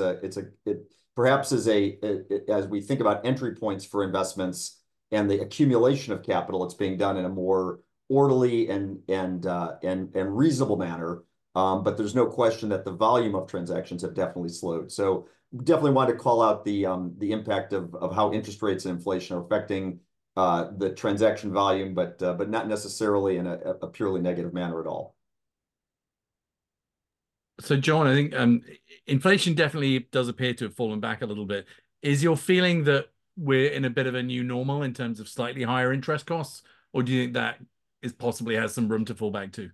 perhaps 1.15 1.51
as 1.51 2.67
we 2.67 2.81
think 2.81 3.01
about 3.01 3.25
entry 3.25 3.55
points 3.55 3.83
for 3.83 4.05
investments 4.05 4.80
and 5.11 5.29
the 5.29 5.41
accumulation 5.41 6.13
of 6.13 6.23
capital, 6.23 6.63
it's 6.63 6.73
being 6.73 6.97
done 6.97 7.17
in 7.17 7.25
a 7.25 7.29
more 7.29 7.79
orderly 8.09 8.69
and 8.69 9.45
uh, 9.45 9.75
reasonable 10.13 10.77
manner. 10.77 11.23
Um, 11.53 11.83
but 11.83 11.97
there's 11.97 12.15
no 12.15 12.25
question 12.27 12.69
that 12.69 12.85
the 12.85 12.93
volume 12.93 13.35
of 13.35 13.47
transactions 13.47 14.01
have 14.03 14.13
definitely 14.13 14.49
slowed. 14.49 14.91
So 14.91 15.27
definitely 15.63 15.91
want 15.91 16.09
to 16.09 16.15
call 16.15 16.41
out 16.41 16.63
the 16.63 16.85
um, 16.85 17.13
impact 17.21 17.73
of 17.73 18.15
how 18.15 18.31
interest 18.31 18.61
rates 18.61 18.85
and 18.85 18.97
inflation 18.97 19.35
are 19.35 19.43
affecting 19.43 19.99
uh, 20.37 20.69
the 20.77 20.91
transaction 20.91 21.51
volume, 21.51 21.93
but 21.93 22.21
uh, 22.23 22.37
not 22.47 22.69
necessarily 22.69 23.35
in 23.37 23.47
a 23.47 23.87
purely 23.87 24.21
negative 24.21 24.53
manner 24.53 24.79
at 24.79 24.87
all. 24.87 25.15
So, 27.59 27.75
John, 27.75 28.07
I 28.07 28.15
think 28.15 28.33
um, 28.33 28.61
inflation 29.05 29.53
definitely 29.53 30.07
does 30.11 30.29
appear 30.29 30.53
to 30.55 30.65
have 30.65 30.73
fallen 30.73 30.99
back 30.99 31.21
a 31.21 31.25
little 31.25 31.45
bit. 31.45 31.65
Is 32.01 32.23
your 32.23 32.37
feeling 32.37 32.85
that 32.85 33.07
we're 33.37 33.71
in 33.71 33.85
a 33.85 33.89
bit 33.89 34.07
of 34.07 34.15
a 34.15 34.23
new 34.23 34.43
normal 34.43 34.83
in 34.83 34.93
terms 34.93 35.19
of 35.19 35.27
slightly 35.27 35.63
higher 35.63 35.93
interest 35.93 36.25
costs, 36.25 36.63
or 36.93 37.03
do 37.03 37.11
you 37.11 37.23
think 37.23 37.33
that 37.33 37.59
is 38.01 38.13
possibly 38.13 38.55
has 38.55 38.73
some 38.73 38.87
room 38.87 39.05
to 39.05 39.15
fall 39.15 39.31
back 39.31 39.51
to? 39.53 39.69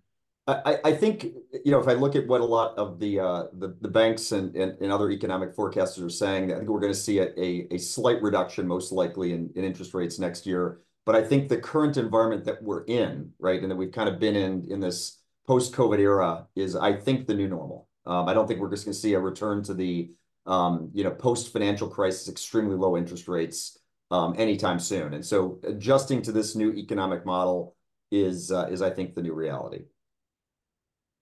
I 0.47 0.79
I 0.85 0.93
think, 0.93 1.25
you 1.65 1.71
know, 1.71 1.79
if 1.79 1.87
I 1.87 1.93
look 1.93 2.15
at 2.15 2.25
what 2.27 2.41
a 2.41 2.45
lot 2.45 2.77
of 2.77 2.99
the 2.99 3.19
uh, 3.19 3.43
the, 3.53 3.75
the 3.81 3.89
banks 3.89 4.31
and 4.31 4.55
and, 4.55 4.77
and, 4.81 4.91
other 4.91 5.11
economic 5.11 5.55
forecasters 5.55 6.05
are 6.05 6.09
saying, 6.09 6.53
I 6.53 6.57
think 6.57 6.69
we're 6.69 6.79
going 6.79 6.93
to 6.93 6.99
see 6.99 7.19
a 7.19 7.67
a 7.73 7.77
slight 7.77 8.21
reduction, 8.21 8.67
most 8.67 8.91
likely, 8.91 9.33
in 9.33 9.51
in 9.55 9.65
interest 9.65 9.93
rates 9.93 10.19
next 10.19 10.45
year. 10.45 10.79
But 11.05 11.15
I 11.15 11.23
think 11.23 11.49
the 11.49 11.57
current 11.57 11.97
environment 11.97 12.45
that 12.45 12.61
we're 12.61 12.83
in, 12.85 13.31
right, 13.39 13.61
and 13.61 13.71
that 13.71 13.75
we've 13.75 13.91
kind 13.91 14.09
of 14.09 14.19
been 14.19 14.35
in 14.35 14.67
in 14.69 14.79
this 14.79 15.21
post-COVID 15.47 15.99
era 15.99 16.47
is, 16.55 16.75
I 16.75 16.93
think, 16.93 17.27
the 17.27 17.33
new 17.33 17.47
normal. 17.47 17.87
Um, 18.05 18.27
I 18.27 18.33
don't 18.33 18.47
think 18.47 18.59
we're 18.59 18.69
just 18.69 18.85
going 18.85 18.93
to 18.93 18.99
see 18.99 19.13
a 19.13 19.19
return 19.19 19.63
to 19.63 19.73
the, 19.73 20.11
Um, 20.47 20.89
you 20.93 21.03
know, 21.03 21.11
post-financial 21.11 21.89
crisis, 21.89 22.29
extremely 22.29 22.75
low 22.75 22.95
interest 22.95 23.27
rates 23.27 23.77
um, 24.11 24.33
anytime 24.37 24.79
soon. 24.79 25.13
And 25.13 25.25
so 25.25 25.59
adjusting 25.63 26.21
to 26.23 26.31
this 26.31 26.55
new 26.55 26.71
economic 26.73 27.25
model 27.25 27.75
is, 28.11 28.51
uh, 28.51 28.67
is 28.71 28.81
I 28.81 28.89
think, 28.89 29.13
the 29.13 29.21
new 29.21 29.33
reality. 29.33 29.83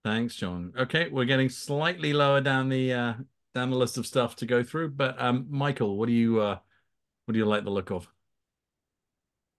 Thanks, 0.04 0.36
John. 0.36 0.74
Okay, 0.78 1.10
we're 1.10 1.26
getting 1.26 1.50
slightly 1.50 2.14
lower 2.14 2.40
down 2.40 2.70
the 2.70 2.94
uh, 2.94 3.14
list 3.56 3.98
of 3.98 4.06
stuff 4.06 4.36
to 4.38 4.46
go 4.46 4.62
through. 4.62 4.90
But 4.90 5.20
um, 5.20 5.48
Michael, 5.50 5.98
what 5.98 6.08
do 6.08 6.14
you 6.14 6.42
uh 6.42 6.60
what 7.26 7.34
do 7.34 7.40
you 7.40 7.46
like 7.46 7.64
the 7.64 7.72
look 7.72 7.92
of? 7.92 8.08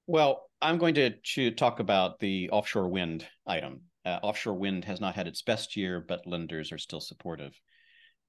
Well, 0.06 0.48
I'm 0.62 0.78
going 0.78 0.94
to 0.94 1.50
talk 1.50 1.80
about 1.80 2.20
the 2.20 2.50
offshore 2.50 2.88
wind 2.88 3.26
item. 3.44 3.80
Uh, 4.04 4.20
offshore 4.22 4.54
wind 4.54 4.84
has 4.84 5.00
not 5.00 5.16
had 5.16 5.26
its 5.26 5.42
best 5.42 5.76
year, 5.76 6.04
but 6.06 6.26
lenders 6.26 6.70
are 6.70 6.78
still 6.78 7.00
supportive. 7.00 7.60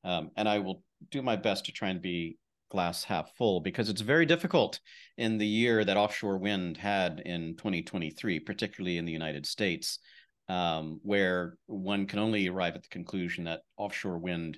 Um, 0.08 0.32
and 0.38 0.48
I 0.48 0.60
will 0.60 0.84
do 1.12 1.22
my 1.22 1.36
best 1.36 1.66
to 1.66 1.74
try 1.74 1.90
and 1.90 2.02
be 2.02 2.38
glass 2.72 3.04
half 3.04 3.36
full 3.36 3.60
because 3.60 3.90
it's 3.90 4.02
very 4.02 4.26
difficult 4.26 4.80
in 5.18 5.38
the 5.38 5.48
year 5.48 5.84
that 5.84 5.98
offshore 5.98 6.38
wind 6.38 6.78
had 6.78 7.22
in 7.26 7.56
2023, 7.58 8.40
particularly 8.40 8.98
in 8.98 9.06
the 9.06 9.12
United 9.12 9.46
States, 9.46 10.00
um, 10.48 11.00
where 11.04 11.58
one 11.66 12.06
can 12.06 12.20
only 12.20 12.48
arrive 12.48 12.76
at 12.76 12.84
the 12.84 12.90
conclusion 12.90 13.44
that 13.44 13.62
offshore 13.76 14.18
wind, 14.18 14.58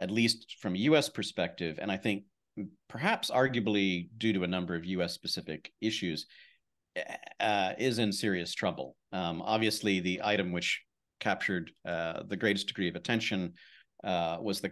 at 0.00 0.10
least 0.10 0.56
from 0.60 0.74
a 0.74 0.78
U.S. 0.78 1.08
perspective, 1.08 1.78
and 1.80 1.92
I 1.92 1.96
think 1.96 2.24
perhaps 2.88 3.30
arguably 3.30 4.08
due 4.18 4.32
to 4.32 4.42
a 4.42 4.48
number 4.48 4.74
of 4.74 4.84
U.S.-specific 4.84 5.66
issues, 5.80 6.26
eh, 6.96 7.16
eh, 7.38 7.74
is 7.78 8.00
in 8.00 8.12
serious 8.12 8.52
trouble. 8.52 8.96
Um, 9.12 9.42
obviously, 9.42 10.00
the 10.00 10.22
item 10.24 10.50
which 10.50 10.82
captured 11.20 11.70
uh, 11.84 12.24
the 12.26 12.36
greatest 12.36 12.66
degree 12.66 12.88
of 12.88 12.96
attention 12.96 13.54
Uh, 14.04 14.38
was 14.40 14.62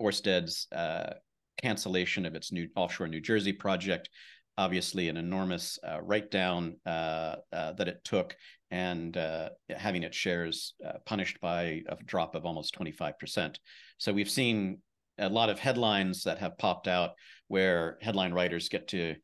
Ørsted's 0.00 0.66
uh, 0.72 0.74
uh, 0.76 1.14
cancellation 1.62 2.26
of 2.26 2.34
its 2.34 2.52
new 2.52 2.68
offshore 2.76 3.08
New 3.08 3.20
Jersey 3.20 3.52
project, 3.52 4.10
obviously 4.58 5.08
an 5.08 5.16
enormous 5.16 5.78
write-down 6.02 6.76
that 6.84 7.88
it 7.88 8.04
took 8.04 8.36
and 8.70 9.16
having 9.70 10.02
its 10.02 10.16
shares 10.16 10.74
punished 11.06 11.40
by 11.40 11.82
a 11.88 11.96
drop 12.04 12.34
of 12.34 12.44
almost 12.44 12.76
25%. 12.78 13.56
So 13.98 14.12
we've 14.12 14.30
seen 14.30 14.78
a 15.18 15.28
lot 15.28 15.48
of 15.48 15.58
headlines 15.58 16.24
that 16.24 16.38
have 16.38 16.58
popped 16.58 16.88
out 16.88 17.12
where 17.48 17.98
headline 18.02 18.32
writers 18.32 18.68
get 18.68 18.88
to 18.88 19.14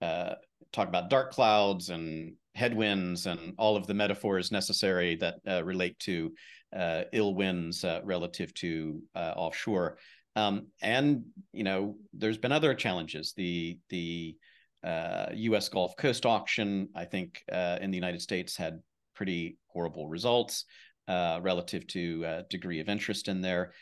talk 0.00 0.88
about 0.88 1.10
dark 1.10 1.32
clouds 1.32 1.88
and 1.90 2.34
headwinds 2.54 3.26
and 3.26 3.54
all 3.58 3.76
of 3.76 3.86
the 3.86 3.94
metaphors 3.94 4.50
necessary 4.50 5.16
that 5.16 5.36
uh, 5.48 5.64
relate 5.64 5.98
to 6.00 6.32
uh, 6.76 7.02
ill 7.12 7.34
winds 7.34 7.84
uh, 7.84 8.00
relative 8.04 8.52
to 8.54 9.02
offshore. 9.14 9.98
Um, 10.36 10.68
and, 10.80 11.24
you 11.52 11.64
know, 11.64 11.96
there's 12.12 12.38
been 12.38 12.52
other 12.52 12.74
challenges. 12.74 13.32
The 13.36 13.78
the 13.88 14.36
U.S. 14.84 15.68
Gulf 15.68 15.96
Coast 15.96 16.24
auction, 16.24 16.88
I 16.94 17.04
think, 17.04 17.42
in 17.50 17.90
the 17.90 17.96
United 17.96 18.22
States 18.22 18.56
had 18.56 18.80
pretty 19.14 19.58
horrible 19.66 20.08
results 20.08 20.64
relative 21.08 21.86
to 21.88 22.44
degree 22.48 22.80
of 22.80 22.88
interest 22.88 23.28
in 23.28 23.40
there. 23.40 23.72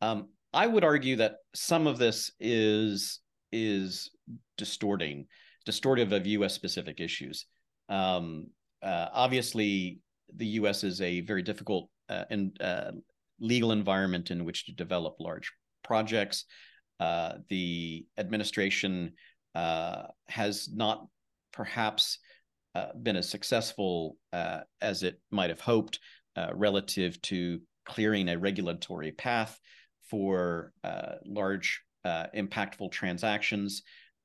Um, 0.00 0.28
I 0.52 0.66
would 0.66 0.84
argue 0.84 1.16
that 1.16 1.36
some 1.54 1.86
of 1.86 1.98
this 1.98 2.32
is 2.40 3.20
distorting, 4.58 5.26
distortive 5.66 6.12
of 6.12 6.26
U.S.-specific 6.26 7.00
issues. 7.00 7.46
Um, 7.92 8.46
uh, 8.82 9.08
obviously, 9.12 10.00
the 10.34 10.46
U.S. 10.46 10.82
is 10.82 11.00
a 11.02 11.20
very 11.20 11.42
difficult 11.42 11.90
uh, 12.08 12.24
uh, 12.60 12.92
legal 13.38 13.70
environment 13.70 14.30
in 14.30 14.44
which 14.44 14.64
to 14.66 14.72
develop 14.72 15.16
large 15.20 15.52
projects. 15.84 16.46
The 16.98 18.06
administration 18.16 19.12
has 19.54 20.68
not 20.72 21.06
perhaps 21.52 22.18
been 23.02 23.16
as 23.16 23.28
successful 23.28 24.16
as 24.80 25.02
it 25.02 25.20
might 25.30 25.50
have 25.50 25.60
hoped 25.60 25.98
relative 26.54 27.20
to 27.22 27.60
clearing 27.84 28.28
a 28.28 28.38
regulatory 28.38 29.12
path 29.12 29.58
for 30.08 30.72
large, 31.24 31.82
impactful 32.06 32.90
transactions. 32.92 33.82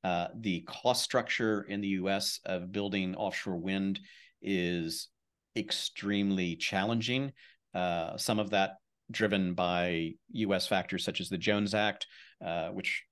Uh, 0.07 0.29
the 0.39 0.61
cost 0.61 1.03
structure 1.03 1.63
in 1.63 1.81
the 1.81 1.89
U.S. 1.99 2.39
of 2.45 2.71
building 2.71 3.13
offshore 3.15 3.57
wind 3.57 3.99
is 4.41 5.09
extremely 5.57 6.55
challenging. 6.55 7.33
Uh, 7.73 8.15
some 8.15 8.39
of 8.39 8.51
that 8.51 8.75
driven 9.11 9.53
by 9.53 10.13
U.S. 10.29 10.65
factors 10.65 11.03
such 11.03 11.19
as 11.19 11.27
the 11.27 11.37
Jones 11.37 11.73
Act, 11.73 12.07
uh, 12.45 12.69
which 12.69 13.03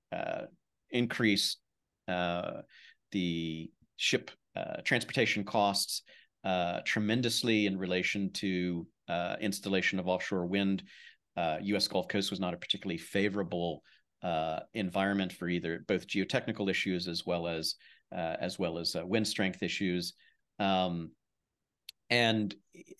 increased 0.89 1.57
the 2.07 3.69
ship 3.97 4.31
transportation 4.85 5.43
costs 5.43 6.01
tremendously 6.85 7.65
in 7.65 7.77
relation 7.77 8.31
to 8.31 8.87
installation 9.41 9.99
of 9.99 10.07
offshore 10.07 10.45
wind. 10.45 10.81
U.S. 11.37 11.89
Gulf 11.89 12.07
Coast 12.07 12.31
was 12.31 12.39
not 12.39 12.53
a 12.53 12.57
particularly 12.57 12.99
favorable 12.99 13.83
Uh, 14.25 14.59
environment 14.73 15.31
for 15.31 15.47
either 15.47 15.85
both 15.87 16.07
geotechnical 16.07 16.67
issues 16.67 17.07
as 17.07 17.27
well 17.27 17.47
as 17.47 17.75
uh, 18.11 18.35
as 18.39 18.57
well 18.57 18.79
as 18.79 18.95
uh, 18.95 19.05
wind 19.05 19.27
strength 19.27 19.61
issues. 19.61 20.13
Um, 20.57 21.11
and, 22.09 22.55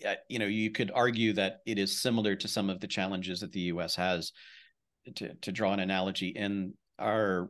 uh, 0.08 0.16
you 0.30 0.38
know, 0.38 0.46
you 0.46 0.70
could 0.70 0.92
argue 0.94 1.34
that 1.34 1.62
it 1.66 1.80
is 1.80 2.00
similar 2.00 2.36
to 2.36 2.48
some 2.48 2.70
of 2.70 2.80
the 2.80 2.88
challenges 2.88 3.40
that 3.40 3.52
the 3.52 3.72
U.S. 3.74 3.96
has. 3.96 4.34
To 5.16 5.34
to 5.34 5.52
draw 5.52 5.74
an 5.74 5.80
analogy, 5.80 6.28
in 6.28 6.76
our 7.00 7.50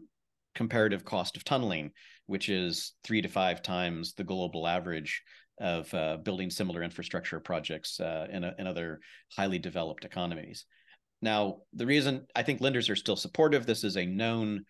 comparative 0.53 1.03
cost 1.03 1.35
of 1.35 1.43
tunneling, 1.43 1.91
which 2.27 2.47
is 2.47 2.93
three 3.03 3.21
to 3.23 3.27
five 3.27 3.61
times 3.61 4.13
the 4.13 4.23
global 4.23 4.67
average 4.67 5.21
of 5.59 5.91
building 6.23 6.49
similar 6.49 6.81
infrastructure 6.81 7.41
projects 7.41 7.99
in 7.99 8.67
other 8.67 9.01
highly 9.35 9.59
developed 9.59 10.05
economies. 10.05 10.65
Now, 11.21 11.61
the 11.73 11.85
reason 11.85 12.27
I 12.35 12.43
think 12.43 12.61
lenders 12.61 12.89
are 12.89 12.95
still 12.95 13.15
supportive, 13.15 13.65
this 13.65 13.83
is 13.83 13.97
a 13.97 14.05
known 14.05 14.65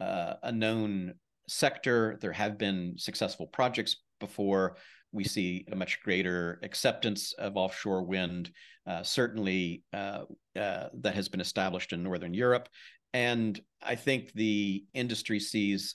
uh, 0.00 0.34
a 0.42 0.52
known 0.52 1.14
sector. 1.48 2.18
There 2.20 2.32
have 2.32 2.58
been 2.58 2.94
successful 2.98 3.46
projects 3.46 3.96
before. 4.20 4.76
We 5.12 5.24
see 5.24 5.64
a 5.70 5.76
much 5.76 6.02
greater 6.02 6.58
acceptance 6.62 7.32
of 7.34 7.56
offshore 7.56 8.02
wind, 8.02 8.50
uh, 8.86 9.02
certainly 9.02 9.84
uh, 9.92 10.24
uh, 10.58 10.88
that 11.00 11.14
has 11.14 11.28
been 11.28 11.40
established 11.40 11.92
in 11.92 12.02
Northern 12.02 12.34
Europe. 12.34 12.68
And 13.14 13.58
I 13.80 13.94
think 13.94 14.32
the 14.32 14.84
industry 14.92 15.40
sees 15.40 15.94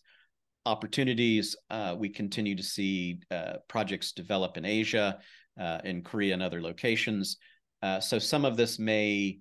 opportunities. 0.65 1.55
Uh, 1.69 1.95
we 1.97 2.09
continue 2.09 2.55
to 2.55 2.63
see 2.63 3.19
uh, 3.29 3.57
projects 3.67 4.13
develop 4.13 4.57
in 4.57 4.65
Asia, 4.65 5.19
in 5.83 6.01
Korea, 6.01 6.33
and 6.33 6.41
other 6.41 6.61
locations. 6.61 7.37
so 7.99 8.17
some 8.17 8.45
of 8.45 8.57
this 8.57 8.79
may 8.79 9.37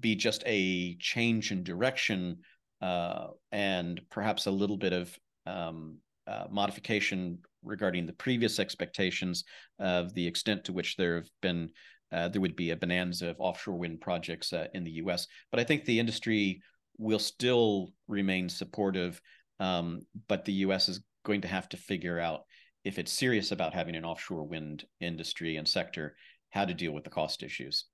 be 0.00 0.14
just 0.14 0.42
a 0.46 0.96
change 0.96 1.52
in 1.52 1.62
direction 1.62 2.38
uh, 2.80 3.28
and 3.52 4.00
perhaps 4.10 4.46
a 4.46 4.50
little 4.50 4.76
bit 4.76 4.92
of 4.92 5.18
um, 5.46 5.98
uh, 6.26 6.44
modification 6.50 7.38
regarding 7.62 8.06
the 8.06 8.12
previous 8.12 8.58
expectations 8.58 9.44
of 9.78 10.14
the 10.14 10.26
extent 10.26 10.64
to 10.64 10.72
which 10.72 10.96
there 10.96 11.16
have 11.16 11.28
been 11.42 11.70
uh, 12.10 12.28
there 12.28 12.40
would 12.40 12.56
be 12.56 12.70
a 12.70 12.76
bonanza 12.76 13.28
of 13.28 13.36
offshore 13.38 13.76
wind 13.76 14.00
projects 14.00 14.52
uh, 14.54 14.66
in 14.72 14.82
the 14.82 14.92
U.S. 14.92 15.26
But 15.50 15.60
I 15.60 15.64
think 15.64 15.84
the 15.84 16.00
industry 16.00 16.62
will 16.96 17.18
still 17.18 17.92
remain 18.06 18.48
supportive, 18.48 19.20
um, 19.60 20.00
but 20.26 20.46
the 20.46 20.54
U.S. 20.54 20.88
is 20.88 21.02
going 21.26 21.42
to 21.42 21.48
have 21.48 21.68
to 21.68 21.76
figure 21.76 22.18
out 22.18 22.44
if 22.84 22.98
it's 22.98 23.12
serious 23.12 23.52
about 23.52 23.74
having 23.74 23.94
an 23.94 24.06
offshore 24.06 24.44
wind 24.44 24.84
industry 25.00 25.56
and 25.56 25.68
sector, 25.68 26.16
how 26.48 26.64
to 26.64 26.72
deal 26.72 26.92
with 26.92 27.04
the 27.04 27.10
cost 27.10 27.42
issues. 27.42 27.84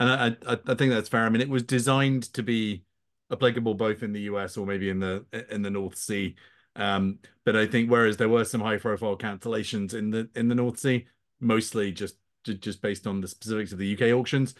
And 0.00 0.10
I, 0.10 0.52
I, 0.52 0.58
I 0.66 0.74
think 0.74 0.92
that's 0.92 1.10
fair. 1.10 1.24
I 1.24 1.28
mean, 1.28 1.42
it 1.42 1.48
was 1.48 1.62
designed 1.62 2.32
to 2.34 2.42
be 2.42 2.82
applicable 3.30 3.74
both 3.74 4.02
in 4.02 4.12
the 4.12 4.22
US 4.22 4.56
or 4.56 4.66
maybe 4.66 4.88
in 4.88 4.98
the 4.98 5.24
in 5.50 5.62
the 5.62 5.70
North 5.70 5.96
Sea. 5.96 6.34
Um, 6.74 7.18
but 7.44 7.54
I 7.54 7.66
think 7.66 7.90
whereas 7.90 8.16
there 8.16 8.28
were 8.28 8.44
some 8.44 8.60
high 8.60 8.78
profile 8.78 9.16
cancellations 9.16 9.94
in 9.94 10.10
the 10.10 10.28
in 10.34 10.48
the 10.48 10.54
North 10.54 10.78
Sea, 10.78 11.06
mostly 11.38 11.92
just 11.92 12.16
just 12.44 12.80
based 12.80 13.06
on 13.06 13.20
the 13.20 13.28
specifics 13.28 13.72
of 13.72 13.78
the 13.78 13.94
UK 13.94 14.18
auctions. 14.18 14.54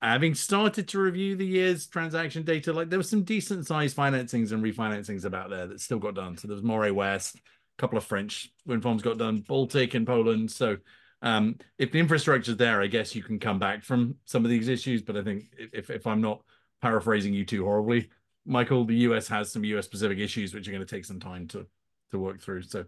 Having 0.00 0.36
started 0.36 0.86
to 0.88 1.00
review 1.00 1.34
the 1.34 1.44
year's 1.44 1.88
transaction 1.88 2.44
data, 2.44 2.72
like 2.72 2.88
there 2.88 3.00
were 3.00 3.02
some 3.02 3.24
decent 3.24 3.66
sized 3.66 3.96
financings 3.96 4.52
and 4.52 4.62
refinancings 4.62 5.24
about 5.24 5.50
there 5.50 5.66
that 5.66 5.80
still 5.80 5.98
got 5.98 6.14
done. 6.14 6.36
So 6.36 6.46
there 6.46 6.54
was 6.54 6.62
Moray 6.62 6.92
West, 6.92 7.34
a 7.34 7.40
couple 7.78 7.98
of 7.98 8.04
French 8.04 8.52
wind 8.64 8.84
farms 8.84 9.02
got 9.02 9.18
done, 9.18 9.38
Baltic 9.40 9.96
in 9.96 10.06
Poland. 10.06 10.52
So 10.52 10.76
um, 11.22 11.56
if 11.78 11.90
the 11.92 11.98
infrastructure 11.98 12.52
is 12.52 12.56
there, 12.56 12.80
I 12.80 12.86
guess 12.86 13.14
you 13.14 13.22
can 13.22 13.38
come 13.38 13.58
back 13.58 13.84
from 13.84 14.16
some 14.24 14.44
of 14.44 14.50
these 14.50 14.68
issues. 14.68 15.02
But 15.02 15.16
I 15.16 15.22
think 15.22 15.44
if 15.58 15.90
if 15.90 16.06
I'm 16.06 16.20
not 16.20 16.42
paraphrasing 16.80 17.34
you 17.34 17.44
too 17.44 17.64
horribly, 17.64 18.10
Michael, 18.46 18.84
the 18.84 18.96
US 18.96 19.28
has 19.28 19.50
some 19.50 19.64
US 19.64 19.84
specific 19.84 20.18
issues 20.18 20.54
which 20.54 20.68
are 20.68 20.72
going 20.72 20.84
to 20.84 20.94
take 20.94 21.04
some 21.04 21.20
time 21.20 21.48
to 21.48 21.66
to 22.10 22.18
work 22.18 22.40
through. 22.40 22.62
So 22.62 22.84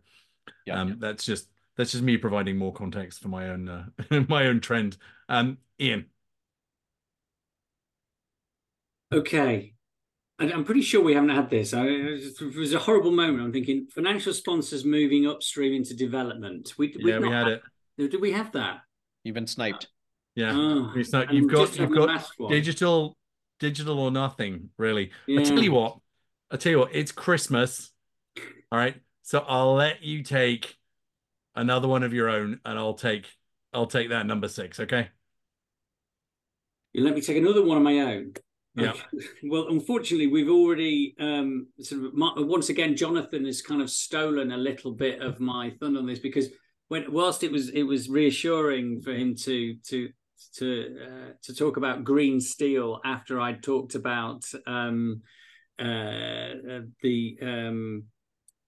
yeah, 0.66 0.80
um, 0.80 0.88
yeah. 0.88 0.94
that's 0.98 1.24
just 1.24 1.48
that's 1.76 1.92
just 1.92 2.04
me 2.04 2.16
providing 2.16 2.56
more 2.56 2.72
context 2.72 3.20
for 3.20 3.28
my 3.28 3.48
own 3.50 3.68
uh, 3.68 3.84
my 4.28 4.46
own 4.46 4.60
trend. 4.60 4.96
Um, 5.28 5.58
Ian. 5.80 6.06
Okay. 9.12 9.74
I'm 10.38 10.64
pretty 10.64 10.80
sure 10.80 11.04
we 11.04 11.12
haven't 11.12 11.30
had 11.30 11.50
this. 11.50 11.74
I, 11.74 11.84
it 11.84 12.56
was 12.56 12.72
a 12.72 12.78
horrible 12.78 13.10
moment. 13.10 13.42
I'm 13.42 13.52
thinking 13.52 13.88
financial 13.94 14.32
sponsors 14.32 14.86
moving 14.86 15.26
upstream 15.26 15.74
into 15.74 15.94
development. 15.94 16.72
We, 16.78 16.94
yeah, 16.98 17.18
we 17.18 17.28
had, 17.28 17.46
had 17.46 17.48
it. 17.48 17.62
Did 18.08 18.20
we 18.20 18.32
have 18.32 18.52
that? 18.52 18.80
You've 19.24 19.34
been 19.34 19.46
sniped. 19.46 19.88
Yeah, 20.34 20.52
oh, 20.54 20.92
you've 20.94 21.50
got 21.50 21.76
you've 21.76 21.94
got 21.94 22.24
digital 22.48 23.16
digital 23.58 23.98
or 23.98 24.10
nothing, 24.10 24.70
really. 24.78 25.10
Yeah. 25.26 25.40
I 25.40 25.44
tell 25.44 25.62
you 25.62 25.72
what, 25.72 25.98
I 26.50 26.56
tell 26.56 26.72
you 26.72 26.78
what, 26.78 26.94
it's 26.94 27.12
Christmas. 27.12 27.90
All 28.72 28.78
right. 28.78 28.96
So 29.22 29.44
I'll 29.46 29.74
let 29.74 30.02
you 30.02 30.22
take 30.22 30.76
another 31.54 31.86
one 31.86 32.02
of 32.02 32.12
your 32.12 32.28
own 32.28 32.60
and 32.64 32.78
I'll 32.78 32.94
take 32.94 33.26
I'll 33.72 33.86
take 33.86 34.08
that 34.08 34.26
number 34.26 34.48
six, 34.48 34.80
okay? 34.80 35.08
You 36.92 37.04
let 37.04 37.14
me 37.14 37.20
take 37.20 37.36
another 37.36 37.64
one 37.64 37.76
of 37.76 37.84
my 37.84 38.00
own. 38.00 38.32
Yeah. 38.74 38.90
Okay. 38.90 39.26
Well, 39.44 39.68
unfortunately, 39.68 40.26
we've 40.26 40.50
already 40.50 41.14
um, 41.20 41.68
sort 41.80 42.04
of 42.04 42.12
once 42.14 42.68
again, 42.68 42.96
Jonathan 42.96 43.44
has 43.44 43.62
kind 43.62 43.82
of 43.82 43.90
stolen 43.90 44.52
a 44.52 44.56
little 44.56 44.92
bit 44.92 45.20
of 45.20 45.38
my 45.38 45.70
thunder 45.78 46.00
on 46.00 46.06
this 46.06 46.18
because 46.18 46.48
when 46.90 47.12
whilst 47.12 47.44
it 47.44 47.52
was 47.52 47.70
it 47.70 47.84
was 47.84 48.10
reassuring 48.10 49.00
for 49.00 49.12
him 49.12 49.36
to 49.36 49.76
to 49.86 50.08
to 50.56 50.96
uh, 51.06 51.32
to 51.40 51.54
talk 51.54 51.76
about 51.76 52.02
green 52.02 52.40
steel 52.40 53.00
after 53.04 53.40
I'd 53.40 53.62
talked 53.62 53.94
about 53.94 54.44
um, 54.66 55.22
uh, 55.78 55.84
uh, 55.84 56.80
the, 57.00 57.38
um, 57.40 58.04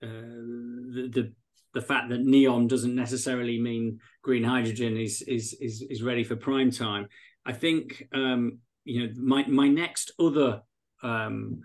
uh, 0.02 0.06
the, 0.06 1.10
the 1.12 1.32
the 1.74 1.82
fact 1.82 2.10
that 2.10 2.24
Neom 2.24 2.68
doesn't 2.68 2.94
necessarily 2.94 3.60
mean 3.60 3.98
green 4.22 4.44
hydrogen 4.44 4.96
is 4.96 5.22
is 5.22 5.54
is, 5.60 5.82
is 5.90 6.02
ready 6.04 6.22
for 6.22 6.36
prime 6.36 6.70
time. 6.70 7.08
I 7.44 7.52
think 7.52 8.04
um, 8.14 8.60
you 8.84 9.00
know 9.00 9.12
my 9.20 9.44
my 9.48 9.66
next 9.66 10.12
other 10.20 10.62
um, 11.02 11.62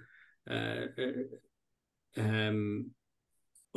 uh, 0.50 0.88
uh, 0.98 2.20
um, 2.20 2.92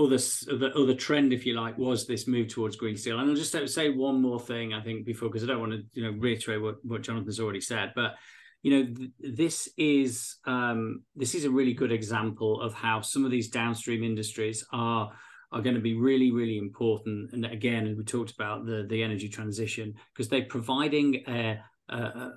other 0.01 0.17
the 0.17 0.73
other 0.77 0.95
trend, 0.95 1.33
if 1.33 1.45
you 1.47 1.55
like, 1.55 1.77
was 1.79 2.07
this 2.07 2.27
move 2.27 2.49
towards 2.49 2.77
green 2.77 2.97
steel. 2.97 3.19
And 3.19 3.31
I'll 3.31 3.37
just 3.37 3.75
say 3.75 3.91
one 3.91 4.21
more 4.21 4.41
thing, 4.41 4.73
I 4.73 4.81
think, 4.81 5.05
before 5.05 5.29
because 5.29 5.45
I 5.45 5.47
don't 5.47 5.61
want 5.61 5.73
to, 5.73 5.83
you 5.93 6.03
know, 6.03 6.19
reiterate 6.19 6.63
what, 6.63 6.85
what 6.85 7.03
Jonathan's 7.03 7.41
already 7.41 7.61
said, 7.61 7.93
but 7.95 8.15
you 8.63 8.71
know, 8.71 8.95
th- 8.95 9.11
this 9.37 9.69
is 9.77 10.37
um, 10.45 11.03
this 11.17 11.35
is 11.35 11.45
a 11.45 11.51
really 11.51 11.73
good 11.73 11.93
example 11.93 12.61
of 12.61 12.75
how 12.75 13.01
some 13.01 13.25
of 13.25 13.31
these 13.31 13.49
downstream 13.49 14.03
industries 14.05 14.65
are 14.73 15.13
are 15.53 15.63
going 15.63 15.75
to 15.75 15.81
be 15.81 15.95
really, 15.95 16.31
really 16.31 16.59
important. 16.59 17.33
And 17.33 17.45
again, 17.45 17.95
we 17.97 18.05
talked 18.05 18.33
about 18.33 18.67
the 18.67 18.87
the 18.89 19.03
energy 19.03 19.29
transition 19.29 19.95
because 20.13 20.29
they're 20.29 20.45
providing 20.45 21.25
a, 21.27 21.59
a, 21.89 22.31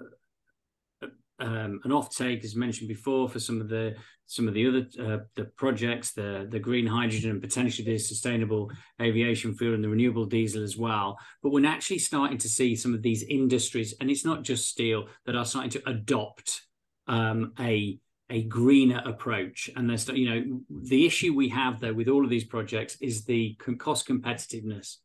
um, 1.40 1.80
an 1.84 1.92
offtake, 1.92 2.44
as 2.44 2.56
mentioned 2.56 2.88
before, 2.88 3.28
for 3.28 3.40
some 3.40 3.60
of 3.60 3.70
the 3.70 3.96
some 4.26 4.48
of 4.48 4.54
the 4.54 4.68
other 4.68 4.88
uh, 5.00 5.24
the 5.36 5.46
projects, 5.58 6.14
the 6.14 6.48
the 6.50 6.60
green 6.60 6.88
hydrogen 6.88 7.32
and 7.32 7.42
potentially 7.42 7.86
the 7.86 7.98
sustainable 7.98 8.72
aviation 9.02 9.54
fuel 9.56 9.74
and 9.74 9.84
the 9.84 9.90
renewable 9.90 10.26
diesel 10.26 10.64
as 10.64 10.78
well. 10.78 11.18
But 11.42 11.52
we're 11.52 11.66
actually 11.66 12.00
starting 12.00 12.38
to 12.40 12.50
see 12.50 12.76
some 12.76 12.94
of 12.94 13.02
these 13.02 13.24
industries, 13.24 13.94
and 14.00 14.10
it's 14.10 14.26
not 14.26 14.44
just 14.44 14.70
steel, 14.70 15.08
that 15.26 15.36
are 15.36 15.46
starting 15.46 15.72
to 15.72 15.90
adopt 15.90 16.62
um, 17.08 17.54
a 17.60 18.00
a 18.30 18.44
greener 18.44 19.02
approach. 19.06 19.70
And 19.76 19.90
there's 19.90 20.08
you 20.10 20.30
know 20.30 20.62
the 20.70 21.06
issue 21.06 21.34
we 21.34 21.50
have 21.50 21.80
though 21.80 21.94
with 21.94 22.08
all 22.08 22.24
of 22.24 22.30
these 22.30 22.46
projects 22.46 22.98
is 23.02 23.26
the 23.26 23.56
cost 23.78 24.08
competitiveness. 24.08 24.98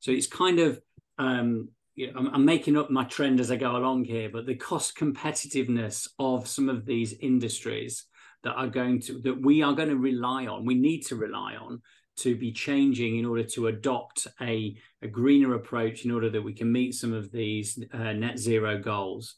So 0.00 0.10
it's 0.10 0.26
kind 0.26 0.60
of 0.60 0.80
um, 1.18 1.70
you 1.98 2.12
know, 2.12 2.20
I'm, 2.20 2.28
I'm, 2.32 2.44
making 2.44 2.76
up 2.76 2.90
my 2.90 3.02
trend 3.04 3.40
as 3.40 3.50
I 3.50 3.56
go 3.56 3.76
along 3.76 4.04
here, 4.04 4.30
but 4.32 4.46
the 4.46 4.54
cost 4.54 4.96
competitiveness 4.96 6.08
of 6.20 6.46
some 6.46 6.68
of 6.68 6.86
these 6.86 7.12
industries 7.14 8.04
that 8.44 8.52
are 8.52 8.68
going 8.68 9.00
to 9.02 9.20
that 9.22 9.42
we 9.42 9.62
are 9.62 9.72
going 9.72 9.88
to 9.88 9.96
rely 9.96 10.46
on, 10.46 10.64
we 10.64 10.76
need 10.76 11.04
to 11.06 11.16
rely 11.16 11.56
on 11.56 11.82
to 12.18 12.36
be 12.36 12.52
changing 12.52 13.18
in 13.18 13.24
order 13.24 13.42
to 13.42 13.66
adopt 13.66 14.28
a, 14.40 14.76
a 15.02 15.08
greener 15.08 15.54
approach 15.54 16.04
in 16.04 16.12
order 16.12 16.30
that 16.30 16.42
we 16.42 16.52
can 16.52 16.70
meet 16.70 16.94
some 16.94 17.12
of 17.12 17.32
these 17.32 17.82
uh, 17.92 18.12
net 18.12 18.38
zero 18.38 18.78
goals. 18.78 19.34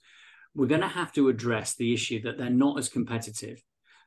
We're 0.54 0.66
going 0.66 0.82
to 0.82 0.88
have 0.88 1.14
to 1.14 1.30
address 1.30 1.76
the 1.76 1.94
issue 1.94 2.20
that 2.22 2.36
they're 2.36 2.50
not 2.50 2.78
as 2.78 2.90
competitive. 2.90 3.62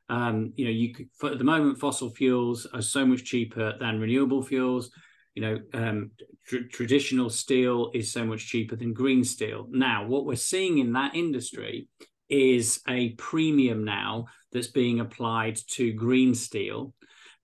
Um, 0.08 0.52
you 0.54 0.66
know, 0.66 0.70
you 0.70 0.94
could, 0.94 1.08
for, 1.18 1.30
at 1.32 1.38
the 1.38 1.44
moment, 1.44 1.80
fossil 1.80 2.10
fuels 2.10 2.68
are 2.72 2.82
so 2.82 3.04
much 3.04 3.24
cheaper 3.24 3.76
than 3.80 3.98
renewable 3.98 4.42
fuels 4.42 4.90
you 5.34 5.42
know, 5.42 5.58
um, 5.74 6.10
tr- 6.46 6.68
traditional 6.70 7.30
steel 7.30 7.90
is 7.94 8.12
so 8.12 8.24
much 8.24 8.46
cheaper 8.46 8.76
than 8.76 8.92
green 8.92 9.24
steel. 9.24 9.66
Now, 9.70 10.06
what 10.06 10.26
we're 10.26 10.36
seeing 10.36 10.78
in 10.78 10.92
that 10.92 11.14
industry 11.14 11.88
is 12.28 12.80
a 12.88 13.10
premium 13.10 13.84
now 13.84 14.26
that's 14.52 14.68
being 14.68 15.00
applied 15.00 15.58
to 15.68 15.92
green 15.92 16.34
steel 16.34 16.94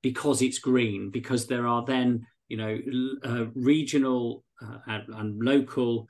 because 0.03 0.43
it's 0.43 0.59
green, 0.59 1.11
because 1.11 1.47
there 1.47 1.67
are 1.67 1.85
then, 1.85 2.27
you 2.49 2.57
know, 2.57 2.79
uh, 3.25 3.47
regional 3.55 4.45
uh, 4.63 4.79
and, 4.87 5.15
and 5.15 5.45
local 5.45 6.09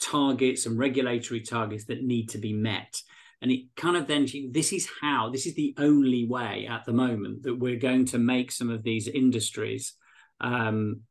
targets 0.00 0.66
and 0.66 0.78
regulatory 0.78 1.40
targets 1.40 1.84
that 1.84 2.02
need 2.02 2.28
to 2.30 2.38
be 2.38 2.52
met. 2.52 3.00
And 3.42 3.50
it 3.50 3.66
kind 3.76 3.96
of 3.96 4.06
then, 4.06 4.26
this 4.50 4.72
is 4.72 4.88
how, 5.00 5.30
this 5.30 5.46
is 5.46 5.54
the 5.54 5.74
only 5.78 6.26
way 6.26 6.66
at 6.68 6.84
the 6.84 6.92
moment 6.92 7.44
that 7.44 7.58
we're 7.58 7.78
going 7.78 8.06
to 8.06 8.18
make 8.18 8.50
some 8.52 8.70
of 8.70 8.82
these 8.82 9.08
industries 9.08 9.94
um, 10.40 11.02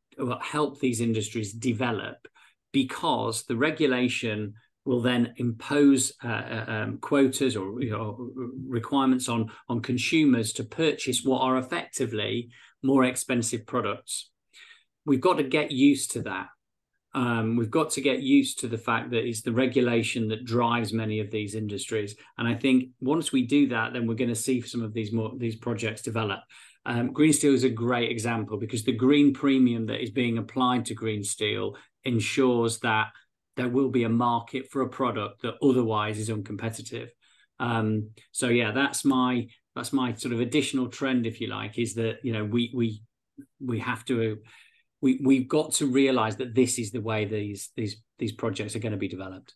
help 0.42 0.80
these 0.80 1.02
industries 1.02 1.54
develop 1.54 2.28
because 2.72 3.44
the 3.46 3.56
regulation 3.56 4.54
will 4.86 5.02
then 5.02 5.34
impose 5.38 6.14
uh, 6.24 6.28
uh, 6.28 6.66
um, 6.68 6.98
quotas 7.00 7.56
or 7.56 7.82
you 7.82 7.92
know, 7.92 8.30
requirements 8.68 9.28
on, 9.30 9.52
on 9.68 9.82
consumers 9.82 10.54
to 10.54 10.64
purchase 10.64 11.24
what 11.24 11.42
are 11.42 11.58
effectively 11.58 12.50
more 12.82 13.04
expensive 13.04 13.66
products. 13.66 14.30
We've 15.06 15.22
got 15.22 15.38
to 15.38 15.44
get 15.44 15.72
used 15.72 16.12
to 16.12 16.22
that. 16.24 16.48
um, 17.16 17.56
we've 17.56 17.72
got 17.72 17.90
to 17.92 18.02
get 18.02 18.22
used 18.22 18.60
to 18.60 18.68
the 18.68 18.78
fact 18.78 19.10
that 19.12 19.26
it's 19.26 19.42
the 19.42 19.52
regulation 19.52 20.28
that 20.28 20.46
drives 20.46 20.94
many 20.94 21.20
of 21.20 21.32
these 21.32 21.56
industries. 21.56 22.16
And 22.38 22.48
I 22.48 22.54
think 22.54 22.90
once 23.00 23.32
we 23.32 23.48
do 23.48 23.70
that, 23.70 23.94
then 23.94 24.06
we're 24.06 24.14
going 24.14 24.30
to 24.30 24.36
see 24.36 24.62
some 24.62 24.84
of 24.84 24.94
these 24.94 25.12
more 25.12 25.32
these 25.38 25.56
projects 25.56 26.04
develop. 26.04 26.40
Um, 26.86 27.14
green 27.14 27.34
steel 27.34 27.54
is 27.54 27.64
a 27.64 27.70
great 27.70 28.12
example 28.12 28.58
because 28.58 28.84
the 28.84 28.94
green 28.94 29.34
premium 29.34 29.86
that 29.88 30.02
is 30.02 30.12
being 30.12 30.38
applied 30.38 30.86
to 30.86 30.94
green 30.94 31.24
steel 31.24 31.76
ensures 32.04 32.80
that 32.80 33.08
there 33.58 33.68
will 33.70 33.90
be 33.90 34.04
a 34.04 34.10
market 34.10 34.70
for 34.72 34.82
a 34.82 34.90
product 34.90 35.42
that 35.42 35.56
otherwise 35.62 36.18
is 36.18 36.30
uncompetitive. 36.30 37.10
Um, 37.60 38.12
so 38.32 38.48
yeah, 38.48 38.72
that's 38.72 39.04
my 39.04 39.48
that's 39.76 39.94
my 39.94 40.14
sort 40.14 40.34
of 40.34 40.40
additional 40.40 40.88
trend, 40.88 41.26
if 41.26 41.42
you 41.42 41.48
like, 41.48 41.78
is 41.78 41.94
that 41.96 42.20
you 42.24 42.34
know 42.34 42.46
we 42.46 42.72
we 42.74 43.04
we 43.60 43.80
have 43.80 44.06
to 44.06 44.38
we 45.02 45.20
we've 45.24 45.48
got 45.48 45.74
to 45.74 45.86
realize 45.88 46.38
that 46.38 46.56
this 46.56 46.80
is 46.80 46.92
the 46.92 47.02
way 47.02 47.26
these 47.26 47.70
these 47.76 48.02
these 48.18 48.32
projects 48.32 48.76
are 48.76 48.80
going 48.80 48.94
to 48.94 48.98
be 48.98 49.08
developed. 49.08 49.54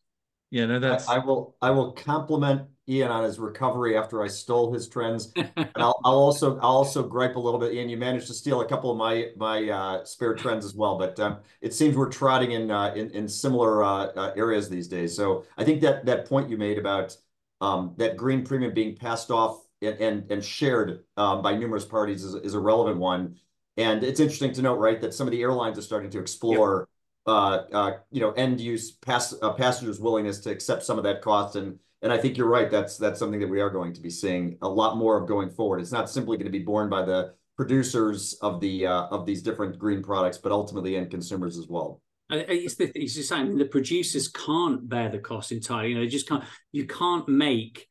Yeah, 0.53 0.67
no, 0.67 0.77
that's. 0.77 1.09
I, 1.09 1.15
I 1.15 1.17
will. 1.17 1.55
I 1.63 1.71
will 1.71 1.93
compliment 1.93 2.67
Ian 2.87 3.09
on 3.09 3.23
his 3.23 3.39
recovery 3.39 3.97
after 3.97 4.21
I 4.21 4.27
stole 4.27 4.71
his 4.71 4.87
trends, 4.87 5.33
and 5.35 5.71
I'll, 5.77 5.99
I'll 6.05 6.13
also 6.13 6.57
I'll 6.57 6.77
also 6.77 7.01
gripe 7.01 7.37
a 7.37 7.39
little 7.39 7.59
bit. 7.59 7.73
Ian, 7.73 7.89
you 7.89 7.97
managed 7.97 8.27
to 8.27 8.35
steal 8.35 8.61
a 8.61 8.67
couple 8.67 8.91
of 8.91 8.97
my 8.97 9.29
my 9.35 9.67
uh, 9.67 10.05
spare 10.05 10.35
trends 10.35 10.63
as 10.63 10.75
well, 10.75 10.99
but 10.99 11.19
um, 11.19 11.39
it 11.61 11.73
seems 11.73 11.97
we're 11.97 12.07
trotting 12.07 12.51
in 12.51 12.69
uh, 12.69 12.93
in 12.93 13.09
in 13.09 13.27
similar 13.27 13.83
uh, 13.83 14.05
uh, 14.15 14.33
areas 14.37 14.69
these 14.69 14.87
days. 14.87 15.15
So 15.15 15.43
I 15.57 15.63
think 15.63 15.81
that 15.81 16.05
that 16.05 16.29
point 16.29 16.51
you 16.51 16.57
made 16.57 16.77
about 16.77 17.17
um, 17.59 17.95
that 17.97 18.15
green 18.15 18.45
premium 18.45 18.75
being 18.75 18.95
passed 18.95 19.31
off 19.31 19.65
and 19.81 19.97
and, 19.99 20.31
and 20.31 20.45
shared 20.45 21.03
um, 21.17 21.41
by 21.41 21.55
numerous 21.55 21.85
parties 21.85 22.23
is, 22.23 22.35
is 22.35 22.53
a 22.53 22.59
relevant 22.59 22.99
one. 22.99 23.37
And 23.77 24.03
it's 24.03 24.19
interesting 24.19 24.53
to 24.53 24.61
note, 24.61 24.75
right, 24.77 25.01
that 25.01 25.15
some 25.15 25.25
of 25.25 25.31
the 25.31 25.41
airlines 25.41 25.79
are 25.79 25.81
starting 25.81 26.11
to 26.11 26.19
explore 26.19 26.83
uh, 26.83 26.85
you 27.27 28.21
know, 28.21 28.31
end 28.31 28.59
use 28.59 28.91
pass 28.91 29.33
uh, 29.41 29.53
passengers' 29.53 29.99
willingness 29.99 30.39
to 30.39 30.51
accept 30.51 30.83
some 30.83 30.97
of 30.97 31.03
that 31.03 31.21
cost. 31.21 31.55
And 31.55 31.79
and 32.01 32.11
I 32.11 32.17
think 32.17 32.37
you're 32.37 32.49
right. 32.49 32.69
That's 32.69 32.97
that's 32.97 33.19
something 33.19 33.39
that 33.39 33.49
we 33.49 33.61
are 33.61 33.69
going 33.69 33.93
to 33.93 34.01
be 34.01 34.09
seeing 34.09 34.57
a 34.61 34.67
lot 34.67 34.97
more 34.97 35.19
of 35.19 35.27
going 35.27 35.49
forward. 35.49 35.79
It's 35.79 35.91
not 35.91 36.09
simply 36.09 36.37
going 36.37 36.51
to 36.51 36.51
be 36.51 36.63
borne 36.63 36.89
by 36.89 37.03
the 37.03 37.33
producers 37.55 38.33
of 38.41 38.59
the 38.59 38.85
uh, 38.85 39.07
of 39.07 39.25
these 39.25 39.41
different 39.41 39.79
green 39.79 40.03
products, 40.03 40.37
but 40.37 40.51
ultimately 40.51 40.97
end 40.97 41.11
consumers 41.11 41.57
as 41.57 41.67
well. 41.67 42.01
It's 42.29 42.75
the 42.75 43.23
same. 43.23 43.57
The 43.57 43.65
producers 43.65 44.27
can't 44.27 44.87
bear 44.87 45.09
the 45.09 45.19
cost 45.19 45.51
entirely. 45.51 45.89
You 45.89 45.95
know, 45.95 46.01
they 46.01 46.07
just 46.07 46.27
can't. 46.27 46.43
You 46.71 46.87
can't 46.87 47.27
make 47.27 47.87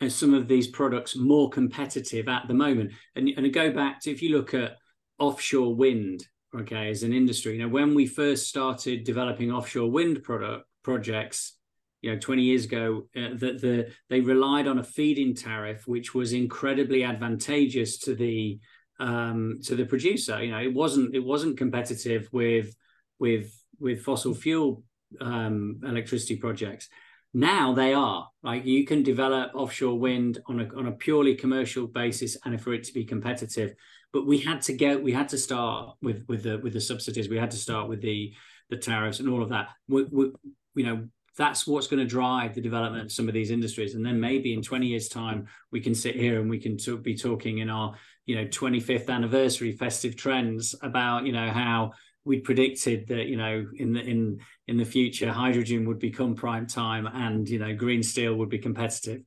uh, 0.00 0.08
some 0.08 0.34
of 0.34 0.46
these 0.46 0.68
products 0.68 1.16
more 1.16 1.50
competitive 1.50 2.28
at 2.28 2.46
the 2.48 2.54
moment. 2.54 2.92
And 3.16 3.52
go 3.52 3.72
back 3.72 4.00
to 4.02 4.10
if 4.10 4.22
you 4.22 4.36
look 4.36 4.54
at 4.54 4.76
offshore 5.18 5.74
wind 5.74 6.26
okay, 6.54 6.90
as 6.90 7.02
an 7.02 7.12
industry. 7.12 7.54
You 7.54 7.62
know, 7.62 7.68
when 7.68 7.94
we 7.94 8.06
first 8.06 8.48
started 8.48 9.04
developing 9.04 9.50
offshore 9.50 9.90
wind 9.90 10.22
product 10.22 10.66
projects, 10.82 11.54
you 12.00 12.12
know, 12.12 12.18
20 12.18 12.42
years 12.42 12.64
ago, 12.64 13.06
uh, 13.16 13.30
the, 13.34 13.52
the 13.60 13.92
they 14.08 14.20
relied 14.20 14.68
on 14.68 14.78
a 14.78 14.84
feed-in 14.84 15.34
tariff, 15.34 15.86
which 15.86 16.14
was 16.14 16.32
incredibly 16.32 17.02
advantageous 17.02 17.98
to 17.98 18.14
the 18.14 18.60
um, 19.00 19.60
to 19.64 19.76
the 19.76 19.84
producer. 19.84 20.42
You 20.42 20.52
know, 20.52 20.60
it 20.60 20.72
wasn't 20.72 21.14
it 21.14 21.24
wasn't 21.24 21.58
competitive 21.58 22.28
with 22.32 22.74
with 23.18 23.52
with 23.80 24.02
fossil 24.02 24.34
fuel 24.34 24.84
um, 25.20 25.80
electricity 25.84 26.36
projects. 26.36 26.88
Now 27.34 27.74
they 27.74 27.92
are 27.94 28.28
like 28.42 28.64
you 28.64 28.86
can 28.86 29.02
develop 29.02 29.54
offshore 29.54 29.98
wind 29.98 30.38
on 30.46 30.60
a 30.60 30.68
on 30.76 30.86
a 30.86 30.92
purely 30.92 31.34
commercial 31.34 31.86
basis, 31.86 32.36
and 32.44 32.60
for 32.60 32.72
it 32.72 32.84
to 32.84 32.92
be 32.92 33.04
competitive, 33.04 33.74
but 34.12 34.26
we 34.26 34.38
had 34.38 34.62
to 34.62 34.72
get 34.72 35.02
we 35.02 35.12
had 35.12 35.28
to 35.30 35.38
start 35.38 35.96
with 36.02 36.24
with 36.28 36.42
the 36.42 36.58
with 36.58 36.72
the 36.72 36.80
subsidies. 36.80 37.28
We 37.28 37.38
had 37.38 37.50
to 37.50 37.56
start 37.56 37.88
with 37.88 38.00
the 38.00 38.32
the 38.70 38.76
tariffs 38.76 39.20
and 39.20 39.28
all 39.28 39.42
of 39.42 39.50
that. 39.50 39.68
We, 39.88 40.04
we, 40.04 40.32
you 40.74 40.84
know 40.84 41.08
that's 41.36 41.66
what's 41.66 41.86
going 41.86 42.00
to 42.00 42.06
drive 42.06 42.54
the 42.54 42.60
development 42.60 43.04
of 43.04 43.12
some 43.12 43.28
of 43.28 43.34
these 43.34 43.52
industries. 43.52 43.94
And 43.94 44.04
then 44.04 44.18
maybe 44.18 44.52
in 44.52 44.60
20 44.60 44.88
years 44.88 45.08
time 45.08 45.46
we 45.70 45.80
can 45.80 45.94
sit 45.94 46.16
here 46.16 46.40
and 46.40 46.50
we 46.50 46.58
can 46.58 46.76
t- 46.76 46.96
be 46.96 47.14
talking 47.16 47.58
in 47.58 47.70
our 47.70 47.94
you 48.26 48.34
know 48.34 48.44
25th 48.44 49.08
anniversary 49.08 49.72
festive 49.72 50.16
trends 50.16 50.74
about 50.82 51.24
you 51.24 51.32
know 51.32 51.48
how 51.48 51.92
we 52.24 52.40
predicted 52.40 53.06
that 53.08 53.26
you 53.26 53.36
know 53.36 53.66
in 53.76 53.92
the 53.92 54.00
in 54.00 54.40
in 54.66 54.76
the 54.76 54.84
future 54.84 55.32
hydrogen 55.32 55.86
would 55.86 55.98
become 55.98 56.34
prime 56.34 56.66
time 56.66 57.06
and 57.06 57.48
you 57.48 57.58
know 57.58 57.74
green 57.74 58.02
steel 58.02 58.34
would 58.34 58.50
be 58.50 58.58
competitive. 58.58 59.22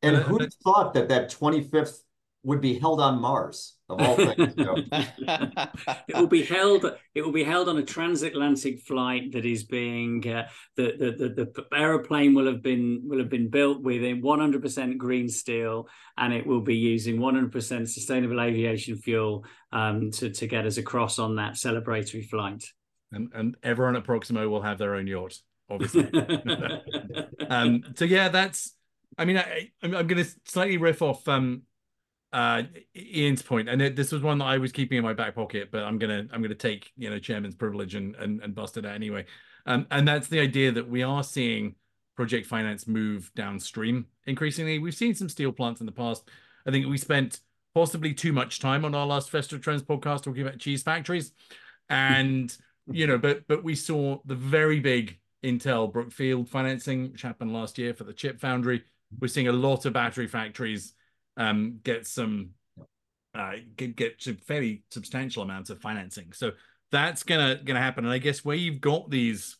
And 0.00 0.16
who 0.16 0.38
thought 0.64 0.94
that 0.94 1.08
that 1.10 1.30
25th 1.30 1.98
would 2.44 2.60
be 2.60 2.78
held 2.78 3.00
on 3.00 3.20
Mars 3.20 3.76
of 3.88 4.00
all 4.00 4.16
things. 4.16 4.54
You 4.56 4.74
it 6.08 6.16
will 6.16 6.26
be 6.26 6.42
held. 6.42 6.84
It 7.14 7.22
will 7.22 7.32
be 7.32 7.44
held 7.44 7.68
on 7.68 7.78
a 7.78 7.82
transatlantic 7.82 8.80
flight 8.80 9.32
that 9.32 9.44
is 9.44 9.64
being 9.64 10.26
uh, 10.28 10.48
the, 10.76 10.94
the, 10.98 11.28
the 11.34 11.44
the 11.44 11.76
aeroplane 11.76 12.34
will 12.34 12.46
have 12.46 12.62
been 12.62 13.02
will 13.04 13.18
have 13.18 13.28
been 13.28 13.48
built 13.48 13.82
within 13.82 14.22
100% 14.22 14.98
green 14.98 15.28
steel, 15.28 15.88
and 16.16 16.32
it 16.32 16.46
will 16.46 16.62
be 16.62 16.76
using 16.76 17.18
100% 17.18 17.88
sustainable 17.88 18.40
aviation 18.40 18.96
fuel 18.96 19.44
um, 19.72 20.10
to 20.12 20.30
to 20.30 20.46
get 20.46 20.66
us 20.66 20.78
across 20.78 21.18
on 21.18 21.36
that 21.36 21.54
celebratory 21.54 22.28
flight. 22.28 22.64
And 23.12 23.30
and 23.34 23.56
everyone 23.62 23.96
at 23.96 24.04
Proximo 24.04 24.48
will 24.48 24.62
have 24.62 24.78
their 24.78 24.96
own 24.96 25.06
yacht, 25.06 25.38
obviously. 25.70 26.10
um, 27.48 27.84
so 27.94 28.04
yeah, 28.04 28.28
that's. 28.28 28.74
I 29.18 29.26
mean, 29.26 29.36
I, 29.36 29.70
I'm, 29.82 29.94
I'm 29.94 30.06
going 30.06 30.24
to 30.24 30.30
slightly 30.46 30.78
riff 30.78 31.02
off 31.02 31.28
um, 31.28 31.64
uh 32.32 32.62
Ian's 32.96 33.42
point, 33.42 33.68
and 33.68 33.82
it, 33.82 33.96
this 33.96 34.12
was 34.12 34.22
one 34.22 34.38
that 34.38 34.46
I 34.46 34.58
was 34.58 34.72
keeping 34.72 34.98
in 34.98 35.04
my 35.04 35.12
back 35.12 35.34
pocket, 35.34 35.70
but 35.70 35.84
I'm 35.84 35.98
gonna 35.98 36.26
I'm 36.32 36.42
gonna 36.42 36.54
take 36.54 36.92
you 36.96 37.10
know 37.10 37.18
chairman's 37.18 37.54
privilege 37.54 37.94
and 37.94 38.14
and, 38.16 38.42
and 38.42 38.54
bust 38.54 38.76
it 38.76 38.86
out 38.86 38.94
anyway. 38.94 39.26
Um, 39.66 39.86
and 39.90 40.06
that's 40.06 40.28
the 40.28 40.40
idea 40.40 40.72
that 40.72 40.88
we 40.88 41.02
are 41.02 41.22
seeing 41.22 41.76
project 42.16 42.46
finance 42.46 42.86
move 42.86 43.30
downstream 43.34 44.06
increasingly. 44.26 44.78
We've 44.78 44.94
seen 44.94 45.14
some 45.14 45.28
steel 45.28 45.52
plants 45.52 45.80
in 45.80 45.86
the 45.86 45.92
past. 45.92 46.28
I 46.66 46.70
think 46.70 46.86
we 46.86 46.98
spent 46.98 47.40
possibly 47.74 48.12
too 48.12 48.32
much 48.32 48.60
time 48.60 48.84
on 48.84 48.94
our 48.94 49.06
last 49.06 49.30
Festive 49.30 49.60
Trends 49.60 49.82
podcast 49.82 50.22
talking 50.22 50.42
about 50.42 50.58
cheese 50.58 50.82
factories, 50.82 51.32
and 51.88 52.56
you 52.90 53.06
know, 53.06 53.18
but 53.18 53.46
but 53.46 53.62
we 53.62 53.74
saw 53.74 54.18
the 54.24 54.34
very 54.34 54.80
big 54.80 55.18
Intel 55.44 55.92
Brookfield 55.92 56.48
financing, 56.48 57.12
which 57.12 57.22
happened 57.22 57.52
last 57.52 57.78
year 57.78 57.94
for 57.94 58.04
the 58.04 58.12
chip 58.12 58.40
foundry. 58.40 58.84
We're 59.20 59.28
seeing 59.28 59.48
a 59.48 59.52
lot 59.52 59.84
of 59.84 59.92
battery 59.92 60.26
factories 60.26 60.94
um, 61.36 61.80
get 61.82 62.06
some 62.06 62.50
uh, 63.34 63.52
get, 63.76 63.96
get 63.96 64.14
some 64.18 64.36
fairly 64.36 64.84
substantial 64.90 65.42
amounts 65.42 65.70
of 65.70 65.80
financing. 65.80 66.32
So 66.32 66.52
that's 66.90 67.22
gonna 67.22 67.60
gonna 67.64 67.80
happen. 67.80 68.04
And 68.04 68.12
I 68.12 68.18
guess 68.18 68.44
where 68.44 68.56
you've 68.56 68.80
got 68.80 69.10
these 69.10 69.56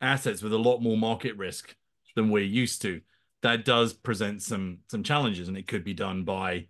assets 0.00 0.42
with 0.42 0.52
a 0.52 0.58
lot 0.58 0.80
more 0.80 0.96
market 0.96 1.36
risk 1.36 1.74
than 2.14 2.30
we're 2.30 2.44
used 2.44 2.82
to, 2.82 3.00
that 3.42 3.64
does 3.64 3.92
present 3.92 4.42
some 4.42 4.78
some 4.88 5.02
challenges. 5.02 5.48
And 5.48 5.56
it 5.56 5.66
could 5.66 5.84
be 5.84 5.94
done 5.94 6.24
by 6.24 6.66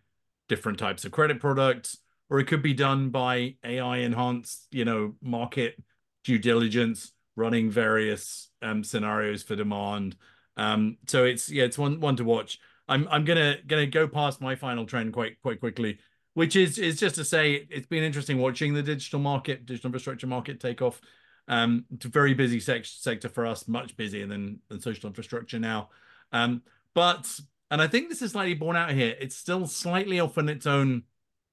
different 0.49 0.79
types 0.79 1.05
of 1.05 1.13
credit 1.13 1.41
products, 1.41 1.99
or 2.31 2.39
it 2.39 2.47
could 2.47 2.63
be 2.63 2.75
done 2.75 3.11
by 3.11 3.57
AI 3.65 3.99
enhanced, 3.99 4.67
you 4.71 4.85
know, 4.85 5.15
market 5.21 5.77
due 6.25 6.39
diligence, 6.39 7.13
running 7.37 7.71
various 7.71 8.51
um, 8.63 8.85
scenarios 8.85 9.43
for 9.43 9.57
demand. 9.57 10.17
Um, 10.57 10.99
so 11.07 11.25
it's 11.25 11.51
yeah, 11.51 11.65
it's 11.65 11.79
one 11.79 12.01
one 12.01 12.17
to 12.17 12.25
watch. 12.25 12.59
I'm 12.89 13.07
I'm 13.11 13.25
gonna 13.25 13.57
gonna 13.67 13.87
go 13.87 14.09
past 14.09 14.41
my 14.41 14.55
final 14.55 14.87
trend 14.87 15.13
quite 15.13 15.41
quite 15.43 15.61
quickly, 15.61 15.99
which 16.35 16.57
is 16.57 16.79
is 16.79 16.99
just 16.99 17.17
to 17.17 17.25
say 17.25 17.67
it's 17.71 17.87
been 17.87 18.03
interesting 18.03 18.39
watching 18.39 18.75
the 18.75 18.83
digital 18.83 19.21
market, 19.21 19.67
digital 19.67 19.89
infrastructure 19.89 20.27
market 20.27 20.61
take 20.61 20.83
off. 20.83 21.01
Um, 21.49 21.85
it's 21.95 22.05
a 22.05 22.09
very 22.09 22.35
busy 22.35 22.61
sec- 22.61 22.85
sector 22.85 23.29
for 23.29 23.47
us, 23.47 23.69
much 23.69 23.97
busier 23.97 24.27
than 24.27 24.61
than 24.69 24.81
social 24.81 25.09
infrastructure 25.09 25.59
now. 25.59 25.91
Um, 26.33 26.63
but 26.95 27.29
and 27.71 27.83
I 27.83 27.87
think 27.87 28.09
this 28.09 28.23
is 28.23 28.33
slightly 28.33 28.55
borne 28.55 28.77
out 28.77 28.91
here. 28.91 29.15
It's 29.21 29.37
still 29.37 29.67
slightly 29.67 30.21
off 30.21 30.39
in 30.39 30.49
its 30.49 30.67
own 30.67 31.03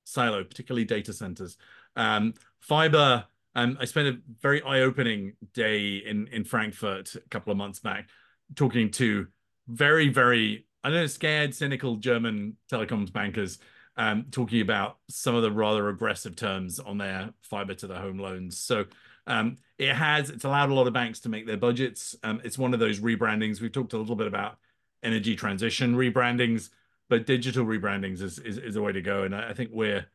silo, 0.05 0.43
particularly 0.43 0.85
data 0.85 1.13
centers. 1.13 1.57
Um, 1.95 2.33
fiber. 2.59 3.25
Um, 3.57 3.77
I 3.79 3.85
spent 3.85 4.09
a 4.09 4.19
very 4.41 4.61
eye-opening 4.63 5.33
day 5.53 5.97
in 5.97 6.27
in 6.27 6.43
Frankfurt 6.43 7.15
a 7.15 7.29
couple 7.29 7.51
of 7.51 7.57
months 7.57 7.79
back, 7.79 8.09
talking 8.55 8.91
to 8.91 9.27
very 9.67 10.09
very 10.09 10.65
I 10.85 10.91
know 10.91 11.07
scared, 11.07 11.55
cynical 11.55 11.95
German 11.95 12.57
telecoms 12.71 13.11
bankers 13.11 13.57
um, 13.97 14.27
talking 14.29 14.61
about 14.61 14.99
some 15.09 15.33
of 15.33 15.41
the 15.41 15.49
rather 15.49 15.89
aggressive 15.89 16.35
terms 16.35 16.77
on 16.79 16.99
their 16.99 17.31
fiber 17.41 17.73
to 17.73 17.87
the 17.87 17.95
home 17.95 18.19
loans. 18.19 18.59
So 18.59 18.85
um, 19.25 19.57
it 19.79 19.95
has 19.95 20.29
it's 20.29 20.43
allowed 20.43 20.69
a 20.69 20.75
lot 20.75 20.85
of 20.85 20.93
banks 20.93 21.21
to 21.21 21.29
make 21.29 21.47
their 21.47 21.57
budgets. 21.57 22.15
Um, 22.21 22.39
it's 22.43 22.59
one 22.59 22.75
of 22.75 22.79
those 22.79 22.99
rebrandings. 22.99 23.59
We've 23.59 23.71
talked 23.71 23.93
a 23.93 23.97
little 23.97 24.15
bit 24.15 24.27
about 24.27 24.59
energy 25.01 25.35
transition 25.35 25.95
rebrandings, 25.95 26.69
but 27.09 27.25
digital 27.25 27.65
rebrandings 27.65 28.21
is 28.21 28.37
is, 28.37 28.59
is 28.59 28.75
a 28.75 28.81
way 28.83 28.91
to 28.91 29.01
go. 29.01 29.23
And 29.23 29.35
I, 29.35 29.49
I 29.49 29.53
think 29.55 29.71
we're 29.73 30.05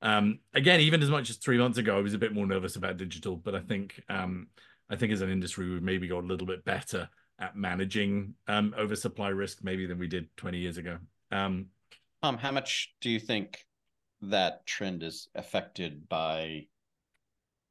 um, 0.00 0.38
again, 0.54 0.80
even 0.80 1.02
as 1.02 1.10
much 1.10 1.28
as 1.28 1.36
three 1.36 1.58
months 1.58 1.76
ago, 1.76 1.94
I 1.98 2.00
was 2.00 2.14
a 2.14 2.18
bit 2.18 2.32
more 2.32 2.46
nervous 2.46 2.76
about 2.76 2.96
digital, 2.96 3.36
but 3.36 3.54
I 3.54 3.60
think 3.60 4.02
um, 4.08 4.46
I 4.88 4.96
think 4.96 5.12
as 5.12 5.20
an 5.20 5.28
industry 5.28 5.68
we've 5.68 5.82
maybe 5.82 6.08
got 6.08 6.24
a 6.24 6.26
little 6.26 6.46
bit 6.46 6.64
better 6.64 7.10
at 7.38 7.56
managing 7.56 8.34
um, 8.48 8.74
oversupply 8.78 9.28
risk 9.28 9.62
maybe 9.62 9.86
than 9.86 9.98
we 9.98 10.06
did 10.06 10.34
20 10.36 10.58
years 10.58 10.78
ago. 10.78 10.98
Um, 11.30 11.66
um, 12.22 12.38
how 12.38 12.50
much 12.50 12.94
do 13.00 13.10
you 13.10 13.20
think 13.20 13.66
that 14.22 14.66
trend 14.66 15.02
is 15.02 15.28
affected 15.34 16.08
by 16.08 16.66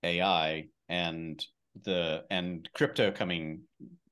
AI 0.04 0.68
and 0.88 1.44
the 1.84 2.24
and 2.30 2.70
crypto 2.74 3.12
coming 3.12 3.62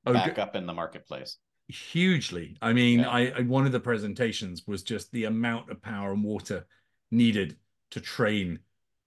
oh, 0.06 0.12
back 0.12 0.38
up 0.38 0.56
in 0.56 0.66
the 0.66 0.72
marketplace 0.72 1.38
hugely 1.68 2.56
i 2.60 2.72
mean 2.72 3.00
yeah. 3.00 3.08
I, 3.08 3.32
I 3.38 3.40
one 3.42 3.64
of 3.64 3.72
the 3.72 3.80
presentations 3.80 4.64
was 4.66 4.82
just 4.82 5.10
the 5.12 5.24
amount 5.24 5.70
of 5.70 5.80
power 5.80 6.12
and 6.12 6.22
water 6.22 6.66
needed 7.10 7.56
to 7.92 8.00
train 8.00 8.58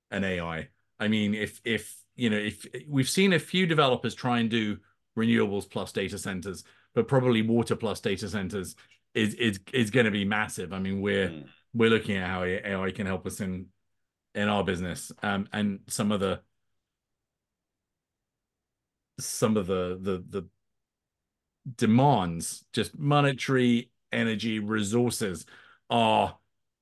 an 0.10 0.24
ai 0.24 0.70
i 1.00 1.08
mean 1.08 1.36
if 1.36 1.62
if 1.64 1.96
you 2.16 2.32
know 2.32 2.38
if 2.38 2.66
we've 2.88 3.10
seen 3.10 3.34
a 3.34 3.40
few 3.40 3.68
developers 3.68 4.16
try 4.16 4.40
and 4.40 4.50
do 4.50 4.78
renewables 5.18 5.70
plus 5.70 5.92
data 5.92 6.18
centers 6.18 6.64
but 6.94 7.08
probably 7.08 7.42
water 7.42 7.76
plus 7.76 8.00
data 8.00 8.30
centers 8.30 8.76
is 9.14 9.34
is 9.34 9.60
is 9.74 9.90
going 9.90 10.06
to 10.06 10.12
be 10.12 10.26
massive 10.26 10.72
i 10.74 10.80
mean 10.80 11.02
we're 11.02 11.30
mm. 11.30 11.46
we're 11.74 11.90
looking 11.90 12.18
at 12.18 12.30
how 12.30 12.44
ai 12.44 12.92
can 12.92 13.08
help 13.08 13.26
us 13.26 13.42
in 13.42 13.66
in 14.36 14.48
our 14.48 14.64
business 14.64 15.12
um 15.24 15.48
and 15.52 15.80
some 15.88 16.12
of 16.12 16.20
the 16.20 16.40
some 19.20 19.58
of 19.58 19.66
the 19.66 19.98
the 20.00 20.24
the 20.30 20.48
demands, 21.76 22.66
just 22.74 22.98
monetary 22.98 23.92
energy 24.12 24.60
resources, 24.60 25.46
are 25.90 26.38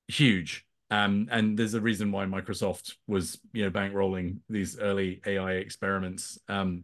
huge. 0.07 0.65
Um, 0.91 1.27
and 1.31 1.57
there's 1.57 1.73
a 1.73 1.81
reason 1.81 2.11
why 2.11 2.25
Microsoft 2.25 2.93
was, 3.07 3.39
you 3.53 3.63
know, 3.63 3.71
bankrolling 3.71 4.37
these 4.49 4.77
early 4.77 5.21
AI 5.25 5.53
experiments. 5.53 6.37
Um, 6.47 6.83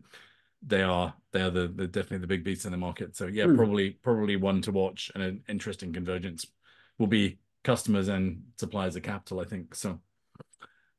they 0.65 0.81
are 0.81 1.13
they 1.31 1.41
are 1.41 1.49
the, 1.49 1.67
definitely 1.67 2.19
the 2.19 2.27
big 2.27 2.43
beats 2.43 2.65
in 2.65 2.71
the 2.71 2.77
market. 2.77 3.15
So 3.15 3.27
yeah, 3.27 3.45
mm. 3.45 3.55
probably 3.55 3.91
probably 3.91 4.35
one 4.35 4.61
to 4.63 4.71
watch 4.71 5.11
and 5.13 5.23
an 5.23 5.43
interesting 5.47 5.93
convergence 5.93 6.45
will 6.97 7.07
be 7.07 7.39
customers 7.63 8.07
and 8.07 8.43
suppliers 8.57 8.95
of 8.95 9.03
capital. 9.03 9.39
I 9.39 9.45
think 9.45 9.75
so. 9.75 9.99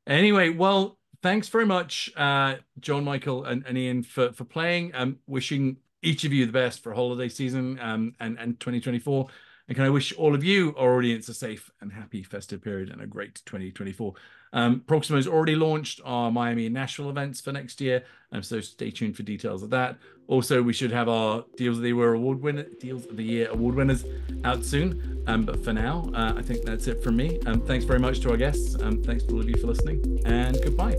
Anyway, 0.05 0.49
well, 0.49 0.97
thanks 1.21 1.47
very 1.47 1.65
much, 1.65 2.11
uh, 2.17 2.55
John, 2.79 3.05
Michael, 3.05 3.45
and, 3.45 3.63
and 3.65 3.77
Ian 3.77 4.03
for 4.03 4.33
for 4.33 4.43
playing. 4.43 4.91
Um, 4.93 5.19
wishing 5.27 5.77
each 6.01 6.25
of 6.25 6.33
you 6.33 6.45
the 6.45 6.51
best 6.51 6.83
for 6.83 6.93
holiday 6.93 7.29
season 7.29 7.79
um, 7.79 8.13
and 8.19 8.37
and 8.37 8.59
2024. 8.59 9.27
And 9.69 9.77
can 9.77 9.85
I 9.85 9.89
wish 9.89 10.13
all 10.13 10.35
of 10.35 10.43
you, 10.43 10.75
our 10.77 10.97
audience, 10.97 11.29
a 11.29 11.33
safe 11.33 11.71
and 11.79 11.91
happy 11.91 12.21
festive 12.21 12.61
period 12.61 12.89
and 12.89 13.01
a 13.01 13.07
great 13.07 13.41
2024. 13.45 14.13
Um, 14.53 14.81
Proximo's 14.87 15.27
already 15.27 15.55
launched 15.55 15.99
our 16.05 16.31
Miami 16.31 16.67
and 16.67 16.73
Nashville 16.73 17.09
events 17.09 17.41
for 17.41 17.51
next 17.51 17.81
year, 17.81 18.03
um, 18.31 18.43
so 18.43 18.61
stay 18.61 18.91
tuned 18.91 19.17
for 19.17 19.23
details 19.23 19.63
of 19.63 19.71
that. 19.71 19.97
Also, 20.27 20.61
we 20.61 20.71
should 20.71 20.91
have 20.91 21.09
our 21.09 21.43
Deals 21.57 21.77
of 21.77 21.83
the 21.83 21.89
Year 21.89 22.13
award 22.13 22.41
winner, 22.41 22.63
Deals 22.79 23.05
of 23.05 23.17
the 23.17 23.23
Year 23.23 23.49
award 23.49 23.75
winners 23.75 24.05
out 24.43 24.63
soon. 24.63 25.23
Um, 25.27 25.43
but 25.43 25.63
for 25.63 25.73
now, 25.73 26.09
uh, 26.13 26.33
I 26.37 26.41
think 26.41 26.63
that's 26.63 26.87
it 26.87 27.03
from 27.03 27.17
me. 27.17 27.39
Um, 27.45 27.61
thanks 27.61 27.83
very 27.85 27.99
much 27.99 28.19
to 28.21 28.31
our 28.31 28.37
guests. 28.37 28.75
Um, 28.81 29.03
thanks 29.03 29.23
to 29.23 29.33
all 29.33 29.41
of 29.41 29.49
you 29.49 29.57
for 29.57 29.67
listening, 29.67 30.21
and 30.25 30.57
goodbye. 30.63 30.95